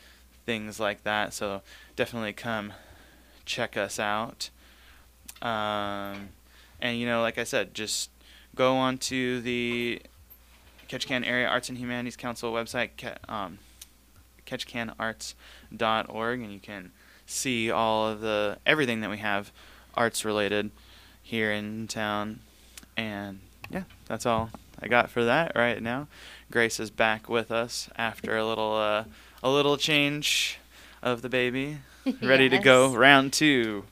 things 0.46 0.78
like 0.78 1.02
that. 1.02 1.34
So 1.34 1.62
definitely 1.96 2.32
come 2.32 2.72
check 3.44 3.76
us 3.76 3.98
out. 3.98 4.50
Um, 5.42 6.30
and 6.80 6.98
you 6.98 7.06
know, 7.06 7.22
like 7.22 7.38
I 7.38 7.44
said, 7.44 7.74
just 7.74 8.11
go 8.54 8.76
on 8.76 8.98
to 8.98 9.40
the 9.40 10.00
Ketchikan 10.88 11.26
Area 11.26 11.48
Arts 11.48 11.68
and 11.68 11.78
Humanities 11.78 12.16
Council 12.16 12.52
website, 12.52 12.90
um, 13.28 13.58
ketchikanarts.org, 14.48 16.40
and 16.40 16.52
you 16.52 16.61
can 16.61 16.92
see 17.26 17.70
all 17.70 18.08
of 18.08 18.20
the 18.20 18.58
everything 18.64 19.00
that 19.00 19.11
we 19.11 19.18
have 19.18 19.52
arts 19.94 20.24
related 20.24 20.70
here 21.22 21.52
in 21.52 21.87
town. 21.87 22.40
And 22.96 23.40
yeah, 23.70 23.84
that's 24.06 24.26
all 24.26 24.50
I 24.80 24.88
got 24.88 25.11
for 25.11 25.24
that 25.24 25.52
right 25.54 25.82
now. 25.82 26.08
Grace 26.50 26.80
is 26.80 26.90
back 26.90 27.28
with 27.28 27.52
us 27.52 27.90
after 27.96 28.37
a 28.37 28.46
little 28.46 28.74
uh, 28.74 29.04
a 29.42 29.50
little 29.50 29.76
change 29.76 30.58
of 31.02 31.22
the 31.22 31.28
baby, 31.28 31.78
ready 32.22 32.44
yes. 32.44 32.52
to 32.52 32.58
go 32.58 32.94
round 32.94 33.32
two. 33.32 33.84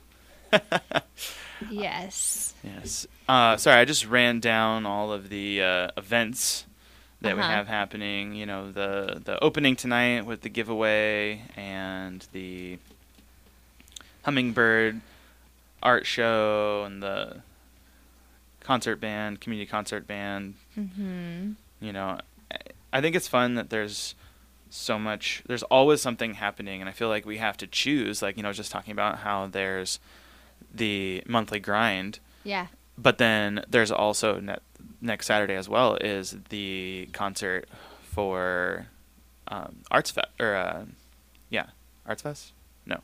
yes. 1.71 2.55
Yes. 2.65 3.07
Uh, 3.29 3.57
sorry, 3.57 3.81
I 3.81 3.85
just 3.85 4.07
ran 4.07 4.41
down 4.41 4.87
all 4.87 5.13
of 5.13 5.29
the 5.29 5.63
uh, 5.63 5.89
events 5.97 6.65
that 7.21 7.33
uh-huh. 7.33 7.37
we 7.37 7.43
have 7.43 7.69
happening. 7.69 8.35
You 8.35 8.47
know, 8.47 8.71
the 8.71 9.21
the 9.25 9.43
opening 9.43 9.77
tonight 9.77 10.27
with 10.27 10.43
the 10.43 10.49
giveaway 10.49 11.43
and 11.57 12.27
the 12.33 12.79
hummingbird 14.23 15.01
art 15.83 16.07
show 16.07 16.85
and 16.85 17.03
the 17.03 17.43
concert 18.61 18.97
band, 18.97 19.41
community 19.41 19.71
concert 19.71 20.07
band. 20.07 20.55
Mm-hmm. 20.77 21.53
You 21.81 21.93
know, 21.93 22.19
I 22.93 23.01
think 23.01 23.15
it's 23.15 23.29
fun 23.29 23.55
that 23.55 23.71
there's 23.71 24.15
so 24.71 24.99
much. 24.99 25.43
There's 25.47 25.63
always 25.65 26.03
something 26.03 26.35
happening, 26.35 26.81
and 26.81 26.89
I 26.89 26.93
feel 26.93 27.09
like 27.09 27.25
we 27.25 27.39
have 27.39 27.57
to 27.59 27.67
choose. 27.67 28.23
Like 28.23 28.37
you 28.37 28.43
know, 28.43 28.53
just 28.53 28.73
talking 28.73 28.93
about 28.93 29.19
how 29.19 29.47
there's 29.47 30.01
the 30.75 31.23
monthly 31.27 31.61
grind. 31.61 32.19
Yeah. 32.45 32.67
But 32.99 33.19
then 33.19 33.65
there's 33.69 33.91
also 33.91 34.41
net, 34.41 34.63
next 35.01 35.27
Saturday 35.27 35.55
as 35.55 35.69
well 35.69 35.97
is 35.97 36.37
the 36.49 37.09
concert 37.13 37.69
for 38.03 38.87
um, 39.49 39.77
Arts 39.91 40.11
Fest 40.11 40.29
or 40.41 40.55
uh, 40.55 40.85
yeah, 41.51 41.67
Arts 42.07 42.23
Fest. 42.23 42.53
No, 42.87 43.01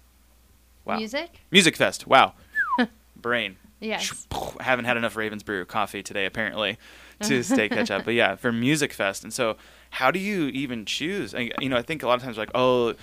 wow. 0.84 0.96
Music. 0.96 1.40
Music 1.50 1.76
Fest. 1.76 2.06
Wow, 2.06 2.34
brain. 3.16 3.56
Yes. 3.80 4.26
I 4.32 4.56
haven't 4.62 4.84
had 4.84 4.96
enough 4.96 5.16
Ravens 5.16 5.42
Brew 5.42 5.64
coffee 5.64 6.02
today 6.02 6.24
apparently 6.24 6.78
to 7.22 7.42
stay 7.42 7.68
catch 7.68 7.90
up. 7.90 8.04
But 8.04 8.14
yeah, 8.14 8.36
for 8.36 8.52
Music 8.52 8.92
Fest, 8.92 9.24
and 9.24 9.32
so 9.32 9.56
how 9.90 10.10
do 10.10 10.18
you 10.18 10.46
even 10.46 10.86
choose? 10.86 11.34
You 11.34 11.68
know, 11.68 11.76
I 11.76 11.82
think 11.82 12.02
a 12.02 12.06
lot 12.06 12.14
of 12.14 12.22
times 12.22 12.38
like, 12.38 12.50
oh, 12.54 12.94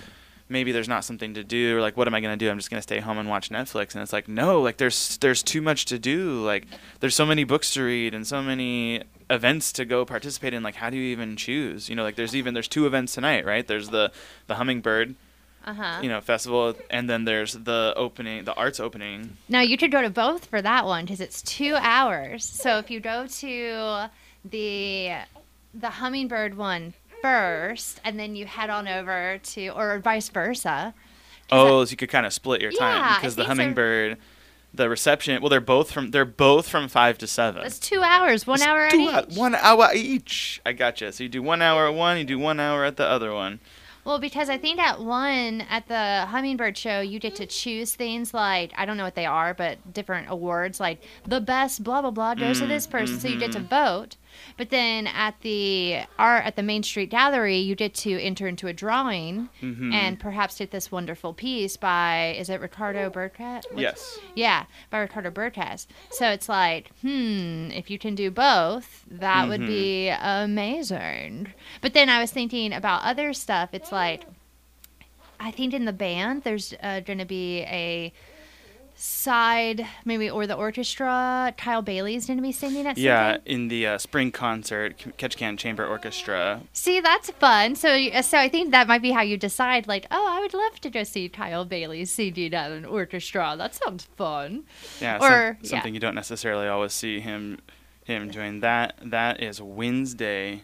maybe 0.50 0.72
there's 0.72 0.88
not 0.88 1.04
something 1.04 1.34
to 1.34 1.44
do 1.44 1.76
or 1.76 1.80
like 1.80 1.96
what 1.96 2.06
am 2.06 2.14
i 2.14 2.20
going 2.20 2.36
to 2.36 2.44
do? 2.44 2.50
I'm 2.50 2.58
just 2.58 2.70
going 2.70 2.78
to 2.78 2.82
stay 2.82 3.00
home 3.00 3.18
and 3.18 3.28
watch 3.28 3.50
netflix. 3.50 3.94
And 3.94 4.02
it's 4.02 4.12
like 4.12 4.28
no 4.28 4.60
like 4.60 4.76
there's 4.76 5.16
there's 5.18 5.42
too 5.42 5.62
much 5.62 5.84
to 5.86 5.98
do. 5.98 6.44
Like 6.44 6.66
there's 7.00 7.14
so 7.14 7.24
many 7.24 7.44
books 7.44 7.72
to 7.74 7.82
read 7.82 8.14
and 8.14 8.26
so 8.26 8.42
many 8.42 9.02
events 9.28 9.72
to 9.72 9.84
go 9.84 10.04
participate 10.04 10.52
in. 10.52 10.62
Like 10.62 10.74
how 10.74 10.90
do 10.90 10.96
you 10.96 11.04
even 11.04 11.36
choose? 11.36 11.88
You 11.88 11.96
know 11.96 12.02
like 12.02 12.16
there's 12.16 12.34
even 12.34 12.54
there's 12.54 12.68
two 12.68 12.86
events 12.86 13.14
tonight 13.14 13.44
right? 13.44 13.66
There's 13.66 13.88
the 13.88 14.12
the 14.46 14.56
hummingbird 14.56 15.14
uh-huh. 15.64 16.00
you 16.02 16.08
know 16.08 16.22
festival 16.22 16.74
and 16.88 17.08
then 17.08 17.24
there's 17.26 17.52
the 17.52 17.92
opening 17.96 18.44
the 18.44 18.54
arts 18.54 18.80
opening. 18.80 19.36
Now 19.48 19.60
you 19.60 19.76
could 19.78 19.92
go 19.92 20.02
to 20.02 20.10
both 20.10 20.46
for 20.46 20.60
that 20.60 20.84
one 20.84 21.04
because 21.04 21.20
it's 21.20 21.42
two 21.42 21.76
hours. 21.76 22.44
So 22.44 22.78
if 22.78 22.90
you 22.90 23.00
go 23.00 23.26
to 23.26 24.10
the 24.44 25.12
the 25.72 25.90
hummingbird 25.90 26.56
one 26.56 26.94
first, 27.22 28.00
and 28.04 28.18
then 28.18 28.34
you 28.36 28.46
head 28.46 28.70
on 28.70 28.88
over 28.88 29.38
to, 29.42 29.68
or 29.68 29.98
vice 29.98 30.28
versa. 30.28 30.94
Oh, 31.52 31.84
so 31.84 31.90
you 31.90 31.96
could 31.96 32.08
kind 32.10 32.26
of 32.26 32.32
split 32.32 32.60
your 32.60 32.72
time 32.72 32.96
yeah, 32.98 33.16
because 33.16 33.36
the 33.36 33.44
hummingbird. 33.44 34.16
So. 34.16 34.22
the 34.72 34.88
reception. 34.88 35.42
Well, 35.42 35.48
they're 35.50 35.60
both 35.60 35.90
from 35.90 36.12
they're 36.12 36.24
both 36.24 36.68
from 36.68 36.86
five 36.88 37.18
to 37.18 37.26
seven. 37.26 37.62
That's 37.62 37.78
two 37.80 38.02
hours, 38.02 38.46
one 38.46 38.56
It's 38.60 38.66
hour 38.66 38.88
two 38.90 39.00
each. 39.00 39.10
hou- 39.10 39.24
One 39.40 39.54
hour 39.56 39.88
each. 39.94 40.60
I 40.64 40.72
gotcha. 40.72 41.10
So 41.12 41.24
you 41.24 41.28
do 41.28 41.42
one 41.42 41.60
hour 41.60 41.88
at 41.88 41.94
one, 41.94 42.18
you 42.18 42.24
do 42.24 42.38
one 42.38 42.60
hour 42.60 42.84
at 42.84 42.96
the 42.96 43.04
other 43.06 43.32
one. 43.34 43.58
Well, 44.04 44.18
because 44.18 44.48
I 44.48 44.56
think 44.56 44.78
at 44.80 45.00
one 45.00 45.60
at 45.68 45.86
the 45.88 46.24
Hummingbird 46.30 46.78
Show, 46.78 47.00
you 47.00 47.18
get 47.18 47.34
to 47.36 47.46
choose 47.46 47.94
things 47.94 48.32
like 48.32 48.72
I 48.76 48.86
don't 48.86 48.96
know 48.96 49.04
what 49.04 49.14
they 49.16 49.26
are, 49.26 49.52
but 49.54 49.92
different 49.92 50.28
awards 50.30 50.78
like 50.78 51.02
the 51.26 51.40
best 51.40 51.82
blah 51.82 52.00
blah 52.00 52.10
blah 52.12 52.34
goes 52.34 52.60
to 52.60 52.64
Mm, 52.66 52.68
this 52.68 52.86
person, 52.86 53.18
so 53.18 53.26
you 53.28 53.38
get 53.38 53.50
to 53.52 53.58
mhm. 53.60 53.68
vote. 53.68 54.16
But 54.56 54.70
then 54.70 55.06
at 55.06 55.40
the 55.40 56.00
art 56.18 56.44
at 56.44 56.56
the 56.56 56.62
Main 56.62 56.82
Street 56.82 57.10
Gallery, 57.10 57.56
you 57.58 57.74
get 57.74 57.94
to 57.94 58.20
enter 58.20 58.46
into 58.46 58.66
a 58.66 58.72
drawing 58.72 59.48
Mhm. 59.62 59.92
and 59.92 60.18
perhaps 60.20 60.58
get 60.58 60.70
this 60.70 60.90
wonderful 60.92 61.32
piece 61.32 61.76
by 61.76 62.34
is 62.38 62.48
it 62.50 62.60
Ricardo 62.60 63.10
Burkett? 63.10 63.66
Yes. 63.76 64.18
Yeah, 64.34 64.64
by 64.90 64.98
Ricardo 64.98 65.30
Burkett. 65.30 65.86
So 66.10 66.28
it's 66.30 66.48
like, 66.48 66.90
hmm, 67.00 67.70
if 67.72 67.90
you 67.90 67.98
can 67.98 68.14
do 68.14 68.30
both, 68.30 69.04
that 69.10 69.48
would 69.48 69.60
Mhm. 69.62 69.66
be 69.66 70.08
amazing. 70.08 71.52
But 71.80 71.94
then 71.94 72.08
I 72.08 72.20
was 72.20 72.30
thinking 72.30 72.72
about 72.72 73.04
other 73.04 73.32
stuff. 73.32 73.70
It's 73.72 73.92
like, 73.92 74.24
I 75.38 75.50
think 75.50 75.72
in 75.72 75.86
the 75.86 75.92
band, 75.92 76.42
there's 76.44 76.74
uh, 76.82 77.00
going 77.00 77.18
to 77.18 77.24
be 77.24 77.60
a 77.62 78.12
side, 79.00 79.86
maybe, 80.04 80.28
or 80.28 80.46
the 80.46 80.54
orchestra. 80.54 81.54
Kyle 81.56 81.82
Bailey's 81.82 82.26
going 82.26 82.36
to 82.36 82.42
be 82.42 82.52
singing 82.52 82.86
at 82.86 82.98
Yeah, 82.98 83.38
in 83.46 83.68
the 83.68 83.86
uh, 83.86 83.98
spring 83.98 84.30
concert, 84.30 84.98
Ketchikan 85.18 85.58
Chamber 85.58 85.86
Orchestra. 85.86 86.60
See, 86.72 87.00
that's 87.00 87.30
fun. 87.30 87.74
So, 87.76 88.20
so 88.20 88.38
I 88.38 88.48
think 88.48 88.72
that 88.72 88.86
might 88.88 89.02
be 89.02 89.10
how 89.12 89.22
you 89.22 89.36
decide. 89.36 89.88
Like, 89.88 90.06
oh, 90.10 90.26
I 90.30 90.40
would 90.40 90.52
love 90.54 90.80
to 90.80 90.90
go 90.90 91.02
see 91.04 91.28
Kyle 91.28 91.64
Bailey 91.64 92.04
singing 92.04 92.52
at 92.54 92.70
an 92.70 92.84
orchestra. 92.84 93.54
That 93.56 93.74
sounds 93.74 94.04
fun. 94.16 94.64
Yeah, 95.00 95.16
Or- 95.16 95.20
some- 95.20 95.56
yeah. 95.62 95.70
something 95.70 95.94
you 95.94 96.00
don't 96.00 96.14
necessarily 96.14 96.68
always 96.68 96.92
see 96.92 97.20
him 97.20 97.58
him 98.04 98.30
join. 98.30 98.60
That 98.60 98.96
that 99.02 99.42
is 99.42 99.62
Wednesday, 99.62 100.62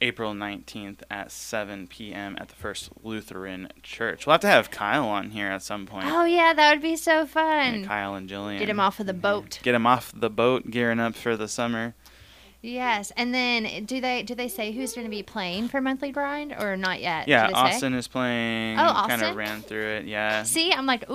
April 0.00 0.34
nineteenth 0.34 1.02
at 1.10 1.30
seven 1.32 1.86
p.m. 1.86 2.36
at 2.38 2.48
the 2.48 2.54
First 2.54 2.90
Lutheran 3.02 3.68
Church. 3.82 4.26
We'll 4.26 4.34
have 4.34 4.40
to 4.42 4.46
have 4.46 4.70
Kyle 4.70 5.06
on 5.08 5.30
here 5.30 5.48
at 5.48 5.62
some 5.62 5.86
point. 5.86 6.06
Oh 6.06 6.24
yeah, 6.24 6.52
that 6.52 6.70
would 6.72 6.82
be 6.82 6.96
so 6.96 7.20
Yeah, 7.20 7.24
fun. 7.26 7.84
Kyle 7.84 8.14
and 8.14 8.28
Jillian. 8.28 8.58
Get 8.58 8.68
him 8.68 8.80
off 8.80 9.00
of 9.00 9.06
the 9.06 9.14
boat. 9.14 9.58
Get 9.62 9.74
him 9.74 9.86
off 9.86 10.12
the 10.14 10.30
boat, 10.30 10.70
gearing 10.70 11.00
up 11.00 11.14
for 11.14 11.36
the 11.36 11.48
summer. 11.48 11.94
Yes, 12.62 13.12
and 13.16 13.32
then 13.32 13.84
do 13.84 14.00
they 14.00 14.22
do 14.22 14.34
they 14.34 14.48
say 14.48 14.72
who's 14.72 14.92
going 14.92 15.06
to 15.06 15.10
be 15.10 15.22
playing 15.22 15.68
for 15.68 15.80
monthly 15.80 16.10
grind 16.10 16.52
or 16.58 16.76
not 16.76 17.00
yet? 17.00 17.28
Yeah, 17.28 17.46
they 17.46 17.52
say? 17.52 17.58
Austin 17.58 17.94
is 17.94 18.08
playing. 18.08 18.78
Oh, 18.78 18.82
Austin 18.82 19.20
Kind 19.20 19.30
of 19.30 19.36
ran 19.36 19.62
through 19.62 19.86
it. 19.98 20.06
Yeah. 20.06 20.42
See, 20.42 20.72
I'm 20.72 20.86
like, 20.86 21.08
ooh. 21.08 21.14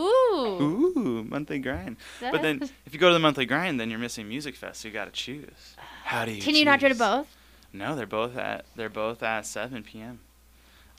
Ooh, 0.62 1.26
monthly 1.28 1.60
grind. 1.60 1.98
But 2.22 2.42
then, 2.42 2.62
if 2.86 2.94
you 2.94 3.00
go 3.00 3.10
to 3.10 3.14
the 3.14 3.20
monthly 3.20 3.46
grind, 3.46 3.80
then 3.80 3.90
you're 3.90 4.00
missing 4.00 4.30
Music 4.30 4.56
Fest. 4.56 4.82
So 4.82 4.88
you 4.88 4.94
got 4.94 5.06
to 5.06 5.12
choose. 5.12 5.76
How 6.04 6.26
do 6.26 6.32
you? 6.32 6.42
Can 6.42 6.56
you 6.56 6.64
not 6.64 6.80
go 6.80 6.88
to 6.90 6.96
both? 6.96 7.28
No, 7.74 7.96
they're 7.96 8.06
both 8.06 8.38
at 8.38 8.66
they're 8.76 8.90
both 8.90 9.24
at 9.24 9.46
7 9.46 9.84
p.m. 9.84 10.20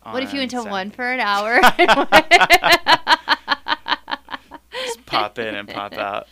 What 0.05 0.23
if 0.23 0.33
you 0.33 0.41
went 0.41 0.51
to 0.51 0.57
Saturday. 0.57 0.71
one 0.71 0.91
for 0.91 1.13
an 1.13 1.21
hour? 1.21 1.61
Just 4.85 5.07
pop 5.07 5.39
in 5.39 5.55
and 5.55 5.69
pop 5.69 5.95
out. 5.95 6.27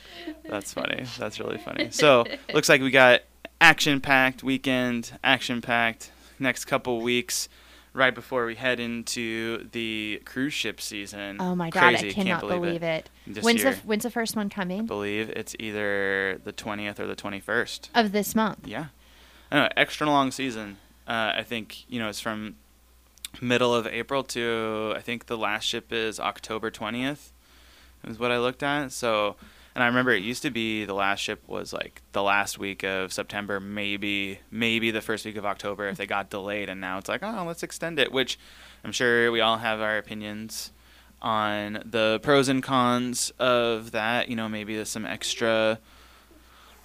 That's 0.49 0.72
funny. 0.72 1.05
That's 1.18 1.38
really 1.38 1.59
funny. 1.59 1.91
So 1.91 2.24
looks 2.55 2.68
like 2.68 2.80
we 2.80 2.91
got 2.91 3.20
action-packed 3.61 4.43
weekend, 4.43 5.12
action-packed 5.22 6.11
next 6.38 6.64
couple 6.64 7.01
weeks, 7.01 7.49
right 7.93 8.14
before 8.14 8.47
we 8.47 8.55
head 8.57 8.80
into 8.80 9.68
the 9.72 10.20
cruise 10.24 10.55
ship 10.55 10.80
season. 10.80 11.36
oh 11.38 11.55
my 11.55 11.70
god, 11.70 11.97
Crazy, 11.97 12.09
I 12.09 12.12
cannot 12.12 12.41
believe 12.41 12.82
it. 12.82 13.09
This 13.26 13.45
When's 13.45 13.62
year. 13.62 13.72
the 13.72 13.78
when's 13.80 14.03
the 14.03 14.11
first 14.11 14.34
one 14.34 14.49
coming? 14.49 14.80
I 14.80 14.84
believe 14.84 15.30
it's 15.30 15.55
either 15.61 16.41
the 16.43 16.53
20th 16.53 16.99
or 16.99 17.07
the 17.07 17.16
21st. 17.16 17.91
of 17.95 18.12
this 18.12 18.34
month? 18.34 18.66
Yeah. 18.66 18.86
I 19.51 19.57
don't 19.57 19.64
know, 19.64 19.72
extra 19.76 20.07
long 20.07 20.30
season. 20.30 20.78
Uh, 21.07 21.32
I 21.36 21.42
think, 21.42 21.88
you 21.88 21.98
know, 21.98 22.09
it's 22.09 22.20
from 22.20 22.57
middle 23.40 23.74
of 23.74 23.86
April 23.86 24.22
to, 24.24 24.94
I 24.96 25.01
think 25.01 25.26
the 25.26 25.38
last 25.38 25.64
ship 25.64 25.92
is 25.92 26.20
October 26.20 26.70
20th, 26.70 27.30
is 28.07 28.18
what 28.18 28.30
I 28.30 28.38
looked 28.38 28.62
at. 28.62 28.92
So, 28.92 29.36
and 29.74 29.82
I 29.82 29.86
remember 29.86 30.12
it 30.12 30.22
used 30.22 30.42
to 30.42 30.51
be 30.51 30.84
the 30.84 30.94
last 30.94 31.20
ship 31.20 31.42
was 31.46 31.72
like 31.72 32.03
the 32.12 32.22
last 32.22 32.59
week 32.59 32.84
of 32.84 33.12
September, 33.12 33.61
maybe, 33.61 34.40
maybe 34.51 34.90
the 34.90 35.01
first 35.01 35.24
week 35.24 35.36
of 35.36 35.46
October 35.46 35.88
if 35.88 35.96
they 35.96 36.07
got 36.07 36.30
delayed. 36.30 36.68
And 36.68 36.80
now 36.80 36.98
it's 36.98 37.09
like, 37.09 37.22
oh, 37.22 37.44
let's 37.46 37.62
extend 37.62 37.98
it, 37.98 38.12
which 38.12 38.38
I'm 38.84 38.92
sure 38.92 39.30
we 39.30 39.40
all 39.40 39.59
have 39.59 39.80
our 39.80 39.98
opinions 39.98 40.72
on 41.22 41.82
the 41.84 42.18
pros 42.22 42.48
and 42.48 42.62
cons 42.62 43.30
of 43.38 43.92
that. 43.92 44.28
You 44.28 44.36
know, 44.36 44.48
maybe 44.48 44.74
there's 44.76 44.88
some 44.88 45.07
extra 45.07 45.78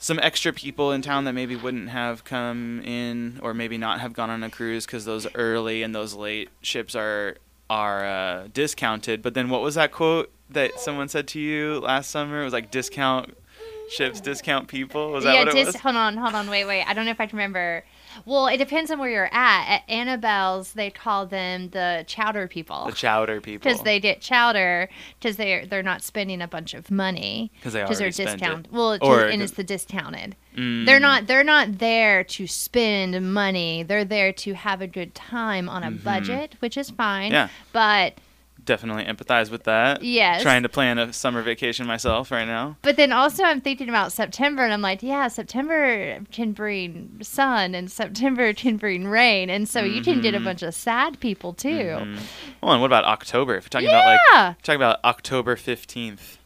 some 0.06 0.20
extra 0.20 0.53
people 0.53 0.91
in 0.91 1.01
town 1.01 1.24
that 1.24 1.34
maybe 1.34 1.56
wouldn't 1.56 1.89
have 1.89 2.24
come 2.24 2.80
in 2.82 3.39
or 3.41 3.56
maybe 3.56 3.76
not 3.76 3.99
have 4.01 4.14
gone 4.14 4.30
on 4.30 4.43
a 4.43 4.51
cruise 4.51 4.86
because 4.86 5.03
those 5.03 5.26
early 5.34 5.82
and 5.82 5.95
those 5.95 6.14
late 6.14 6.47
ships 6.62 6.93
are 6.93 7.38
are 7.72 8.06
uh, 8.06 8.47
discounted. 8.53 9.24
But 9.24 9.34
then 9.34 9.49
what 9.49 9.64
was 9.64 9.74
that 9.74 9.91
quote 9.91 10.32
that 10.51 10.80
someone 10.80 11.10
said 11.10 11.28
to 11.30 11.39
you 11.39 11.80
last 11.80 12.12
summer? 12.12 12.41
It 12.41 12.43
was 12.43 12.53
like 12.53 12.70
discount 12.70 13.36
ships, 13.89 14.22
discount 14.22 14.68
people. 14.68 15.10
Was 15.10 15.24
that 15.24 15.34
yeah, 15.34 15.39
what 15.39 15.47
it 15.47 15.53
dis- 15.56 15.66
was? 15.66 15.76
hold 15.78 15.95
on, 15.95 16.18
hold 16.18 16.36
on, 16.36 16.51
wait, 16.51 16.66
wait. 16.66 16.84
I 16.84 16.93
don't 16.93 17.06
know 17.06 17.12
if 17.12 17.20
I 17.20 17.26
can 17.26 17.38
remember. 17.38 17.84
Well, 18.24 18.47
it 18.47 18.57
depends 18.57 18.89
on 18.91 18.99
where 18.99 19.09
you're 19.09 19.30
at. 19.34 19.66
At 19.68 19.89
Annabelle's, 19.89 20.74
they 20.74 20.89
call 20.89 21.26
them 21.26 21.70
the 21.70 22.03
chowder 22.07 22.47
people. 22.47 22.86
The 22.86 22.91
chowder 22.93 23.41
people. 23.41 23.70
because 23.70 23.82
they 23.84 23.99
get 23.99 24.22
chowder 24.22 24.89
because 25.20 25.38
they're 25.38 25.66
they're 25.66 25.84
not 25.84 26.01
spending 26.03 26.41
a 26.41 26.47
bunch 26.47 26.74
of 26.74 26.89
money 26.89 27.51
'Cause 27.63 27.74
they 27.74 27.82
it. 27.84 28.16
discounted. 28.16 28.72
Well, 28.72 28.97
Or 29.01 29.26
and 29.26 29.41
it's 29.41 29.53
the 29.53 29.63
discounted. 29.63 30.36
Mm. 30.55 30.86
They're 30.86 30.99
not 30.99 31.28
they're 31.28 31.43
not 31.43 31.80
there 31.80 32.24
to 32.24 32.47
spend 32.47 33.34
money. 33.34 33.84
They're 33.84 34.05
there 34.05 34.32
to 34.34 34.53
have 34.53 34.82
a 34.82 34.88
good 34.88 35.13
time 35.13 35.68
on 35.68 35.84
a 35.84 35.91
Mhm. 35.91 36.03
budget, 36.03 36.55
which 36.59 36.78
is 36.78 36.89
fine. 36.91 37.32
Yeah. 37.32 37.49
But 37.74 38.16
Definitely 38.66 39.03
empathize 39.05 39.51
with 39.51 39.63
that. 39.66 40.03
yes. 40.03 40.41
Trying 40.41 40.63
to 40.63 40.70
plan 40.70 40.97
a 40.97 41.13
summer 41.13 41.41
vacation 41.43 41.86
myself 41.86 42.32
right 42.32 42.45
now. 42.45 42.78
but 42.82 42.95
then 42.97 43.11
also 43.11 43.43
I'm 43.43 43.61
thinking 43.61 43.89
about 43.89 44.11
September 44.11 44.63
and 44.63 44.74
I'm 44.74 44.82
like, 44.82 45.03
yeah, 45.03 45.28
September 45.28 46.20
can 46.32 46.51
bring 46.51 47.18
sun 47.22 47.76
and 47.76 47.91
September 47.91 48.53
can 48.53 48.78
bring 48.78 49.07
rain. 49.07 49.49
And 49.49 49.70
so 49.70 49.84
you 49.84 50.01
can 50.01 50.20
get 50.22 50.34
a 50.34 50.39
Mhm. 50.39 50.43
bunch 50.45 50.63
of 50.63 50.74
sad 50.74 51.20
people 51.20 51.53
too. 51.53 51.70
Mhm. 51.70 52.20
Well, 52.61 52.72
and 52.74 52.82
what 52.82 52.88
about 52.88 53.05
October? 53.05 53.55
If 53.55 53.66
you're 53.66 53.70
talking 53.70 53.88
about 53.89 54.05
like 54.05 54.20
Yeah. 54.34 54.53
talking 54.63 54.78
about 54.82 54.99
October 55.03 55.55
15th 55.55 56.38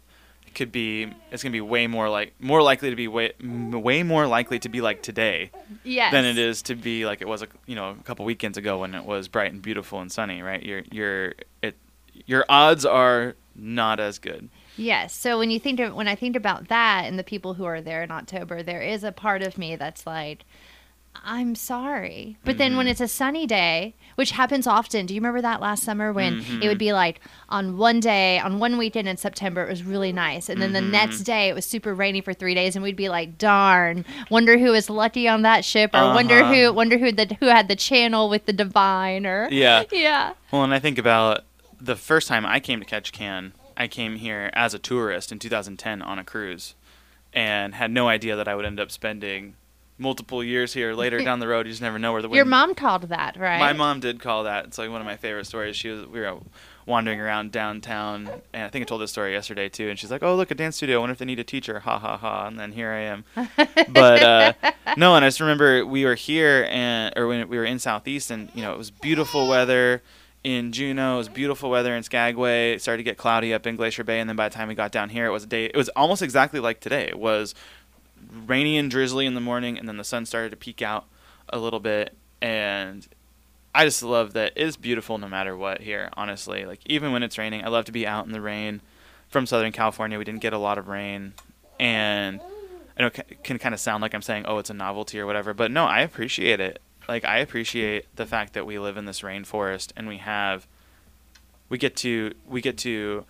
it 0.48 0.56
could 0.56 0.72
be 0.72 1.04
it's 1.32 1.44
going 1.44 1.52
to 1.52 1.56
be 1.56 1.62
way 1.62 1.86
more 1.86 2.10
like 2.10 2.34
more 2.40 2.62
likely 2.64 2.90
to 2.90 2.96
be 2.96 3.08
way 3.08 3.32
way 3.40 4.02
more 4.02 4.26
likely 4.26 4.58
to 4.60 4.68
be 4.68 4.82
like 4.82 5.02
today 5.04 5.52
Yes. 5.84 6.12
than 6.12 6.26
it 6.26 6.40
is 6.40 6.64
to 6.64 6.76
be 6.76 7.06
like 7.06 7.22
it 7.22 7.28
was 7.28 7.44
a 7.44 7.48
you 7.68 7.76
know 7.76 7.92
a 7.92 8.04
couple 8.04 8.26
weekends 8.26 8.58
ago 8.58 8.80
when 8.80 8.96
it 8.96 9.06
was 9.06 9.28
bright 9.28 9.52
and 9.54 9.62
beautiful 9.62 10.02
and 10.02 10.12
sunny 10.12 10.42
right 10.42 10.64
you're 10.64 10.82
you're 10.92 11.34
it 11.62 11.76
your 12.26 12.46
odds 12.50 12.86
are 12.86 13.36
not 13.56 14.00
as 14.00 14.20
good 14.20 14.50
Yes. 14.78 15.14
So 15.14 15.38
when 15.38 15.52
you 15.52 15.60
think 15.60 15.82
of, 15.82 15.94
when 15.94 16.08
I 16.08 16.16
think 16.16 16.38
about 16.38 16.70
that 16.70 17.04
and 17.04 17.20
the 17.20 17.24
people 17.24 17.56
who 17.56 17.66
are 17.66 17.82
there 17.82 18.02
in 18.02 18.12
October, 18.12 18.64
there 18.64 18.82
is 18.82 19.04
a 19.04 19.12
part 19.12 19.42
of 19.42 19.58
me 19.58 19.76
that's 19.76 20.08
like, 20.08 20.46
I'm 21.26 21.54
sorry. 21.54 22.38
But 22.46 22.58
then 22.58 22.78
when 22.78 22.86
Mhm. 22.86 22.92
it's 22.92 23.02
a 23.02 23.08
sunny 23.10 23.46
day, 23.46 23.94
which 24.16 24.32
happens 24.32 24.68
often, 24.68 25.06
do 25.06 25.14
you 25.14 25.20
remember 25.20 25.42
that 25.42 25.60
last 25.60 25.84
summer 25.84 26.14
when 26.14 26.38
Mhm. 26.38 26.64
it 26.64 26.70
would 26.70 26.78
be 26.78 26.94
like 26.94 27.20
on 27.50 27.78
one 27.78 28.00
day, 28.00 28.40
on 28.40 28.60
one 28.60 28.78
weekend 28.78 29.10
in 29.10 29.18
September, 29.18 29.64
it 29.66 29.70
was 29.70 29.84
really 29.84 30.14
nice. 30.14 30.48
And 30.48 30.62
then 30.62 30.72
the 30.72 30.80
Mhm. 30.80 30.92
next 30.92 31.24
day, 31.24 31.50
it 31.50 31.56
was 31.56 31.66
super 31.66 31.94
rainy 31.94 32.22
for 32.22 32.34
three 32.34 32.56
days. 32.56 32.78
And 32.78 32.84
we'd 32.84 32.96
be 32.96 33.10
like, 33.10 33.38
darn, 33.38 34.06
wonder 34.30 34.58
who 34.58 34.72
was 34.72 34.90
lucky 34.90 35.28
on 35.28 35.42
that 35.42 35.66
ship 35.66 35.92
or 35.94 36.14
wonder 36.14 36.40
Uh-huh. 36.42 36.54
who, 36.54 36.74
wonder 36.74 36.98
who, 36.98 37.12
the, 37.12 37.36
who 37.42 37.48
had 37.48 37.68
the 37.68 37.76
channel 37.76 38.30
with 38.30 38.46
the 38.46 38.54
divine 38.54 39.26
or, 39.26 39.50
yeah 39.52 39.84
yeah. 39.92 40.32
well 40.52 40.64
and 40.64 40.74
i 40.74 40.80
think 40.80 40.98
about 40.98 41.44
the 41.80 41.96
first 41.96 42.28
time 42.28 42.46
i 42.46 42.60
came 42.60 42.80
to 42.80 42.86
Ketchikan 42.86 43.52
i 43.78 43.88
came 43.88 44.16
here 44.18 44.50
as 44.54 44.74
a 44.74 44.80
tourist 44.80 45.32
in 45.32 45.40
2010 45.40 46.02
on 46.02 46.20
a 46.20 46.24
cruise 46.24 46.76
and 47.34 47.76
had 47.76 47.92
no 47.92 48.08
idea 48.08 48.36
that 48.36 48.48
i 48.48 48.56
would 48.56 48.66
end 48.66 48.80
up 48.80 48.92
spending 48.92 49.56
multiple 49.98 50.44
years 50.44 50.74
here 50.74 50.94
later 50.94 51.20
down 51.24 51.40
the 51.40 51.48
road 51.48 51.66
you 51.66 51.72
just 51.72 51.82
never 51.82 52.00
know 52.00 52.12
where 52.14 52.22
the 52.22 52.30
wind 52.30 52.38
Your 52.38 52.46
mom 52.46 52.74
called 52.74 53.04
that, 53.10 53.38
right? 53.38 53.60
My 53.60 53.74
mom 53.74 54.00
did 54.00 54.20
call 54.20 54.46
that. 54.46 54.66
It's 54.66 54.78
like 54.78 54.90
one 54.90 55.02
of 55.02 55.06
my 55.06 55.18
favorite 55.18 55.46
stories. 55.46 55.76
She 55.76 55.90
was 55.90 56.06
we 56.08 56.22
were 56.22 56.38
wandering 56.86 57.20
around 57.20 57.52
downtown, 57.52 58.30
and 58.54 58.64
I 58.64 58.70
think 58.70 58.84
I 58.84 58.86
told 58.86 59.02
this 59.02 59.12
story 59.12 59.34
yesterday 59.34 59.68
too. 59.70 59.90
And 59.90 60.00
she's 60.00 60.10
like, 60.10 60.24
"Oh, 60.24 60.36
look, 60.36 60.52
a 60.52 60.56
dance 60.56 60.78
studio. 60.78 60.98
I 60.98 61.00
wonder 61.02 61.12
if 61.12 61.20
they 61.20 61.26
need 61.26 61.40
a 61.40 61.44
teacher." 61.44 61.82
Ha 61.82 62.00
ha 62.00 62.18
ha. 62.18 62.48
And 62.48 62.58
then 62.58 62.72
here 62.72 62.92
I 62.92 63.02
am. 63.02 63.26
But 63.90 64.24
uh, 64.24 64.54
no, 64.96 65.16
and 65.16 65.26
I 65.26 65.28
just 65.28 65.42
remember 65.42 65.86
we 65.86 66.06
were 66.06 66.16
here, 66.16 66.66
and 66.70 67.14
or 67.18 67.28
when 67.28 67.48
we 67.50 67.58
were 67.58 67.66
in 67.66 67.78
Southeast, 67.80 68.32
and 68.32 68.50
you 68.56 68.62
know 68.62 68.72
it 68.72 68.78
was 68.78 68.90
beautiful 68.90 69.48
weather 69.50 70.02
in 70.44 70.72
Juneau. 70.72 71.16
It 71.16 71.18
was 71.18 71.30
beautiful 71.30 71.70
weather 71.70 71.96
in 71.96 72.04
Skagway. 72.04 72.74
It 72.74 72.82
started 72.82 72.98
to 72.98 73.04
get 73.04 73.18
cloudy 73.18 73.54
up 73.54 73.68
in 73.68 73.76
Glacier 73.76 74.04
Bay, 74.04 74.20
and 74.20 74.30
then 74.30 74.36
by 74.36 74.50
the 74.50 74.56
time 74.56 74.68
we 74.68 74.76
got 74.76 74.92
down 74.92 75.10
here, 75.10 75.26
it 75.26 75.32
was 75.32 75.44
a 75.44 75.48
day. 75.48 75.66
It 75.66 75.76
was 75.76 75.90
almost 75.90 76.22
exactly 76.22 76.60
like 76.60 76.80
today. 76.80 77.08
It 77.08 77.20
was 77.20 77.56
rainy 78.46 78.78
and 78.78 78.90
drizzly 78.90 79.26
in 79.26 79.34
the 79.34 79.42
morning, 79.42 79.78
and 79.78 79.88
then 79.88 79.98
the 79.98 80.04
sun 80.04 80.26
started 80.26 80.52
to 80.52 80.58
peek 80.58 80.82
out 80.82 81.06
a 81.50 81.60
little 81.60 81.80
bit, 81.80 82.16
and 82.42 83.08
I 83.74 83.86
just 83.86 84.04
love 84.04 84.34
that 84.34 84.54
it's 84.56 84.78
beautiful 84.78 85.18
no 85.18 85.28
matter 85.28 85.56
what 85.56 85.82
here. 85.82 86.10
Honestly, 86.14 86.66
like 86.66 86.82
even 86.86 87.12
when 87.12 87.24
it's 87.24 87.38
raining, 87.38 87.64
I 87.64 87.68
love 87.68 87.86
to 87.86 87.92
be 87.92 88.08
out 88.08 88.26
in 88.26 88.32
the 88.32 88.42
rain. 88.42 88.82
From 89.30 89.46
Southern 89.46 89.72
California, 89.72 90.18
we 90.18 90.24
didn't 90.24 90.42
get 90.42 90.54
a 90.54 90.58
lot 90.58 90.80
of 90.80 90.88
rain 90.88 91.36
and 91.80 92.42
I 92.98 93.04
know 93.04 93.08
it 93.08 93.44
can 93.44 93.58
kind 93.58 93.74
of 93.74 93.80
sound 93.80 94.02
like 94.02 94.14
I'm 94.14 94.22
saying, 94.22 94.46
"Oh, 94.46 94.58
it's 94.58 94.70
a 94.70 94.74
novelty" 94.74 95.20
or 95.20 95.26
whatever, 95.26 95.54
but 95.54 95.72
no, 95.72 95.86
I 95.86 96.02
appreciate 96.02 96.60
it. 96.60 96.82
Like 97.10 97.26
I 97.26 97.40
appreciate 97.40 98.06
the 98.16 98.26
fact 98.26 98.54
that 98.54 98.66
we 98.66 98.80
live 98.80 98.96
in 98.96 99.06
this 99.06 99.22
rainforest 99.22 99.92
and 99.98 100.08
we 100.08 100.18
have 100.18 100.68
we 101.68 101.78
get 101.78 101.96
to 101.98 102.34
we 102.48 102.62
get 102.62 102.78
to 102.80 103.26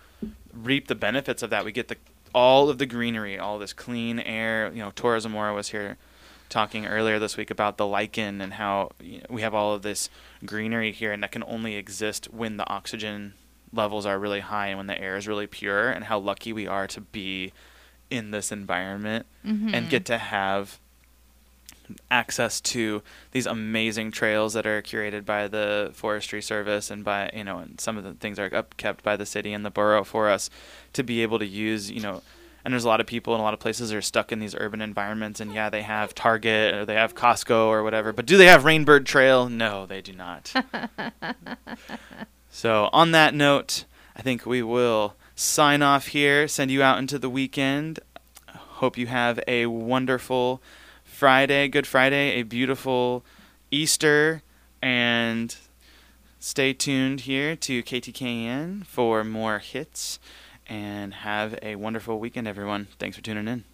reap 0.52 0.86
the 0.88 0.94
benefits 0.94 1.42
of 1.42 1.50
that. 1.50 1.64
We 1.64 1.72
get 1.72 1.88
the 1.88 1.96
all 2.34 2.68
of 2.68 2.78
the 2.78 2.86
greenery, 2.86 3.38
all 3.38 3.58
this 3.58 3.72
clean 3.72 4.20
air. 4.20 4.70
You 4.72 4.80
know, 4.84 4.92
Tora 4.94 5.20
Zamora 5.20 5.52
was 5.54 5.70
here 5.70 5.96
talking 6.48 6.86
earlier 6.86 7.18
this 7.18 7.36
week 7.36 7.50
about 7.50 7.76
the 7.76 7.86
lichen 7.86 8.40
and 8.40 8.54
how 8.54 8.90
you 9.00 9.18
know, 9.18 9.26
we 9.30 9.40
have 9.42 9.54
all 9.54 9.72
of 9.74 9.82
this 9.82 10.10
greenery 10.44 10.92
here, 10.92 11.12
and 11.12 11.22
that 11.22 11.32
can 11.32 11.44
only 11.44 11.76
exist 11.76 12.32
when 12.32 12.56
the 12.56 12.68
oxygen 12.68 13.34
levels 13.72 14.04
are 14.04 14.18
really 14.18 14.40
high 14.40 14.66
and 14.68 14.76
when 14.76 14.86
the 14.88 15.00
air 15.00 15.16
is 15.16 15.26
really 15.28 15.46
pure, 15.46 15.90
and 15.90 16.04
how 16.04 16.18
lucky 16.18 16.52
we 16.52 16.66
are 16.66 16.86
to 16.88 17.00
be 17.00 17.52
in 18.10 18.30
this 18.30 18.52
environment 18.52 19.26
Mm-hmm. 19.46 19.74
and 19.74 19.88
get 19.88 20.04
to 20.06 20.18
have 20.18 20.78
access 22.10 22.60
to 22.60 23.02
these 23.32 23.46
amazing 23.46 24.10
trails 24.10 24.52
that 24.54 24.66
are 24.66 24.82
curated 24.82 25.24
by 25.24 25.48
the 25.48 25.90
forestry 25.94 26.42
service 26.42 26.90
and 26.90 27.04
by 27.04 27.30
you 27.34 27.44
know 27.44 27.58
and 27.58 27.80
some 27.80 27.96
of 27.96 28.04
the 28.04 28.14
things 28.14 28.38
are 28.38 28.50
upkept 28.50 29.02
by 29.02 29.16
the 29.16 29.26
city 29.26 29.52
and 29.52 29.64
the 29.64 29.70
borough 29.70 30.04
for 30.04 30.28
us 30.28 30.50
to 30.92 31.02
be 31.02 31.22
able 31.22 31.38
to 31.38 31.46
use 31.46 31.90
you 31.90 32.00
know 32.00 32.22
and 32.64 32.72
there's 32.72 32.84
a 32.84 32.88
lot 32.88 33.00
of 33.00 33.06
people 33.06 33.34
in 33.34 33.40
a 33.40 33.42
lot 33.42 33.54
of 33.54 33.60
places 33.60 33.92
are 33.92 34.02
stuck 34.02 34.32
in 34.32 34.38
these 34.38 34.54
urban 34.54 34.80
environments 34.80 35.40
and 35.40 35.52
yeah 35.54 35.70
they 35.70 35.82
have 35.82 36.14
target 36.14 36.74
or 36.74 36.84
they 36.84 36.94
have 36.94 37.14
costco 37.14 37.66
or 37.66 37.82
whatever 37.82 38.12
but 38.12 38.26
do 38.26 38.36
they 38.36 38.46
have 38.46 38.62
rainbird 38.64 39.04
trail? 39.04 39.48
No 39.48 39.86
they 39.86 40.00
do 40.00 40.12
not. 40.12 40.52
So 42.52 42.90
on 42.92 43.12
that 43.12 43.32
note 43.32 43.84
i 44.16 44.22
think 44.22 44.44
we 44.44 44.60
will 44.60 45.14
sign 45.36 45.82
off 45.82 46.08
here 46.08 46.48
send 46.48 46.70
you 46.70 46.82
out 46.82 46.98
into 46.98 47.18
the 47.18 47.30
weekend. 47.30 48.00
Hope 48.48 48.98
you 48.98 49.06
have 49.06 49.38
a 49.46 49.66
wonderful 49.66 50.60
Friday, 51.20 51.68
Good 51.68 51.86
Friday, 51.86 52.40
a 52.40 52.44
beautiful 52.44 53.22
Easter, 53.70 54.40
and 54.80 55.54
stay 56.38 56.72
tuned 56.72 57.20
here 57.20 57.54
to 57.56 57.82
KTKN 57.82 58.86
for 58.86 59.22
more 59.22 59.58
hits. 59.58 60.18
And 60.66 61.12
have 61.12 61.58
a 61.60 61.76
wonderful 61.76 62.18
weekend, 62.18 62.48
everyone. 62.48 62.88
Thanks 62.98 63.18
for 63.18 63.22
tuning 63.22 63.48
in. 63.48 63.64